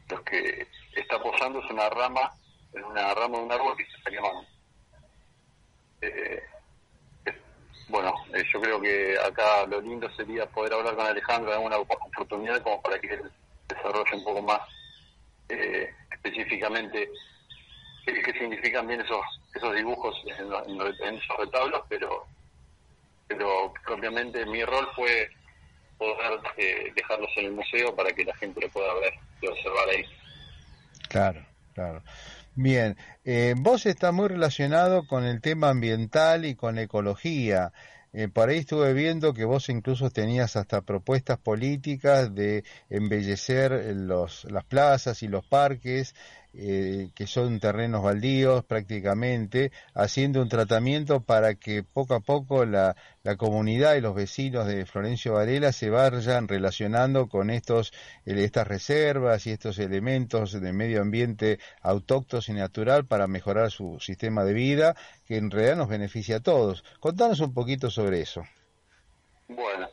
lo 0.09 0.22
que 0.22 0.68
está 0.94 1.20
posando 1.20 1.59
es 1.61 1.70
una 1.70 1.88
rama, 1.90 2.32
una 2.72 3.14
rama 3.14 3.38
de 3.38 3.44
un 3.44 3.53
árbol 3.53 3.76
que 3.76 3.84
se 3.86 3.97
está 3.97 4.11
quemando. 4.11 4.47
Eh, 6.01 6.42
bueno, 7.89 8.12
eh, 8.34 8.43
yo 8.53 8.61
creo 8.61 8.80
que 8.80 9.16
acá 9.18 9.66
lo 9.66 9.80
lindo 9.80 10.11
sería 10.16 10.47
poder 10.47 10.74
hablar 10.74 10.97
con 10.97 11.07
Alejandro 11.07 11.51
en 11.51 11.57
alguna 11.57 11.76
oportunidad 11.78 12.62
como 12.62 12.80
para 12.82 12.99
que 12.99 13.14
él 13.14 13.30
desarrolle 13.68 14.16
un 14.16 14.24
poco 14.24 14.43
más 14.43 14.61
eh, 15.49 15.89
específicamente 16.11 17.11
qué, 18.05 18.32
significan 18.32 18.87
bien 18.87 19.01
esos 19.01 19.24
esos 19.55 19.74
dibujos 19.74 20.14
en, 20.26 20.53
en 20.70 20.80
en 20.80 21.14
esos 21.14 21.37
retablos, 21.39 21.82
pero 21.89 22.26
pero 23.28 23.72
propiamente 23.84 24.45
mi 24.47 24.64
rol 24.64 24.89
fue 24.95 25.28
poder 25.99 26.41
eh, 26.57 26.93
dejarlos 26.95 27.30
en 27.37 27.47
el 27.47 27.53
museo 27.53 27.95
para 27.95 28.12
que 28.12 28.24
la 28.24 28.34
gente 28.37 28.61
lo 28.61 28.68
pueda 28.68 28.93
ver 28.95 29.14
y 29.41 29.47
observar 29.47 29.89
ahí. 29.89 30.05
Claro, 31.09 31.47
claro. 31.74 32.03
Bien, 32.59 32.97
eh, 33.25 33.55
vos 33.59 33.85
estás 33.85 34.15
muy 34.15 34.29
relacionado 34.29 35.07
con 35.07 35.25
el 35.25 35.43
tema 35.43 35.69
ambiental 35.69 36.47
y 36.47 36.55
con 36.55 36.79
ecología. 36.79 37.73
Eh, 38.15 38.29
por 38.29 38.49
ahí 38.49 38.59
estuve 38.59 38.95
viendo 38.95 39.35
que 39.35 39.45
vos 39.45 39.69
incluso 39.69 40.09
tenías 40.11 40.57
hasta 40.57 40.81
propuestas 40.81 41.39
políticas 41.39 42.35
de 42.35 42.65
embellecer 42.89 43.95
los, 43.95 44.45
las 44.51 44.65
plazas 44.65 45.23
y 45.23 45.29
los 45.29 45.45
parques, 45.45 46.15
eh, 46.59 47.11
que 47.15 47.27
son 47.27 47.61
terrenos 47.61 48.03
baldíos 48.03 48.65
prácticamente, 48.65 49.73
haciendo 49.95 50.41
un 50.41 50.49
tratamiento 50.49 51.21
para 51.21 51.55
que 51.55 51.83
poco 51.83 52.15
a 52.15 52.21
poco 52.21 52.65
la, 52.65 52.97
la 53.23 53.37
comunidad 53.37 53.97
y 53.97 54.01
los 54.01 54.15
vecinos 54.15 54.67
de 54.67 54.87
Florencio 54.87 55.35
Varela 55.35 55.73
se 55.73 55.91
vayan 55.91 56.49
relacionando 56.49 57.29
con 57.29 57.51
estos, 57.51 57.93
eh, 58.25 58.43
estas 58.43 58.67
reservas 58.67 59.47
y 59.47 59.51
estos 59.51 59.79
elementos 59.79 60.59
de 60.59 60.73
medio 60.73 61.03
ambiente 61.03 61.59
autóctonos 61.83 62.49
y 62.49 62.53
natural 62.53 63.05
para 63.05 63.27
mejorar 63.27 63.71
su 63.71 63.99
sistema 64.01 64.45
de 64.45 64.55
vida, 64.55 64.97
que 65.27 65.37
en 65.37 65.51
realidad 65.51 65.77
nos 65.77 65.89
beneficia 65.89 66.37
a 66.37 66.41
todos. 66.41 66.85
Contanos 67.01 67.41
un 67.41 67.53
poquito 67.53 67.91
sobre 67.91 68.21
eso. 68.21 68.47
Bueno, 69.49 69.89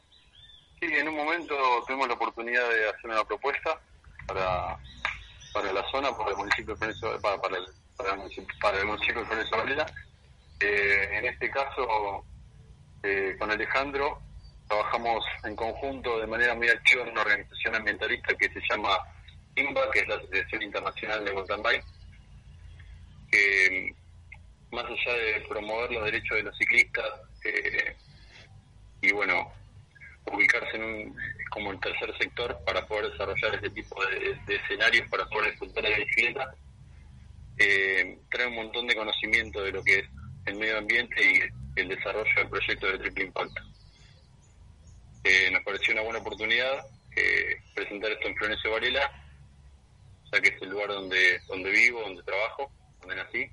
sí, 0.79 0.87
en 0.93 1.07
un 1.09 1.15
momento 1.15 1.55
tuvimos 1.85 2.07
la 2.07 2.13
oportunidad 2.13 2.69
de 2.69 2.89
hacer 2.89 3.09
una 3.09 3.23
propuesta 3.25 3.81
para, 4.27 4.77
para 5.53 5.71
la 5.71 5.89
zona, 5.91 6.15
para 6.17 6.31
el 6.31 6.37
municipio 6.37 6.73
de 6.73 6.77
Florencio, 6.77 7.21
para, 7.21 7.57
el, 8.09 8.17
municipio, 8.17 9.21
de 9.21 9.27
Florencio 9.27 9.57
Varela. 9.57 9.85
Eh, 10.59 11.09
en 11.11 11.25
este 11.25 11.49
caso, 11.51 12.25
eh, 13.03 13.35
con 13.39 13.51
Alejandro, 13.51 14.19
trabajamos 14.67 15.23
en 15.43 15.55
conjunto 15.55 16.19
de 16.19 16.27
manera 16.27 16.55
muy 16.55 16.69
activa 16.69 17.03
en 17.03 17.09
una 17.09 17.21
organización 17.21 17.75
ambientalista 17.75 18.33
que 18.35 18.49
se 18.49 18.61
llama 18.69 18.97
INBA, 19.55 19.91
que 19.91 19.99
es 19.99 20.07
la 20.07 20.15
Asociación 20.15 20.63
Internacional 20.63 21.23
de 21.23 21.33
Mountain 21.33 21.61
Bike, 21.61 21.85
que 23.31 23.95
más 24.71 24.85
allá 24.85 25.13
de 25.13 25.45
promover 25.47 25.91
los 25.91 26.05
derechos 26.05 26.37
de 26.37 26.43
los 26.43 26.57
ciclistas, 26.57 27.05
eh, 27.45 27.95
y 29.01 29.11
bueno, 29.11 29.51
ubicarse 30.31 30.77
en 30.77 30.83
un, 30.83 31.17
como 31.53 31.71
el 31.71 31.79
tercer 31.79 32.11
sector 32.17 32.57
para 32.65 32.85
poder 32.87 33.11
desarrollar 33.11 33.55
este 33.55 33.69
tipo 33.69 33.95
de, 34.05 34.55
escenarios 34.55 35.07
para 35.09 35.25
poder 35.27 35.51
disfrutar 35.51 35.83
de 35.83 35.89
la 35.91 35.97
bicicleta. 35.97 36.55
Eh, 37.59 38.17
trae 38.31 38.47
un 38.47 38.55
montón 38.55 38.87
de 38.87 38.95
conocimiento 38.95 39.61
de 39.61 39.71
lo 39.71 39.83
que 39.83 39.99
es 39.99 40.05
el 40.47 40.55
medio 40.55 40.79
ambiente 40.79 41.15
y 41.21 41.79
el 41.79 41.87
desarrollo 41.89 42.35
del 42.35 42.49
proyecto 42.49 42.87
de 42.87 42.97
triple 42.97 43.25
impacto. 43.25 43.61
Eh, 45.23 45.51
nos 45.51 45.63
pareció 45.63 45.93
una 45.93 46.01
buena 46.01 46.19
oportunidad 46.19 46.85
eh, 47.15 47.57
presentar 47.75 48.11
esto 48.11 48.27
en 48.27 48.35
Florencio 48.35 48.71
Varela, 48.71 49.11
ya 50.31 50.41
que 50.41 50.49
es 50.49 50.61
el 50.61 50.69
lugar 50.69 50.87
donde, 50.87 51.39
donde 51.47 51.69
vivo, 51.69 52.01
donde 52.01 52.23
trabajo, 52.23 52.71
donde 52.99 53.15
nací. 53.15 53.47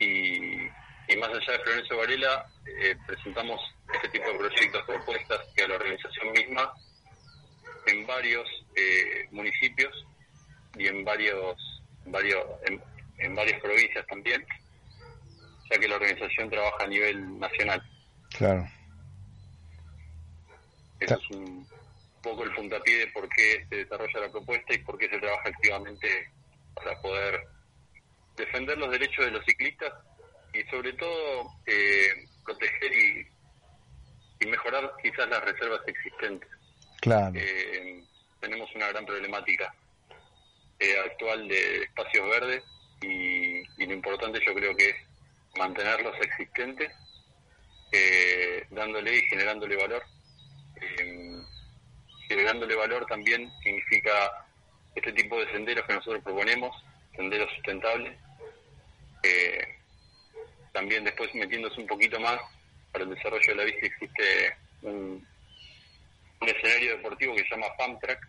Y, 0.00 0.66
y 1.12 1.16
más 1.16 1.28
allá 1.28 1.52
de 1.52 1.58
Florencio 1.60 1.96
Varela, 1.96 2.46
eh, 2.66 2.96
presentamos 3.06 3.60
este 3.94 4.08
tipo 4.08 4.32
de 4.32 4.38
proyectos, 4.38 4.82
propuestas 4.84 5.40
que 5.54 5.62
a 5.62 5.68
la 5.68 5.76
organización 5.76 6.32
misma 6.32 6.74
en 7.86 8.06
varios 8.06 8.48
eh, 8.76 9.28
municipios 9.30 10.06
y 10.76 10.86
en 10.88 11.04
varios, 11.04 11.82
varios 12.06 12.44
en, 12.66 12.82
en 13.18 13.34
varias 13.34 13.60
provincias 13.60 14.06
también, 14.06 14.44
ya 15.70 15.78
que 15.78 15.88
la 15.88 15.96
organización 15.96 16.50
trabaja 16.50 16.84
a 16.84 16.86
nivel 16.86 17.38
nacional. 17.38 17.82
Claro. 18.36 18.66
Eso 21.00 21.14
es 21.14 21.30
un 21.30 21.66
poco 22.22 22.44
el 22.44 22.54
puntapié 22.54 22.98
de 22.98 23.06
por 23.08 23.28
qué 23.28 23.66
se 23.68 23.76
desarrolla 23.76 24.20
la 24.20 24.32
propuesta 24.32 24.74
y 24.74 24.78
por 24.78 24.96
qué 24.98 25.08
se 25.08 25.18
trabaja 25.18 25.48
activamente 25.48 26.30
para 26.74 27.00
poder 27.00 27.46
defender 28.36 28.78
los 28.78 28.90
derechos 28.90 29.24
de 29.24 29.30
los 29.30 29.44
ciclistas 29.44 29.92
y 30.52 30.62
sobre 30.70 30.92
todo 30.94 31.50
eh, 31.66 32.26
proteger 32.44 32.92
y, 32.92 33.26
y 34.40 34.46
mejorar 34.46 34.92
quizás 35.02 35.28
las 35.28 35.44
reservas 35.44 35.80
existentes. 35.86 36.48
Eh, 37.06 38.02
tenemos 38.40 38.74
una 38.74 38.88
gran 38.88 39.04
problemática 39.04 39.74
eh, 40.78 40.96
actual 41.04 41.46
de 41.48 41.82
espacios 41.82 42.26
verdes 42.30 42.62
y, 43.02 43.58
y 43.58 43.86
lo 43.86 43.92
importante 43.92 44.40
yo 44.46 44.54
creo 44.54 44.74
que 44.74 44.88
es 44.88 44.96
mantenerlos 45.58 46.16
existentes, 46.18 46.90
eh, 47.92 48.66
dándole 48.70 49.18
y 49.18 49.22
generándole 49.22 49.76
valor. 49.76 50.02
Eh, 50.80 51.42
generándole 52.26 52.74
valor 52.74 53.04
también 53.06 53.52
significa 53.62 54.46
este 54.94 55.12
tipo 55.12 55.38
de 55.38 55.52
senderos 55.52 55.86
que 55.86 55.94
nosotros 55.94 56.24
proponemos, 56.24 56.74
senderos 57.14 57.50
sustentables. 57.54 58.16
También 60.72 61.04
después 61.04 61.34
metiéndose 61.34 61.80
un 61.80 61.86
poquito 61.86 62.18
más 62.18 62.38
para 62.92 63.04
el 63.04 63.14
desarrollo 63.14 63.46
de 63.46 63.54
la 63.54 63.64
bici 63.64 63.86
existe 63.86 64.56
un, 64.82 65.26
un 66.44 66.50
escenario 66.50 66.96
deportivo 66.96 67.34
que 67.34 67.42
se 67.42 67.50
llama 67.50 67.74
Farm 67.78 67.98
Track, 67.98 68.20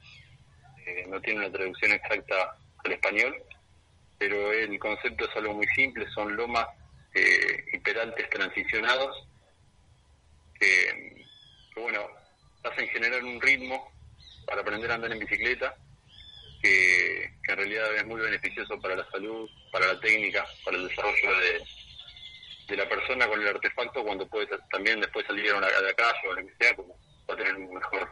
eh, 0.86 1.06
no 1.08 1.20
tiene 1.22 1.40
una 1.42 1.52
traducción 1.52 1.92
exacta 1.92 2.58
al 2.84 2.92
español, 2.92 3.36
pero 4.18 4.54
el 4.54 4.80
concepto 4.80 5.26
es 5.26 5.36
algo 5.36 5.54
muy 5.54 5.68
simple, 5.76 6.06
son 6.12 6.36
lomas 6.36 6.68
eh, 7.14 7.66
y 7.74 7.80
peraltes 7.80 8.30
transicionados 8.30 9.28
que, 10.60 11.26
bueno, 11.76 12.08
hacen 12.64 12.88
generar 12.88 13.24
un 13.24 13.42
ritmo 13.42 13.92
para 14.46 14.62
aprender 14.62 14.92
a 14.92 14.96
andar 14.96 15.12
en 15.12 15.20
bicicleta 15.20 15.76
que, 16.62 17.34
que 17.44 17.52
en 17.52 17.58
realidad 17.58 17.96
es 17.96 18.06
muy 18.06 18.22
beneficioso 18.22 18.80
para 18.80 18.96
la 18.96 19.10
salud, 19.12 19.50
para 19.72 19.88
la 19.88 20.00
técnica, 20.00 20.46
para 20.64 20.78
el 20.78 20.88
desarrollo 20.88 21.40
de, 21.40 21.66
de 22.68 22.78
la 22.78 22.88
persona 22.88 23.28
con 23.28 23.42
el 23.42 23.48
artefacto 23.48 24.04
cuando 24.04 24.28
puede 24.28 24.48
también 24.72 25.02
después 25.02 25.26
salir 25.28 25.52
a, 25.52 25.58
una, 25.58 25.68
a 25.68 25.82
la 25.82 25.94
calle 25.94 26.28
o 26.30 26.34
lo 26.34 26.48
que 26.48 26.54
sea, 26.60 26.76
como 26.76 26.98
va 27.30 27.34
a 27.34 27.38
tener 27.38 27.56
un 27.56 27.74
mejor, 27.74 28.10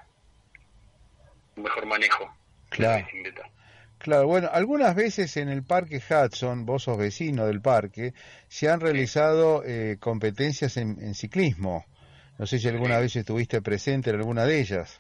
un 1.55 1.64
mejor 1.64 1.86
manejo 1.86 2.34
Claro. 2.70 2.95
de 2.95 3.01
la 3.01 3.05
bicicleta. 3.07 3.49
Claro, 3.99 4.28
bueno, 4.28 4.49
algunas 4.51 4.95
veces 4.95 5.38
en 5.38 5.47
el 5.47 5.64
Parque 5.64 5.97
Hudson, 6.09 6.66
vos 6.66 6.84
sos 6.84 6.97
vecino 6.97 7.45
del 7.45 7.61
parque, 7.61 8.14
se 8.49 8.70
han 8.70 8.82
realizado 8.82 9.64
eh, 9.66 9.97
competencias 9.99 10.76
en, 10.78 10.97
en 11.01 11.16
ciclismo. 11.16 11.86
No 12.38 12.45
sé 12.45 12.59
si 12.59 12.68
alguna 12.68 12.99
vez 12.99 13.16
estuviste 13.16 13.61
presente 13.61 14.09
en 14.09 14.18
alguna 14.18 14.43
de 14.45 14.59
ellas. 14.59 14.99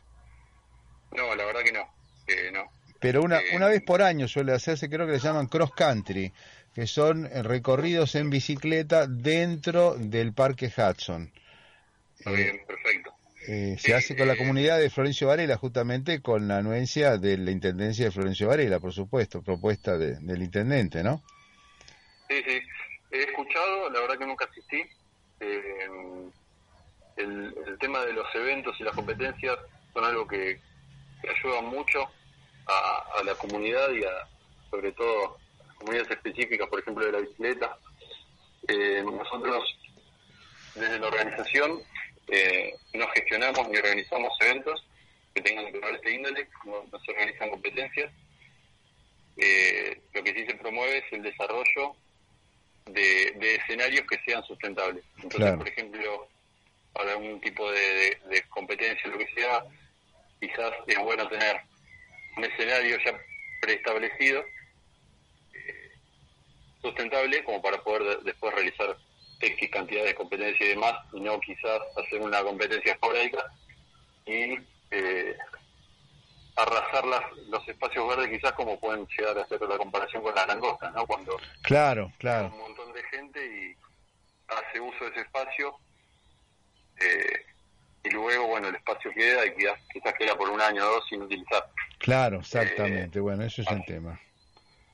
No, 1.11 1.35
la 1.35 1.43
verdad 1.45 1.61
que 1.63 1.71
no, 1.73 1.83
no. 2.53 2.71
Pero 2.99 3.21
una, 3.23 3.39
Eh, 3.39 3.55
una 3.57 3.67
vez 3.67 3.81
por 3.83 4.01
año 4.01 4.27
suele 4.29 4.53
hacerse, 4.53 4.89
creo 4.89 5.05
que 5.05 5.13
le 5.13 5.19
llaman 5.19 5.47
cross 5.47 5.71
country, 5.73 6.31
que 6.73 6.87
son 6.87 7.25
eh, 7.25 7.43
recorridos 7.43 8.15
en 8.15 8.29
bicicleta 8.29 9.05
dentro 9.07 9.95
del 9.95 10.31
Parque 10.33 10.67
Hudson. 10.67 11.29
Está 12.17 12.31
bien, 12.31 12.61
perfecto. 12.65 13.12
Eh, 13.47 13.75
se 13.77 13.93
hace 13.93 14.15
con 14.15 14.27
la 14.27 14.37
comunidad 14.37 14.79
de 14.79 14.89
Florencio 14.89 15.27
Varela, 15.27 15.57
justamente 15.57 16.21
con 16.21 16.47
la 16.47 16.57
anuencia 16.59 17.17
de 17.17 17.37
la 17.37 17.51
Intendencia 17.51 18.05
de 18.05 18.11
Florencio 18.11 18.47
Varela, 18.47 18.79
por 18.79 18.93
supuesto, 18.93 19.41
propuesta 19.41 19.97
de- 19.97 20.15
del 20.19 20.41
Intendente, 20.43 21.03
¿no? 21.03 21.21
Sí, 22.29 22.41
sí. 22.47 22.59
He 23.11 23.23
escuchado, 23.23 23.89
la 23.89 23.99
verdad 23.99 24.17
que 24.17 24.25
nunca 24.25 24.45
asistí. 24.45 24.81
Eh, 25.39 25.87
el, 27.17 27.53
el 27.67 27.77
tema 27.79 28.03
de 28.05 28.13
los 28.13 28.25
eventos 28.33 28.75
y 28.79 28.83
las 28.83 28.95
competencias 28.95 29.57
son 29.93 30.03
algo 30.05 30.27
que, 30.27 30.59
que 31.21 31.29
ayudan 31.29 31.65
mucho 31.65 32.01
a, 32.65 33.19
a 33.19 33.23
la 33.23 33.35
comunidad 33.35 33.91
y 33.91 34.03
a, 34.03 34.27
sobre 34.71 34.91
todo, 34.93 35.37
a 35.69 35.73
comunidades 35.75 36.09
específicas, 36.11 36.67
por 36.69 36.79
ejemplo, 36.79 37.05
de 37.05 37.11
la 37.11 37.19
bicicleta. 37.19 37.77
Eh, 38.67 39.03
nosotros, 39.05 39.63
desde 40.75 40.97
la 40.99 41.07
organización, 41.07 41.81
eh, 42.29 42.73
no 42.93 43.07
gestionamos 43.09 43.67
ni 43.69 43.77
organizamos 43.77 44.33
eventos 44.41 44.85
que 45.33 45.41
tengan 45.41 45.71
que 45.71 45.79
ver 45.79 45.95
este 45.95 46.11
índole, 46.13 46.47
no, 46.65 46.83
no 46.91 46.99
se 46.99 47.11
organizan 47.11 47.49
competencias. 47.49 48.11
Eh, 49.37 49.99
lo 50.13 50.23
que 50.23 50.33
sí 50.33 50.45
se 50.45 50.53
promueve 50.55 50.99
es 50.99 51.05
el 51.11 51.23
desarrollo 51.23 51.95
de, 52.85 53.33
de 53.37 53.55
escenarios 53.55 54.05
que 54.07 54.19
sean 54.25 54.43
sustentables. 54.43 55.03
Entonces, 55.15 55.39
Claro. 55.39 55.57
por 55.57 55.67
ejemplo, 55.67 56.27
para 56.93 57.11
algún 57.13 57.41
tipo 57.41 57.71
de, 57.71 57.79
de, 57.81 58.19
de 58.29 58.41
competencia, 58.49 59.09
lo 59.09 59.17
que 59.17 59.27
sea, 59.33 59.63
quizás 60.39 60.71
es 60.87 60.99
bueno 60.99 61.27
tener 61.29 61.59
un 62.37 62.43
escenario 62.45 62.97
ya 63.03 63.19
preestablecido, 63.61 64.45
eh, 65.53 65.91
sustentable, 66.81 67.43
como 67.43 67.61
para 67.61 67.81
poder 67.81 68.03
de- 68.17 68.23
después 68.25 68.53
realizar 68.53 68.95
X 69.45 69.69
cantidad 69.71 70.03
de 70.05 70.15
competencia 70.15 70.65
y 70.65 70.69
demás, 70.69 70.93
y 71.13 71.19
no 71.19 71.39
quizás 71.39 71.79
hacer 71.97 72.21
una 72.21 72.41
competencia 72.43 72.93
esporádica 72.93 73.43
y 74.25 74.57
eh, 74.91 75.37
arrasar 76.55 77.05
las, 77.05 77.21
los 77.47 77.67
espacios 77.67 78.07
verdes 78.07 78.29
quizás 78.29 78.53
como 78.53 78.79
pueden 78.79 79.07
llegar 79.17 79.37
a 79.37 79.41
hacer 79.41 79.59
la 79.61 79.77
comparación 79.77 80.21
con 80.23 80.35
las 80.35 80.47
langostas, 80.47 80.93
¿no? 80.93 81.05
Cuando 81.05 81.37
Claro, 81.63 82.05
un 82.05 82.11
claro. 82.13 82.49
montón 82.49 82.93
de 82.93 83.03
gente 83.03 83.39
y 83.45 83.75
hace 84.47 84.79
uso 84.79 85.05
de 85.05 85.11
ese 85.11 85.21
espacio 85.21 85.75
eh, 86.99 87.45
y 88.03 88.09
luego, 88.11 88.47
bueno, 88.47 88.67
el 88.67 88.75
espacio 88.75 89.11
queda 89.13 89.45
y 89.45 89.55
quizás, 89.55 89.79
quizás 89.91 90.13
queda 90.15 90.35
por 90.35 90.49
un 90.49 90.61
año 90.61 90.83
o 90.85 90.91
dos 90.95 91.05
sin 91.09 91.21
utilizar. 91.21 91.65
Claro, 91.99 92.39
exactamente. 92.39 93.19
Bueno, 93.19 93.43
eso 93.45 93.61
es 93.61 93.67
el 93.69 93.83
tema. 93.85 94.19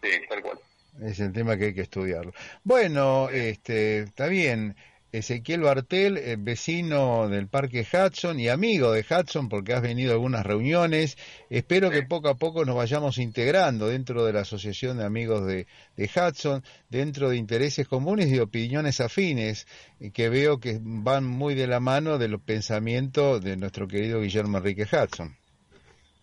Sí, 0.01 0.11
tal 0.29 0.41
cual. 0.41 0.59
Es 1.01 1.19
el 1.19 1.31
tema 1.31 1.57
que 1.57 1.65
hay 1.65 1.73
que 1.73 1.81
estudiarlo. 1.81 2.33
Bueno, 2.63 3.29
este, 3.29 3.99
está 3.99 4.27
bien. 4.27 4.75
Ezequiel 5.11 5.61
Bartel, 5.61 6.17
eh, 6.17 6.35
vecino 6.37 7.27
del 7.29 7.47
Parque 7.47 7.81
Hudson 7.81 8.39
y 8.39 8.47
amigo 8.47 8.91
de 8.91 9.03
Hudson 9.09 9.49
porque 9.49 9.73
has 9.73 9.81
venido 9.81 10.11
a 10.11 10.13
algunas 10.13 10.45
reuniones. 10.45 11.17
Espero 11.49 11.89
que 11.89 12.03
poco 12.03 12.29
a 12.29 12.35
poco 12.35 12.63
nos 12.63 12.75
vayamos 12.75 13.17
integrando 13.17 13.87
dentro 13.87 14.23
de 14.23 14.33
la 14.33 14.41
Asociación 14.41 14.97
de 14.97 15.05
Amigos 15.05 15.47
de, 15.47 15.65
de 15.97 16.09
Hudson, 16.15 16.63
dentro 16.89 17.29
de 17.29 17.37
intereses 17.37 17.87
comunes 17.87 18.27
y 18.27 18.37
opiniones 18.37 19.01
afines, 19.01 19.65
eh, 19.99 20.11
que 20.11 20.29
veo 20.29 20.59
que 20.59 20.77
van 20.79 21.25
muy 21.25 21.55
de 21.55 21.65
la 21.65 21.79
mano 21.79 22.19
de 22.19 22.27
los 22.27 22.41
pensamientos 22.41 23.43
de 23.43 23.57
nuestro 23.57 23.87
querido 23.87 24.21
Guillermo 24.21 24.59
Enrique 24.59 24.83
Hudson. 24.83 25.35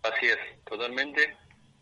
Así 0.02 0.26
es, 0.26 0.64
totalmente. 0.64 1.36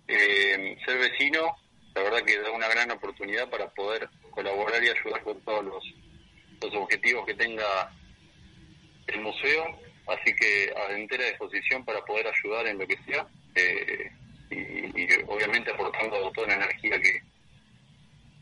Eh, 0.09 0.77
ser 0.87 0.99
vecino, 0.99 1.55
la 1.95 2.03
verdad 2.03 2.23
que 2.25 2.41
da 2.41 2.51
una 2.51 2.69
gran 2.69 2.91
oportunidad 2.91 3.49
para 3.49 3.69
poder 3.69 4.09
colaborar 4.31 4.83
y 4.83 4.89
ayudar 4.89 5.23
con 5.23 5.41
todos 5.43 5.65
los, 5.65 5.85
los 6.61 6.75
objetivos 6.75 7.25
que 7.27 7.35
tenga 7.35 7.93
el 9.07 9.21
museo, 9.21 9.65
así 10.09 10.35
que 10.35 10.73
a 10.77 10.93
entera 10.93 11.27
disposición 11.27 11.85
para 11.85 12.05
poder 12.05 12.27
ayudar 12.27 12.67
en 12.67 12.79
lo 12.79 12.87
que 12.87 12.99
sea 13.07 13.27
eh, 13.55 14.11
y, 14.51 15.03
y 15.03 15.09
obviamente 15.27 15.71
aportando 15.71 16.31
toda 16.33 16.49
la 16.49 16.55
energía 16.55 17.01
que, 17.01 17.21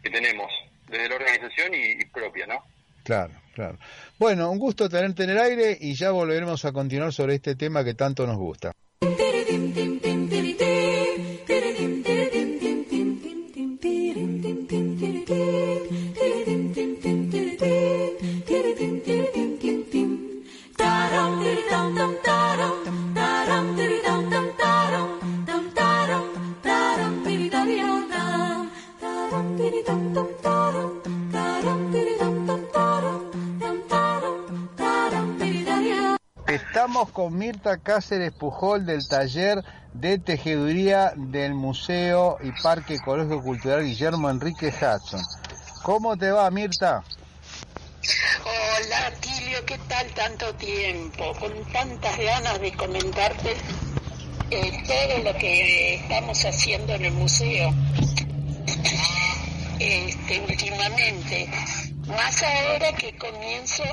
que 0.03 0.11
tenemos 0.11 0.51
desde 0.89 1.09
la 1.09 1.17
organización 1.17 1.75
y, 1.75 2.03
y 2.03 2.05
propia, 2.07 2.47
¿no? 2.47 2.65
Claro, 3.05 3.35
claro. 3.55 3.79
Bueno, 4.19 4.51
un 4.51 4.59
gusto 4.59 4.89
tenerte 4.89 5.25
en 5.25 5.31
el 5.31 5.39
aire 5.39 5.77
y 5.81 5.95
ya 5.95 6.11
volveremos 6.11 6.65
a 6.65 6.73
continuar 6.73 7.13
sobre 7.13 7.35
este 7.35 7.57
tema 7.57 7.85
que 7.85 7.95
tanto 7.95 8.27
nos 8.27 8.37
gusta. 8.37 8.73
Estamos 36.83 37.11
con 37.11 37.39
Mirta 37.39 37.79
Cáceres 37.79 38.33
Pujol 38.33 38.85
del 38.85 39.07
taller 39.07 39.63
de 39.93 40.19
tejeduría 40.19 41.13
del 41.15 41.55
Museo 41.55 42.39
y 42.43 42.51
Parque 42.61 42.97
Ecológico 42.97 43.41
Cultural 43.41 43.85
Guillermo 43.85 44.29
Enrique 44.29 44.67
Hudson. 44.67 45.23
¿Cómo 45.85 46.17
te 46.17 46.33
va, 46.33 46.51
Mirta? 46.51 47.05
Hola, 48.45 49.13
Tilio, 49.21 49.65
¿qué 49.65 49.79
tal 49.87 50.09
tanto 50.09 50.53
tiempo? 50.57 51.33
Con 51.39 51.53
tantas 51.73 52.19
ganas 52.19 52.61
de 52.61 52.73
comentarte 52.73 53.57
eh, 54.51 54.83
todo 54.85 55.33
lo 55.33 55.39
que 55.39 55.95
estamos 55.95 56.45
haciendo 56.45 56.95
en 56.95 57.05
el 57.05 57.13
museo 57.13 57.73
este, 59.79 60.41
últimamente. 60.51 61.49
Más 62.09 62.43
ahora 62.43 62.93
que 62.95 63.17
comienzo 63.17 63.85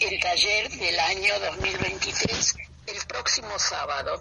el 0.00 0.18
taller 0.20 0.70
del 0.70 0.98
año 0.98 1.38
2023, 1.40 2.56
el 2.86 3.06
próximo 3.06 3.58
sábado. 3.58 4.20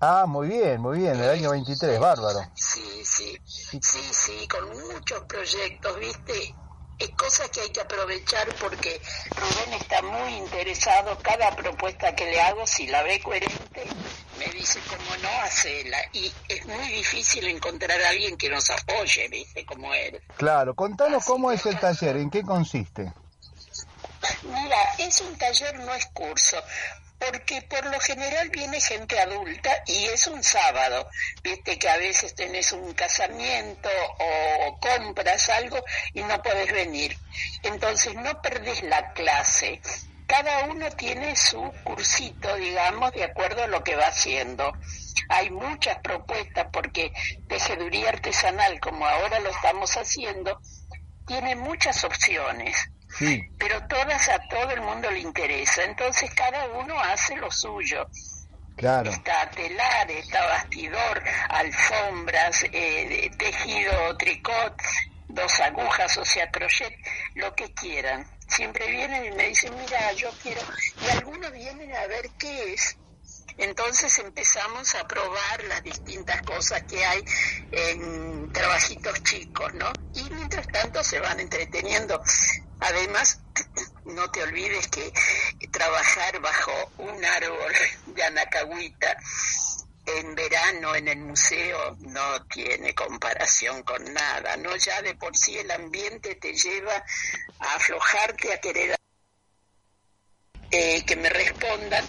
Ah, 0.00 0.24
muy 0.26 0.48
bien, 0.48 0.80
muy 0.80 0.98
bien, 0.98 1.16
el 1.16 1.30
año 1.30 1.50
23, 1.50 1.98
bárbaro. 1.98 2.40
Sí, 2.54 3.02
sí, 3.04 3.36
sí, 3.46 3.80
sí, 3.80 4.48
con 4.48 4.68
muchos 4.92 5.24
proyectos, 5.24 5.98
¿viste? 5.98 6.54
Es 6.98 7.10
cosa 7.10 7.48
que 7.48 7.60
hay 7.60 7.70
que 7.70 7.80
aprovechar 7.80 8.46
porque 8.60 9.00
Rubén 9.34 9.80
está 9.80 10.00
muy 10.02 10.34
interesado. 10.34 11.18
Cada 11.22 11.54
propuesta 11.54 12.14
que 12.14 12.24
le 12.24 12.40
hago, 12.40 12.66
si 12.66 12.86
la 12.86 13.02
ve 13.02 13.20
coherente, 13.20 13.84
me 14.38 14.46
dice 14.46 14.80
cómo 14.88 15.22
no 15.22 15.28
hacerla. 15.42 15.98
Y 16.12 16.32
es 16.48 16.64
muy 16.66 16.88
difícil 16.88 17.46
encontrar 17.48 18.00
a 18.00 18.10
alguien 18.10 18.36
que 18.38 18.48
nos 18.48 18.70
apoye, 18.70 19.28
¿viste? 19.28 19.66
Como 19.66 19.92
él. 19.92 20.22
Claro, 20.36 20.74
contanos 20.74 21.24
cómo 21.24 21.52
es 21.52 21.66
el 21.66 21.78
taller, 21.78 22.16
en 22.16 22.30
qué 22.30 22.42
consiste. 22.42 23.12
Mira, 24.42 24.78
es 24.98 25.20
un 25.20 25.36
taller, 25.36 25.78
no 25.80 25.94
es 25.94 26.06
curso, 26.06 26.62
porque 27.18 27.62
por 27.62 27.84
lo 27.86 27.98
general 28.00 28.50
viene 28.50 28.80
gente 28.80 29.18
adulta 29.18 29.70
y 29.86 30.04
es 30.06 30.26
un 30.26 30.42
sábado. 30.42 31.08
Viste 31.42 31.78
que 31.78 31.88
a 31.88 31.96
veces 31.96 32.34
tenés 32.34 32.72
un 32.72 32.92
casamiento 32.94 33.88
o 34.18 34.78
compras 34.80 35.48
algo 35.50 35.82
y 36.14 36.22
no 36.22 36.42
podés 36.42 36.72
venir. 36.72 37.16
Entonces 37.62 38.14
no 38.14 38.40
perdés 38.42 38.82
la 38.82 39.12
clase. 39.12 39.80
Cada 40.26 40.64
uno 40.64 40.90
tiene 40.90 41.36
su 41.36 41.72
cursito, 41.84 42.56
digamos, 42.56 43.12
de 43.12 43.24
acuerdo 43.24 43.62
a 43.62 43.68
lo 43.68 43.84
que 43.84 43.94
va 43.94 44.08
haciendo. 44.08 44.72
Hay 45.28 45.50
muchas 45.50 45.98
propuestas 46.00 46.66
porque 46.72 47.12
tejeduría 47.48 48.08
artesanal, 48.10 48.80
como 48.80 49.06
ahora 49.06 49.38
lo 49.40 49.50
estamos 49.50 49.96
haciendo, 49.96 50.60
tiene 51.26 51.54
muchas 51.54 52.02
opciones 52.04 52.76
pero 53.58 53.86
todas 53.88 54.28
a 54.28 54.38
todo 54.48 54.70
el 54.70 54.80
mundo 54.80 55.10
le 55.10 55.20
interesa, 55.20 55.84
entonces 55.84 56.30
cada 56.34 56.66
uno 56.68 56.98
hace 57.00 57.36
lo 57.36 57.50
suyo. 57.50 58.08
Claro. 58.76 59.10
Está 59.10 59.48
telar, 59.50 60.10
está 60.10 60.44
bastidor, 60.46 61.22
alfombras, 61.48 62.64
eh, 62.72 63.30
tejido, 63.38 64.16
tricot, 64.18 64.82
dos 65.28 65.60
agujas, 65.60 66.16
o 66.18 66.24
sea, 66.24 66.50
crochet, 66.50 66.94
lo 67.34 67.54
que 67.54 67.72
quieran. 67.72 68.26
Siempre 68.48 68.90
vienen 68.90 69.24
y 69.24 69.30
me 69.30 69.48
dicen, 69.48 69.72
mira, 69.78 70.12
yo 70.12 70.30
quiero, 70.42 70.60
y 71.02 71.10
algunos 71.16 71.52
vienen 71.52 71.94
a 71.96 72.06
ver 72.06 72.28
qué 72.38 72.74
es. 72.74 72.96
Entonces 73.58 74.18
empezamos 74.18 74.94
a 74.94 75.06
probar 75.06 75.64
las 75.64 75.82
distintas 75.82 76.42
cosas 76.42 76.82
que 76.82 77.04
hay 77.04 77.24
en 77.70 78.52
trabajitos 78.52 79.22
chicos, 79.22 79.72
¿no? 79.74 79.90
Y 80.14 80.22
mientras 80.30 80.66
tanto 80.68 81.02
se 81.02 81.20
van 81.20 81.40
entreteniendo. 81.40 82.22
Además, 82.80 83.40
no 84.04 84.30
te 84.30 84.42
olvides 84.42 84.88
que 84.88 85.12
trabajar 85.70 86.40
bajo 86.40 86.72
un 86.98 87.24
árbol 87.24 87.72
de 88.06 88.22
anacahuita 88.22 89.16
en 90.06 90.34
verano 90.34 90.94
en 90.94 91.08
el 91.08 91.18
museo 91.18 91.96
no 92.00 92.44
tiene 92.46 92.94
comparación 92.94 93.82
con 93.82 94.12
nada, 94.14 94.56
¿no? 94.56 94.76
Ya 94.76 95.02
de 95.02 95.14
por 95.14 95.36
sí 95.36 95.58
el 95.58 95.70
ambiente 95.70 96.36
te 96.36 96.54
lleva 96.54 97.04
a 97.58 97.74
aflojarte, 97.74 98.52
a 98.52 98.60
querer 98.60 98.96
eh, 100.70 101.04
que 101.04 101.16
me 101.16 101.28
respondan 101.28 102.06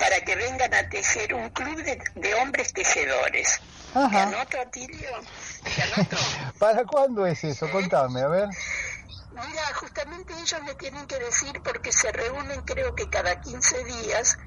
para 0.00 0.18
que 0.22 0.34
vengan 0.34 0.72
a 0.72 0.88
tejer 0.88 1.34
un 1.34 1.50
club 1.50 1.76
de, 2.14 2.34
hombres 2.36 2.72
tejedores. 2.72 3.60
¿Te 3.92 3.98
anoto, 3.98 4.58
Atilio? 4.58 5.10
¿Te 5.62 5.82
anoto? 5.82 6.16
¿Para 6.58 6.84
cuándo 6.86 7.26
es 7.26 7.44
eso? 7.44 7.70
Contame, 7.70 8.22
a 8.22 8.28
ver. 8.28 8.48
Mira, 9.32 9.74
justamente 9.74 10.32
ellos 10.32 10.62
me 10.62 10.74
tienen 10.74 11.06
que 11.06 11.18
decir 11.18 11.52
porque 11.62 11.92
se 11.92 12.10
reúnen 12.12 12.62
creo 12.62 12.94
que 12.94 13.08
cada 13.10 13.40
15 13.40 13.84
días 13.84 14.38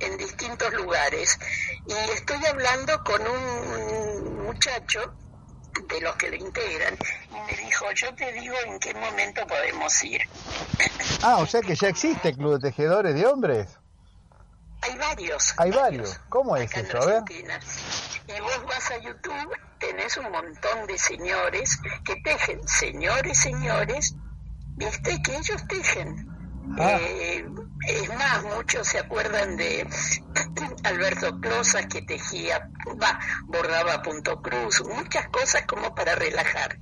en 0.00 0.16
distintos 0.16 0.72
lugares. 0.72 1.38
Y 1.86 1.92
estoy 2.12 2.44
hablando 2.46 3.04
con 3.04 3.20
un 3.26 4.46
muchacho 4.46 5.14
de 5.88 6.00
los 6.00 6.16
que 6.16 6.30
le 6.30 6.38
integran 6.38 6.96
y 7.30 7.52
me 7.52 7.64
dijo, 7.64 7.84
yo 7.92 8.14
te 8.14 8.32
digo 8.32 8.54
en 8.64 8.78
qué 8.78 8.94
momento 8.94 9.46
podemos 9.46 10.04
ir. 10.04 10.22
Ah, 11.22 11.36
o 11.36 11.46
sea 11.46 11.60
que 11.60 11.74
ya 11.74 11.88
existe 11.88 12.34
Club 12.34 12.58
de 12.58 12.70
Tejedores 12.70 13.14
de 13.14 13.26
Hombres. 13.26 13.68
Hay 14.86 14.98
varios. 14.98 15.54
Hay 15.56 15.70
varios. 15.70 16.20
¿Cómo 16.28 16.56
es 16.56 16.72
eso? 16.76 16.98
A 17.02 17.06
ver. 17.06 17.22
Y 17.30 18.40
vos 18.40 18.64
vas 18.66 18.90
a 18.90 18.98
YouTube, 18.98 19.56
tenés 19.78 20.16
un 20.16 20.30
montón 20.30 20.86
de 20.86 20.98
señores 20.98 21.78
que 22.04 22.16
tejen, 22.16 22.66
señores, 22.66 23.38
señores, 23.38 24.14
viste 24.76 25.22
que 25.22 25.36
ellos 25.36 25.66
tejen. 25.68 26.28
Ah. 26.78 26.98
Eh, 27.00 27.46
es 27.86 28.08
más, 28.08 28.42
muchos 28.42 28.88
se 28.88 28.98
acuerdan 28.98 29.56
de 29.56 29.88
Alberto 30.84 31.40
Closas 31.40 31.86
que 31.86 32.02
tejía, 32.02 32.68
va, 33.00 33.20
bordaba 33.44 34.02
punto 34.02 34.42
cruz, 34.42 34.82
muchas 34.84 35.28
cosas 35.28 35.64
como 35.66 35.94
para 35.94 36.16
relajar. 36.16 36.78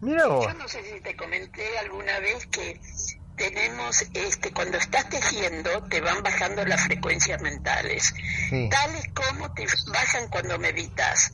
Mira 0.00 0.26
vos. 0.26 0.46
Yo 0.46 0.54
no 0.54 0.68
sé 0.68 0.82
si 0.84 1.00
te 1.00 1.16
comenté 1.16 1.78
alguna 1.78 2.20
vez 2.20 2.46
que 2.46 2.80
tenemos, 3.38 4.04
este, 4.12 4.52
cuando 4.52 4.76
estás 4.76 5.08
tejiendo, 5.08 5.82
te 5.84 6.00
van 6.00 6.22
bajando 6.22 6.64
las 6.66 6.82
frecuencias 6.82 7.40
mentales, 7.40 8.12
tales 8.70 9.04
como 9.14 9.52
te 9.54 9.66
bajan 9.90 10.28
cuando 10.28 10.58
meditas. 10.58 11.32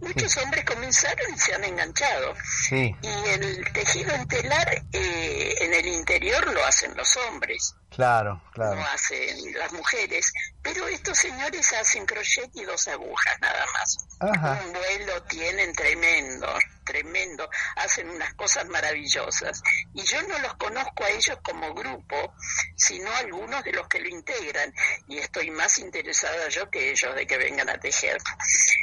Muchos 0.00 0.36
hombres 0.38 0.64
comenzaron 0.64 1.34
y 1.34 1.38
se 1.38 1.54
han 1.54 1.64
enganchado. 1.64 2.34
Y 2.70 3.28
el 3.30 3.72
tejido 3.72 4.14
en 4.14 4.26
telar 4.28 4.84
eh, 4.92 5.54
en 5.60 5.74
el 5.74 5.86
interior 5.86 6.52
lo 6.52 6.64
hacen 6.64 6.96
los 6.96 7.16
hombres. 7.16 7.74
Claro, 7.98 8.40
claro. 8.52 8.76
No 8.76 8.86
hacen 8.86 9.58
las 9.58 9.72
mujeres. 9.72 10.32
Pero 10.62 10.86
estos 10.86 11.18
señores 11.18 11.72
hacen 11.72 12.06
crochet 12.06 12.48
y 12.54 12.62
dos 12.62 12.86
agujas 12.86 13.40
nada 13.40 13.66
más. 13.74 13.96
Un 14.20 14.72
vuelo 14.72 15.20
tienen 15.24 15.72
tremendo 15.72 16.46
tremendo, 16.88 17.48
hacen 17.76 18.08
unas 18.08 18.32
cosas 18.34 18.66
maravillosas. 18.66 19.62
Y 19.92 20.02
yo 20.04 20.22
no 20.22 20.38
los 20.38 20.54
conozco 20.54 21.04
a 21.04 21.10
ellos 21.10 21.38
como 21.42 21.74
grupo, 21.74 22.34
sino 22.76 23.12
algunos 23.12 23.62
de 23.62 23.72
los 23.72 23.86
que 23.88 24.00
lo 24.00 24.08
integran. 24.08 24.72
Y 25.06 25.18
estoy 25.18 25.50
más 25.50 25.78
interesada 25.78 26.48
yo 26.48 26.70
que 26.70 26.90
ellos 26.90 27.14
de 27.14 27.26
que 27.26 27.36
vengan 27.36 27.68
a 27.68 27.78
tejer. 27.78 28.16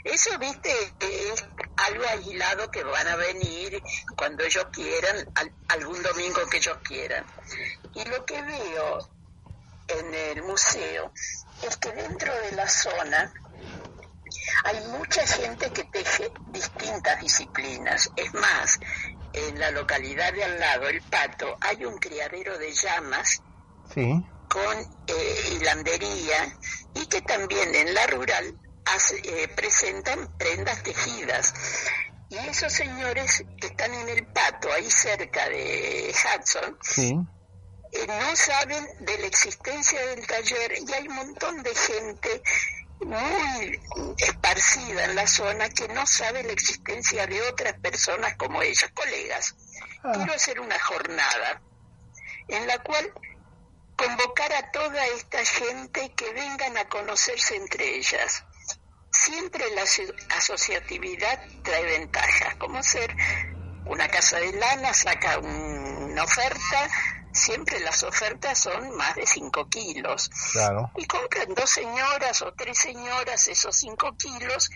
Eso, 0.03 0.38
viste, 0.38 0.72
es 0.99 1.43
algo 1.78 2.07
aislado 2.07 2.70
que 2.70 2.84
van 2.84 3.07
a 3.07 3.16
venir 3.16 3.82
cuando 4.16 4.43
ellos 4.43 4.68
quieran, 4.72 5.28
algún 5.70 6.01
domingo 6.03 6.47
que 6.47 6.57
ellos 6.57 6.78
quieran. 6.84 7.26
Y 7.95 8.03
lo 8.05 8.25
que 8.25 8.41
veo 8.41 8.99
en 9.87 10.13
el 10.13 10.43
museo 10.43 11.11
es 11.63 11.77
que 11.77 11.91
dentro 11.91 12.33
de 12.41 12.51
la 12.51 12.67
zona 12.67 13.33
hay 14.65 14.79
mucha 14.87 15.25
gente 15.25 15.71
que 15.71 15.83
teje 15.85 16.31
distintas 16.49 17.19
disciplinas. 17.21 18.11
Es 18.15 18.33
más, 18.33 18.79
en 19.33 19.59
la 19.59 19.71
localidad 19.71 20.33
de 20.33 20.43
al 20.43 20.59
lado, 20.59 20.87
El 20.87 21.01
Pato, 21.01 21.57
hay 21.61 21.85
un 21.85 21.97
criadero 21.97 22.57
de 22.57 22.73
llamas 22.73 23.41
con 24.49 24.77
eh, 25.07 25.49
hilandería 25.53 26.57
y 26.95 27.05
que 27.07 27.21
también 27.21 27.73
en 27.75 27.93
la 27.93 28.07
rural 28.07 28.57
eh, 29.23 29.47
presentan 29.55 30.37
prendas 30.37 30.83
tejidas. 30.83 31.53
Y 32.29 32.37
esos 32.37 32.73
señores 32.73 33.45
que 33.59 33.67
están 33.67 33.93
en 33.93 34.09
El 34.09 34.25
Pato, 34.27 34.71
ahí 34.71 34.89
cerca 34.89 35.47
de 35.47 36.13
Hudson, 36.13 36.77
eh, 37.95 38.07
no 38.07 38.35
saben 38.35 38.87
de 38.99 39.17
la 39.19 39.27
existencia 39.27 40.05
del 40.07 40.25
taller 40.27 40.73
y 40.87 40.93
hay 40.93 41.07
un 41.07 41.15
montón 41.15 41.63
de 41.63 41.73
gente 41.73 42.41
muy 42.99 43.79
esparcida 44.17 45.05
en 45.05 45.15
la 45.15 45.27
zona 45.27 45.69
que 45.69 45.87
no 45.89 46.05
sabe 46.05 46.43
la 46.43 46.53
existencia 46.53 47.27
de 47.27 47.41
otras 47.41 47.73
personas 47.79 48.35
como 48.35 48.61
ellas, 48.61 48.89
colegas. 48.93 49.55
Ah. 50.03 50.11
Quiero 50.15 50.33
hacer 50.33 50.59
una 50.59 50.79
jornada 50.79 51.61
en 52.47 52.67
la 52.67 52.79
cual 52.79 53.13
convocar 53.95 54.53
a 54.53 54.71
toda 54.71 55.05
esta 55.07 55.43
gente 55.45 56.11
que 56.15 56.33
vengan 56.33 56.77
a 56.77 56.87
conocerse 56.89 57.55
entre 57.55 57.95
ellas. 57.95 58.43
Siempre 59.11 59.63
la 59.71 59.83
asociatividad 60.35 61.39
trae 61.63 61.83
ventajas, 61.83 62.55
como 62.55 62.83
ser 62.83 63.15
una 63.85 64.07
casa 64.09 64.39
de 64.39 64.51
lana, 64.53 64.93
saca 64.93 65.39
una 65.39 66.23
oferta, 66.23 66.89
siempre 67.36 67.79
las 67.81 68.03
ofertas 68.03 68.57
son 68.57 68.95
más 68.95 69.15
de 69.15 69.25
5 69.25 69.69
kilos. 69.69 70.29
Claro. 70.53 70.91
Y 70.95 71.05
compran 71.05 71.53
dos 71.53 71.69
señoras 71.69 72.41
o 72.41 72.53
tres 72.53 72.77
señoras 72.77 73.47
esos 73.47 73.75
5 73.75 74.15
kilos, 74.17 74.71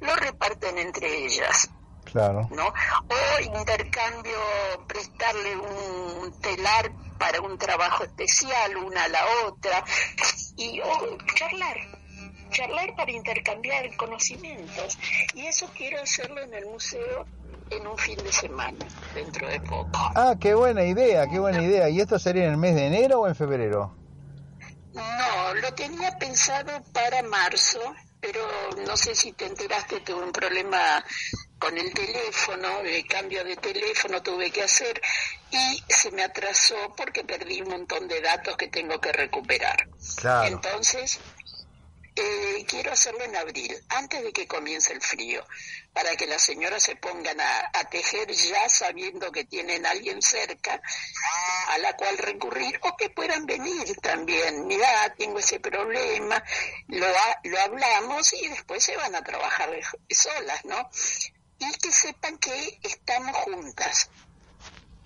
lo 0.00 0.14
reparten 0.16 0.78
entre 0.78 1.24
ellas. 1.24 1.70
Claro. 2.04 2.48
¿no? 2.52 2.66
O 2.68 3.40
intercambio, 3.40 4.38
prestarle 4.86 5.56
un 5.56 6.40
telar 6.40 6.92
para 7.18 7.40
un 7.40 7.58
trabajo 7.58 8.04
especial, 8.04 8.76
una 8.76 9.04
a 9.04 9.08
la 9.08 9.24
otra, 9.46 9.82
y 10.56 10.80
o 10.80 11.18
charlar, 11.34 11.76
charlar 12.50 12.94
para 12.94 13.10
intercambiar 13.10 13.96
conocimientos. 13.96 14.98
Y 15.34 15.46
eso 15.46 15.68
quiero 15.74 16.02
hacerlo 16.02 16.42
en 16.42 16.54
el 16.54 16.66
museo 16.66 17.26
en 17.70 17.86
un 17.86 17.96
fin 17.98 18.16
de 18.16 18.32
semana, 18.32 18.86
dentro 19.14 19.48
de 19.48 19.60
poco. 19.60 19.90
Ah, 20.14 20.34
qué 20.40 20.54
buena 20.54 20.84
idea, 20.84 21.26
qué 21.28 21.38
buena 21.38 21.62
idea. 21.62 21.88
¿Y 21.88 22.00
esto 22.00 22.18
sería 22.18 22.44
en 22.44 22.52
el 22.52 22.56
mes 22.56 22.74
de 22.74 22.86
enero 22.86 23.20
o 23.20 23.28
en 23.28 23.34
febrero? 23.34 23.94
No, 24.92 25.54
lo 25.54 25.74
tenía 25.74 26.16
pensado 26.18 26.82
para 26.92 27.22
marzo, 27.22 27.80
pero 28.20 28.40
no 28.86 28.96
sé 28.96 29.14
si 29.14 29.32
te 29.32 29.46
enteraste, 29.46 30.00
tuve 30.00 30.22
un 30.22 30.32
problema 30.32 31.04
con 31.58 31.76
el 31.76 31.92
teléfono, 31.92 32.82
de 32.82 33.04
cambio 33.06 33.42
de 33.44 33.56
teléfono 33.56 34.22
tuve 34.22 34.50
que 34.50 34.62
hacer 34.62 35.00
y 35.50 35.82
se 35.88 36.10
me 36.10 36.22
atrasó 36.22 36.94
porque 36.96 37.24
perdí 37.24 37.62
un 37.62 37.70
montón 37.70 38.06
de 38.06 38.20
datos 38.20 38.56
que 38.56 38.68
tengo 38.68 39.00
que 39.00 39.12
recuperar. 39.12 39.88
Claro. 40.16 40.46
Entonces, 40.46 41.18
eh, 42.16 42.64
quiero 42.68 42.92
hacerlo 42.92 43.24
en 43.24 43.34
abril, 43.34 43.74
antes 43.88 44.22
de 44.22 44.32
que 44.32 44.46
comience 44.46 44.92
el 44.92 45.00
frío, 45.00 45.44
para 45.94 46.16
que 46.16 46.26
las 46.26 46.42
señoras 46.42 46.82
se 46.82 46.96
pongan 46.96 47.40
a, 47.40 47.70
a 47.72 47.84
tejer 47.84 48.28
ya 48.32 48.68
sabiendo 48.68 49.30
que 49.32 49.44
tienen 49.44 49.86
a 49.86 49.90
alguien 49.92 50.20
cerca 50.20 50.82
a 51.68 51.78
la 51.78 51.94
cual 51.96 52.18
recurrir 52.18 52.78
o 52.82 52.96
que 52.96 53.10
puedan 53.10 53.46
venir 53.46 53.96
también. 54.02 54.66
Mira, 54.66 55.14
tengo 55.16 55.38
ese 55.38 55.60
problema, 55.60 56.42
lo, 56.88 57.06
ha- 57.06 57.40
lo 57.44 57.60
hablamos 57.60 58.32
y 58.34 58.48
después 58.48 58.82
se 58.82 58.96
van 58.96 59.14
a 59.14 59.22
trabajar 59.22 59.70
solas, 60.10 60.64
¿no? 60.64 60.90
Y 61.60 61.70
que 61.78 61.92
sepan 61.92 62.36
que 62.38 62.80
estamos 62.82 63.36
juntas, 63.36 64.10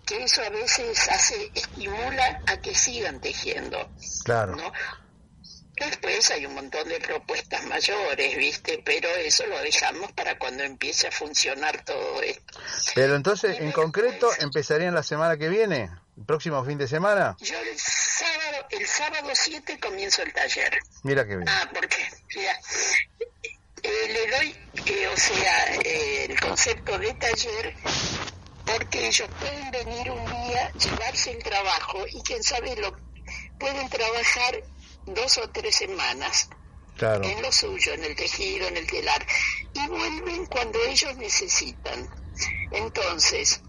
que 0.07 0.25
eso 0.25 0.43
a 0.43 0.49
veces 0.49 1.07
hace, 1.11 1.51
estimula 1.55 2.43
a 2.47 2.57
que 2.63 2.75
sigan 2.75 3.21
tejiendo. 3.21 3.91
Claro. 4.25 4.57
¿no? 4.57 4.73
Después 5.81 6.31
hay 6.31 6.47
un 6.47 6.55
montón 6.55 6.89
de 6.89 6.99
propuestas 7.01 7.65
mayores, 7.67 8.37
¿viste? 8.37 8.83
Pero 8.85 9.09
eso 9.09 9.47
lo 9.47 9.59
dejamos 9.61 10.13
para 10.13 10.39
cuando 10.39 10.65
empiece 10.65 11.07
a 11.07 11.11
funcionar 11.11 11.85
todo 11.85 12.21
esto. 12.23 12.61
Pero 12.95 13.15
entonces, 13.15 13.61
en 13.61 13.73
concreto, 13.73 14.29
¿empezarían 14.41 14.95
la 14.95 15.03
semana 15.03 15.37
que 15.37 15.49
viene? 15.49 15.91
¿El 16.17 16.25
próximo 16.25 16.65
fin 16.65 16.79
de 16.79 16.89
semana? 16.89 17.37
Yo 17.41 17.57
el 17.59 17.79
sábado, 17.79 18.67
el 18.71 18.87
sábado 18.87 19.31
7 19.33 19.79
comienzo 19.79 20.23
el 20.23 20.33
taller. 20.33 20.79
Mira 21.05 21.25
qué 21.27 21.37
bien. 21.37 21.49
Ah, 21.49 21.71
porque, 21.73 21.97
mira, 22.35 22.59
eh, 23.83 24.09
le 24.13 24.31
doy, 24.37 24.57
eh, 24.87 25.07
o 25.07 25.17
sea, 25.17 25.75
eh, 25.77 26.27
el 26.29 26.41
concepto 26.41 26.99
de 26.99 27.15
taller, 27.15 27.75
porque 28.67 29.07
ellos 29.07 29.29
pueden 29.39 29.71
venir 29.71 30.11
un 30.11 30.25
día, 30.25 30.73
llevarse 30.73 31.31
el 31.31 31.43
trabajo 31.43 32.05
y 32.09 32.21
quién 32.23 32.43
sabe 32.43 32.75
lo 32.77 32.97
pueden 33.59 33.89
trabajar 33.89 34.63
dos 35.15 35.39
o 35.39 35.49
tres 35.51 35.77
semanas 35.77 36.49
Claro. 36.97 37.23
en 37.25 37.41
lo 37.43 37.53
suyo, 37.53 37.93
en 37.93 38.05
el 38.05 38.17
tejido, 38.17 38.67
en 38.67 38.77
el 38.77 38.87
telar, 38.87 39.25
y 39.73 39.87
vuelven 39.87 40.47
cuando 40.47 40.81
ellos 40.85 41.17
necesitan. 41.17 42.09
Entonces, 42.73 43.63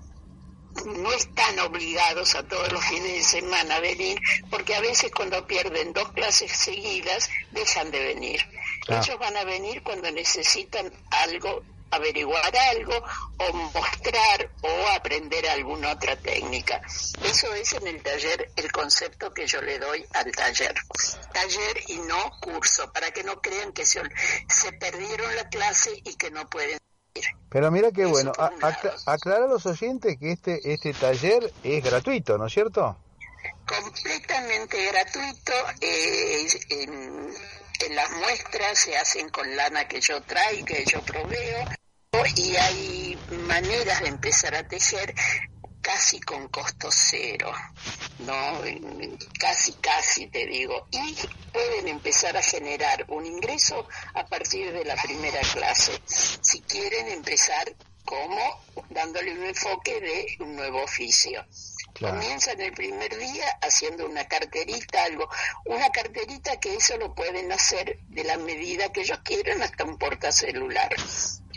no 0.85 1.11
están 1.11 1.59
obligados 1.59 2.35
a 2.35 2.47
todos 2.47 2.71
los 2.71 2.83
fines 2.85 3.13
de 3.13 3.23
semana 3.23 3.75
a 3.75 3.79
venir, 3.79 4.19
porque 4.49 4.75
a 4.75 4.81
veces 4.81 5.11
cuando 5.11 5.45
pierden 5.45 5.93
dos 5.93 6.11
clases 6.13 6.51
seguidas, 6.51 7.29
dejan 7.51 7.91
de 7.91 7.99
venir. 7.99 8.41
Ah. 8.87 9.01
Ellos 9.03 9.19
van 9.19 9.35
a 9.37 9.43
venir 9.43 9.83
cuando 9.83 10.09
necesitan 10.11 10.91
algo, 11.11 11.63
averiguar 11.91 12.55
algo, 12.55 12.93
o 13.37 13.53
mostrar, 13.53 14.49
o 14.61 14.87
aprender 14.95 15.47
alguna 15.49 15.91
otra 15.91 16.15
técnica. 16.15 16.81
Eso 17.23 17.53
es 17.53 17.73
en 17.73 17.87
el 17.87 18.01
taller 18.03 18.51
el 18.55 18.71
concepto 18.71 19.33
que 19.33 19.47
yo 19.47 19.61
le 19.61 19.79
doy 19.79 20.05
al 20.13 20.31
taller. 20.31 20.75
Taller 21.33 21.77
y 21.87 21.97
no 21.99 22.31
curso, 22.41 22.91
para 22.91 23.11
que 23.11 23.23
no 23.23 23.41
crean 23.41 23.71
que 23.73 23.85
se, 23.85 24.01
se 24.47 24.71
perdieron 24.73 25.35
la 25.35 25.47
clase 25.49 25.91
y 26.03 26.15
que 26.15 26.31
no 26.31 26.47
pueden 26.49 26.77
Pero 27.49 27.71
mira 27.71 27.91
qué 27.91 28.05
bueno. 28.05 28.31
Acla- 28.37 28.95
aclara 29.05 29.45
a 29.45 29.47
los 29.47 29.65
oyentes 29.65 30.17
que 30.19 30.31
este, 30.33 30.71
este 30.73 30.93
taller 30.93 31.51
es 31.63 31.83
gratuito, 31.83 32.37
¿no 32.37 32.45
es 32.47 32.53
cierto? 32.53 32.97
completamente 33.65 34.83
gratuito. 34.91 35.53
eh, 35.81 36.47
en 36.69 37.33
las 37.87 38.11
muestras 38.11 38.77
se 38.77 38.97
hacen 38.97 39.29
con 39.29 39.55
lana 39.55 39.87
que 39.87 40.01
yo 40.01 40.21
traigo, 40.21 40.65
que 40.65 40.83
yo 40.85 41.01
proveo, 41.01 41.65
y 42.35 42.55
hay 42.55 43.17
maneras 43.47 44.01
de 44.01 44.09
empezar 44.09 44.55
a 44.55 44.67
tejer 44.67 45.13
casi 45.81 46.19
con 46.19 46.47
costo 46.49 46.89
cero, 46.91 47.51
¿no? 48.19 48.61
Casi, 49.39 49.73
casi 49.73 50.27
te 50.27 50.45
digo. 50.45 50.87
Y 50.91 51.15
pueden 51.51 51.87
empezar 51.87 52.35
a 52.35 52.41
generar 52.41 53.05
un 53.07 53.25
ingreso 53.25 53.87
a 54.13 54.25
partir 54.25 54.71
de 54.71 54.85
la 54.85 54.95
primera 55.01 55.39
clase, 55.53 55.99
si 56.05 56.61
quieren 56.61 57.07
empezar 57.07 57.73
como 58.05 58.63
dándole 58.89 59.33
un 59.33 59.45
enfoque 59.45 59.99
de 59.99 60.35
un 60.39 60.55
nuevo 60.55 60.83
oficio. 60.83 61.45
Comienzan 61.99 62.61
el 62.61 62.71
primer 62.71 63.17
día 63.17 63.45
haciendo 63.61 64.05
una 64.05 64.25
carterita, 64.25 65.03
algo, 65.03 65.29
una 65.65 65.89
carterita 65.89 66.57
que 66.57 66.75
eso 66.75 66.97
lo 66.97 67.13
pueden 67.13 67.51
hacer 67.51 67.99
de 68.07 68.23
la 68.23 68.37
medida 68.37 68.91
que 68.91 69.01
ellos 69.01 69.19
quieran 69.23 69.61
hasta 69.61 69.83
un 69.83 69.97
portacelular. 69.97 70.89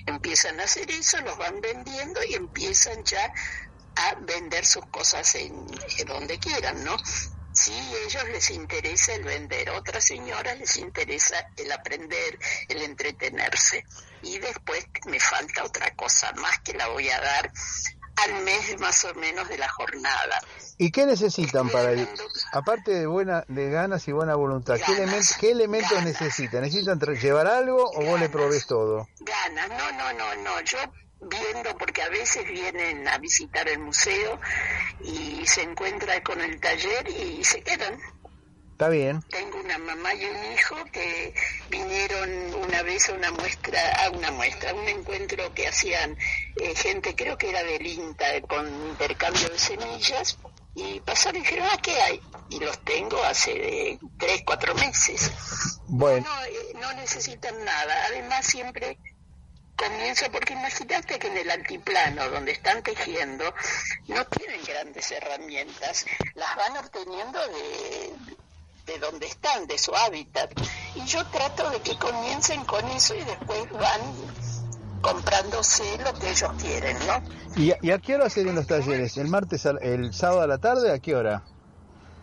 Empiezan 0.06 0.58
a 0.58 0.64
hacer 0.64 0.90
eso, 0.90 1.20
los 1.20 1.38
van 1.38 1.60
vendiendo 1.60 2.20
y 2.24 2.34
empiezan 2.34 3.04
ya 3.04 3.32
a 3.94 4.14
vender 4.16 4.64
sus 4.64 4.84
cosas 4.86 5.32
en, 5.36 5.66
donde 6.06 6.38
quieran, 6.40 6.82
¿no? 6.82 6.96
Sí, 7.52 7.72
a 7.72 8.06
ellos 8.08 8.28
les 8.30 8.50
interesa 8.50 9.14
el 9.14 9.22
vender, 9.22 9.68
a 9.68 9.74
otras 9.74 10.04
señoras 10.04 10.58
les 10.58 10.76
interesa 10.78 11.36
el 11.56 11.70
aprender, 11.70 12.38
el 12.68 12.82
entretenerse. 12.82 13.84
Y 14.22 14.38
después 14.38 14.86
me 15.06 15.20
falta 15.20 15.62
otra 15.62 15.94
cosa 15.94 16.32
más 16.32 16.58
que 16.60 16.72
la 16.72 16.88
voy 16.88 17.10
a 17.10 17.20
dar 17.20 17.52
al 18.16 18.42
mes 18.42 18.78
más 18.78 19.04
o 19.04 19.14
menos 19.14 19.48
de 19.48 19.58
la 19.58 19.68
jornada. 19.68 20.40
¿Y 20.78 20.90
qué 20.90 21.06
necesitan 21.06 21.68
para 21.68 21.92
el, 21.92 22.08
aparte 22.52 22.92
de 22.92 23.06
buena 23.06 23.44
de 23.48 23.70
ganas 23.70 24.06
y 24.08 24.12
buena 24.12 24.34
voluntad, 24.34 24.78
qué, 24.84 24.92
elementos 24.92 25.36
qué 25.38 25.50
elementos 25.50 26.02
necesitan? 26.02 26.62
¿Necesitan 26.62 26.98
llevar 26.98 27.46
algo 27.46 27.90
o 27.90 28.04
vos 28.04 28.20
le 28.20 28.28
provees 28.28 28.66
todo? 28.66 29.08
Ganas, 29.20 29.68
no, 29.68 29.92
no, 29.92 30.12
no, 30.12 30.34
no, 30.42 30.60
yo 30.62 30.78
viendo, 31.20 31.76
porque 31.78 32.02
a 32.02 32.08
veces 32.08 32.44
vienen 32.46 33.06
a 33.06 33.18
visitar 33.18 33.68
el 33.68 33.78
museo 33.78 34.40
y 35.00 35.46
se 35.46 35.62
encuentran 35.62 36.20
con 36.22 36.40
el 36.40 36.60
taller 36.60 37.08
y 37.08 37.44
se 37.44 37.62
quedan. 37.62 37.98
Está 38.82 38.90
bien. 38.90 39.22
Tengo 39.30 39.60
una 39.60 39.78
mamá 39.78 40.12
y 40.12 40.24
un 40.24 40.52
hijo 40.52 40.74
que 40.90 41.32
vinieron 41.70 42.28
una 42.64 42.82
vez 42.82 43.08
a 43.08 43.12
una 43.12 43.30
muestra, 43.30 43.80
a 44.04 44.10
una 44.10 44.32
muestra, 44.32 44.72
a 44.72 44.74
un 44.74 44.88
encuentro 44.88 45.54
que 45.54 45.68
hacían 45.68 46.18
eh, 46.56 46.74
gente, 46.74 47.14
creo 47.14 47.38
que 47.38 47.50
era 47.50 47.62
del 47.62 47.86
INTA, 47.86 48.34
eh, 48.34 48.42
con 48.42 48.66
intercambio 48.88 49.48
de 49.50 49.56
semillas, 49.56 50.36
y 50.74 50.98
pasaron 50.98 51.36
y 51.36 51.44
dijeron, 51.44 51.68
ah, 51.70 51.78
¿qué 51.80 51.92
hay? 51.92 52.20
Y 52.50 52.58
los 52.58 52.76
tengo 52.80 53.22
hace 53.22 53.54
de 53.54 53.98
tres, 54.18 54.42
cuatro 54.44 54.74
meses. 54.74 55.30
Bueno, 55.86 56.26
No, 56.28 56.44
eh, 56.44 56.72
no 56.80 56.92
necesitan 56.94 57.64
nada. 57.64 58.06
Además, 58.08 58.44
siempre 58.44 58.98
comienzo, 59.76 60.26
porque 60.32 60.54
imagínate 60.54 61.20
que 61.20 61.28
en 61.28 61.36
el 61.36 61.50
altiplano, 61.52 62.28
donde 62.30 62.50
están 62.50 62.82
tejiendo, 62.82 63.54
no 64.08 64.26
tienen 64.26 64.60
grandes 64.64 65.08
herramientas. 65.12 66.04
Las 66.34 66.56
van 66.56 66.78
obteniendo 66.78 67.38
de, 67.46 68.12
de 68.92 68.98
donde 68.98 69.26
están, 69.26 69.66
de 69.66 69.78
su 69.78 69.94
hábitat. 69.94 70.50
Y 70.94 71.04
yo 71.06 71.24
trato 71.26 71.70
de 71.70 71.80
que 71.80 71.96
comiencen 71.96 72.64
con 72.64 72.84
eso 72.90 73.14
y 73.14 73.24
después 73.24 73.70
van 73.72 74.00
comprándose 75.00 75.98
lo 75.98 76.12
que 76.14 76.30
ellos 76.30 76.50
quieren, 76.60 76.96
¿no? 77.06 77.22
¿y, 77.56 77.72
a- 77.72 77.78
y 77.82 77.90
a 77.90 77.98
qué 77.98 78.14
hora 78.14 78.30
serían 78.30 78.54
los 78.54 78.66
talleres? 78.66 79.16
¿El 79.16 79.28
martes, 79.28 79.66
al- 79.66 79.82
el 79.82 80.14
sábado 80.14 80.42
a 80.42 80.46
la 80.46 80.58
tarde? 80.58 80.92
¿A 80.92 80.98
qué 81.00 81.16
hora? 81.16 81.42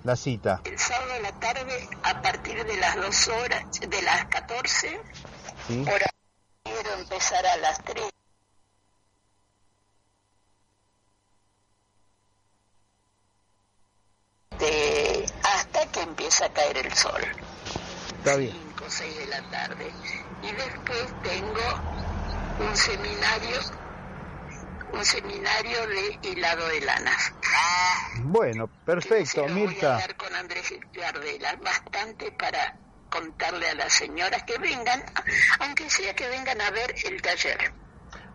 La 0.05 0.15
cita. 0.15 0.61
El 0.63 0.79
sábado 0.79 1.11
a 1.13 1.19
la 1.19 1.31
tarde, 1.39 1.89
a 2.03 2.21
partir 2.21 2.63
de 2.63 2.77
las 2.77 2.95
dos 2.95 3.27
horas, 3.27 3.63
de 3.81 4.01
las 4.01 4.25
14, 4.25 5.01
¿sí? 5.67 5.81
hora 5.81 6.05
quiero 6.63 6.93
empezar 6.99 7.45
a 7.45 7.57
las 7.57 7.83
3. 7.83 8.05
De, 14.59 15.18
hasta 15.18 15.18
que 15.91 16.01
empieza 16.01 16.45
a 16.45 16.53
caer 16.53 16.77
el 16.77 16.93
sol, 16.93 17.21
Está 18.19 18.35
bien. 18.35 18.51
5 18.51 18.83
o 18.85 18.89
6 18.89 19.17
de 19.17 19.25
la 19.27 19.41
tarde. 19.49 19.91
Y 20.43 20.51
después 20.51 21.21
tengo 21.23 22.67
un 22.67 22.75
seminario, 22.75 23.59
un 24.91 25.05
seminario 25.05 25.87
de 25.87 26.19
hilado 26.29 26.67
de 26.67 26.81
lanas. 26.81 27.33
Bueno, 28.23 28.67
perfecto, 28.85 29.47
Mirta. 29.47 29.95
Voy 29.95 30.03
a 30.03 30.17
con 30.17 30.35
Andrés 30.35 30.73
Gardela 30.93 31.55
bastante 31.55 32.31
para 32.33 32.77
contarle 33.09 33.69
a 33.69 33.75
las 33.75 33.93
señoras 33.93 34.43
que 34.43 34.57
vengan, 34.57 35.03
aunque 35.59 35.89
sea 35.89 36.13
que 36.13 36.27
vengan 36.27 36.59
a 36.61 36.69
ver 36.71 36.93
el 37.05 37.21
taller. 37.21 37.73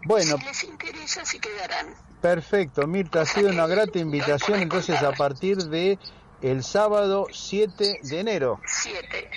Bueno. 0.06 0.38
Si 0.38 0.44
les 0.44 0.64
interesa, 0.64 1.24
si 1.24 1.38
quedarán. 1.38 1.94
Perfecto, 2.20 2.86
Mirta, 2.86 3.20
ha 3.20 3.26
sido 3.26 3.50
una 3.50 3.66
grata 3.66 3.98
invitación 3.98 4.60
entonces 4.60 5.02
a 5.02 5.12
partir 5.12 5.58
de 5.58 5.98
el 6.44 6.62
sábado 6.62 7.26
7 7.32 8.00
de 8.02 8.20
enero. 8.20 8.60
7 8.66 9.30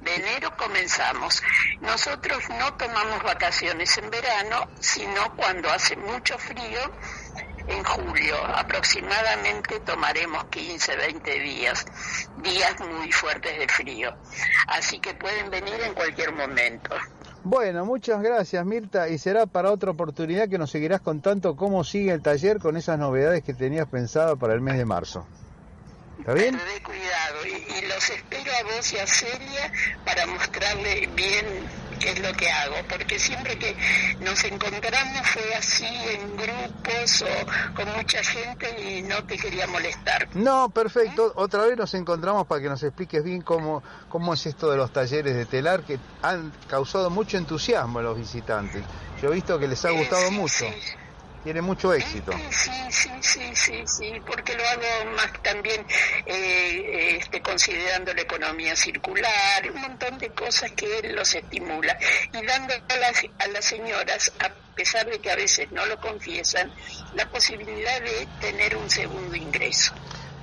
de 0.00 0.14
enero 0.14 0.50
comenzamos. 0.56 1.42
Nosotros 1.82 2.38
no 2.58 2.74
tomamos 2.74 3.22
vacaciones 3.22 3.98
en 3.98 4.08
verano, 4.08 4.66
sino 4.80 5.36
cuando 5.36 5.68
hace 5.68 5.94
mucho 5.96 6.38
frío, 6.38 6.80
en 7.66 7.84
julio. 7.84 8.36
Aproximadamente 8.46 9.78
tomaremos 9.80 10.44
15, 10.46 10.96
20 10.96 11.38
días, 11.40 11.84
días 12.42 12.80
muy 12.80 13.12
fuertes 13.12 13.58
de 13.58 13.68
frío. 13.68 14.14
Así 14.68 15.00
que 15.00 15.12
pueden 15.12 15.50
venir 15.50 15.78
en 15.82 15.92
cualquier 15.92 16.32
momento. 16.32 16.94
Bueno, 17.44 17.84
muchas 17.84 18.22
gracias 18.22 18.64
Mirta 18.64 19.10
y 19.10 19.18
será 19.18 19.44
para 19.44 19.70
otra 19.70 19.90
oportunidad 19.90 20.48
que 20.48 20.56
nos 20.56 20.70
seguirás 20.70 21.02
contando 21.02 21.56
cómo 21.56 21.84
sigue 21.84 22.12
el 22.12 22.22
taller 22.22 22.58
con 22.58 22.78
esas 22.78 22.98
novedades 22.98 23.42
que 23.42 23.52
tenías 23.52 23.86
pensado 23.86 24.38
para 24.38 24.54
el 24.54 24.62
mes 24.62 24.78
de 24.78 24.86
marzo. 24.86 25.26
¿Está 26.28 26.42
bien? 26.42 26.60
cuidado 26.82 27.46
y, 27.46 27.86
los 27.86 28.10
espero 28.10 28.52
a 28.52 28.62
vos 28.64 28.92
y 28.92 28.98
a 28.98 29.06
Celia 29.06 29.72
para 30.04 30.26
mostrarle 30.26 31.08
bien 31.14 31.46
qué 31.98 32.10
es 32.10 32.20
lo 32.20 32.34
que 32.34 32.50
hago, 32.50 32.74
porque 32.86 33.18
siempre 33.18 33.58
que 33.58 33.74
nos 34.20 34.44
encontramos 34.44 35.26
fue 35.26 35.54
así 35.54 35.86
en 35.86 36.36
grupos 36.36 37.22
o 37.22 37.74
con 37.74 37.96
mucha 37.96 38.22
gente 38.22 38.78
y 38.78 39.00
no 39.00 39.24
te 39.24 39.38
quería 39.38 39.66
molestar. 39.68 40.28
No, 40.34 40.68
perfecto. 40.68 41.32
Otra 41.34 41.64
vez 41.64 41.78
nos 41.78 41.94
encontramos 41.94 42.46
para 42.46 42.60
que 42.60 42.68
nos 42.68 42.82
expliques 42.82 43.24
bien 43.24 43.40
cómo, 43.40 43.82
cómo 44.10 44.34
es 44.34 44.44
esto 44.44 44.70
de 44.70 44.76
los 44.76 44.92
talleres 44.92 45.34
de 45.34 45.46
telar 45.46 45.82
que 45.84 45.98
han 46.20 46.52
causado 46.68 47.08
mucho 47.08 47.38
entusiasmo 47.38 48.00
a 48.00 48.02
los 48.02 48.18
visitantes. 48.18 48.84
Yo 49.22 49.30
he 49.30 49.34
visto 49.34 49.58
que 49.58 49.66
les 49.66 49.82
ha 49.86 49.92
gustado 49.92 50.30
mucho 50.30 50.66
tiene 51.44 51.62
mucho 51.62 51.92
éxito. 51.92 52.32
Sí, 52.50 52.70
sí, 52.90 53.10
sí, 53.20 53.40
sí, 53.54 53.82
sí, 53.86 54.12
porque 54.26 54.56
lo 54.56 54.64
hago 54.68 55.16
más 55.16 55.32
también 55.42 55.84
eh, 56.26 57.16
este, 57.18 57.40
considerando 57.40 58.12
la 58.14 58.22
economía 58.22 58.76
circular, 58.76 59.70
un 59.72 59.80
montón 59.80 60.18
de 60.18 60.30
cosas 60.30 60.72
que 60.72 60.98
él 60.98 61.14
los 61.14 61.34
estimula 61.34 61.98
y 62.32 62.44
dando 62.44 62.74
a 62.74 62.96
las, 62.96 63.24
a 63.38 63.48
las 63.48 63.64
señoras, 63.64 64.32
a 64.40 64.50
pesar 64.74 65.06
de 65.06 65.18
que 65.18 65.30
a 65.30 65.36
veces 65.36 65.70
no 65.72 65.84
lo 65.86 66.00
confiesan, 66.00 66.72
la 67.14 67.28
posibilidad 67.30 68.00
de 68.00 68.28
tener 68.40 68.76
un 68.76 68.88
segundo 68.88 69.36
ingreso. 69.36 69.92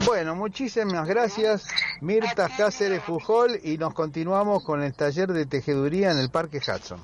Bueno, 0.06 0.36
muchísimas 0.36 1.08
gracias 1.08 1.68
Mirta 2.02 2.50
Cáceres 2.56 3.02
Fujol 3.02 3.60
y 3.64 3.78
nos 3.78 3.94
continuamos 3.94 4.64
con 4.64 4.84
el 4.84 4.94
taller 4.94 5.30
de 5.30 5.46
tejeduría 5.46 6.12
en 6.12 6.20
el 6.20 6.30
Parque 6.30 6.58
Hudson 6.58 7.04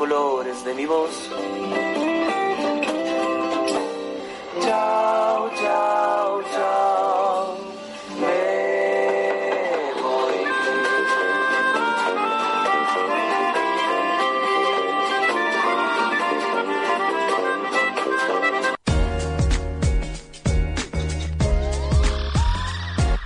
Colores 0.00 0.64
de 0.64 0.72
mi 0.72 0.86
voz. 0.86 1.10
Chao, 4.62 5.50
chao, 5.60 6.42
chao. 6.54 7.56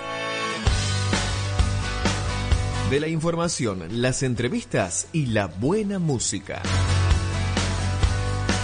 de 2.95 3.01
la 3.01 3.09
información, 3.09 3.83
las 3.91 4.23
entrevistas 4.23 5.09
y 5.13 5.27
la 5.27 5.49
buena 5.49 5.99
música. 5.99 6.63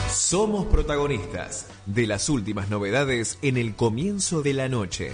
Somos 0.08 0.66
protagonistas 0.66 1.66
de 1.84 2.06
las 2.06 2.28
últimas 2.28 2.70
novedades 2.70 3.40
en 3.42 3.56
el 3.56 3.74
comienzo 3.74 4.42
de 4.42 4.54
la 4.54 4.68
noche. 4.68 5.10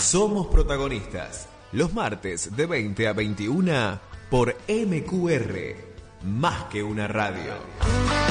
Somos 0.00 0.46
protagonistas 0.46 1.46
los 1.72 1.92
martes 1.92 2.56
de 2.56 2.64
20 2.64 3.06
a 3.08 3.12
21 3.12 4.00
por 4.30 4.56
MQR, 4.66 5.76
más 6.22 6.64
que 6.72 6.82
una 6.82 7.06
radio. 7.06 8.23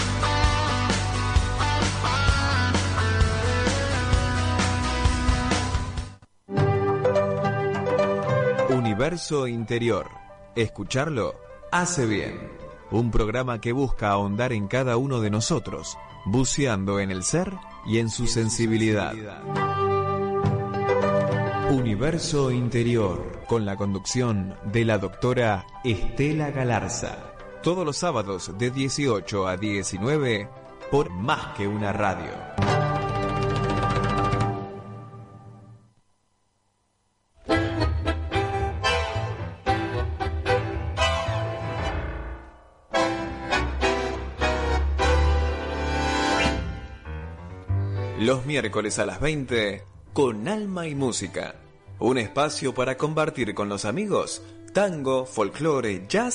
Universo 8.83 9.47
Interior. 9.47 10.09
Escucharlo 10.55 11.35
hace 11.71 12.05
bien. 12.05 12.51
un 12.91 13.11
programa 13.11 13.61
que 13.61 13.71
busca 13.71 14.09
ahondar 14.09 14.51
en 14.51 14.67
cada 14.67 14.97
uno 14.97 15.21
de 15.21 15.29
nosotros, 15.29 15.97
buceando 16.25 16.99
en 16.99 17.09
el 17.09 17.23
ser 17.23 17.53
y 17.85 17.99
en 17.99 18.09
su 18.09 18.27
sensibilidad. 18.27 19.13
Universo 21.71 22.51
Interior, 22.51 23.43
con 23.47 23.63
la 23.63 23.77
conducción 23.77 24.57
de 24.65 24.83
la 24.83 24.97
doctora 24.97 25.65
Estela 25.85 26.51
Galarza. 26.51 27.31
Todos 27.63 27.85
los 27.85 27.95
sábados 27.95 28.51
de 28.57 28.69
18 28.69 29.47
a 29.47 29.55
19 29.55 30.49
por 30.91 31.09
Más 31.09 31.55
que 31.55 31.69
una 31.69 31.93
radio. 31.93 32.72
Los 48.33 48.47
miércoles 48.47 48.97
a 48.97 49.05
las 49.05 49.21
20 49.21 49.83
con 50.11 50.47
Alma 50.47 50.87
y 50.87 50.95
Música. 50.95 51.53
Un 51.99 52.17
espacio 52.17 52.73
para 52.73 52.97
compartir 52.97 53.53
con 53.53 53.69
los 53.69 53.85
amigos 53.85 54.41
tango, 54.73 55.27
folclore, 55.27 56.07
jazz 56.09 56.31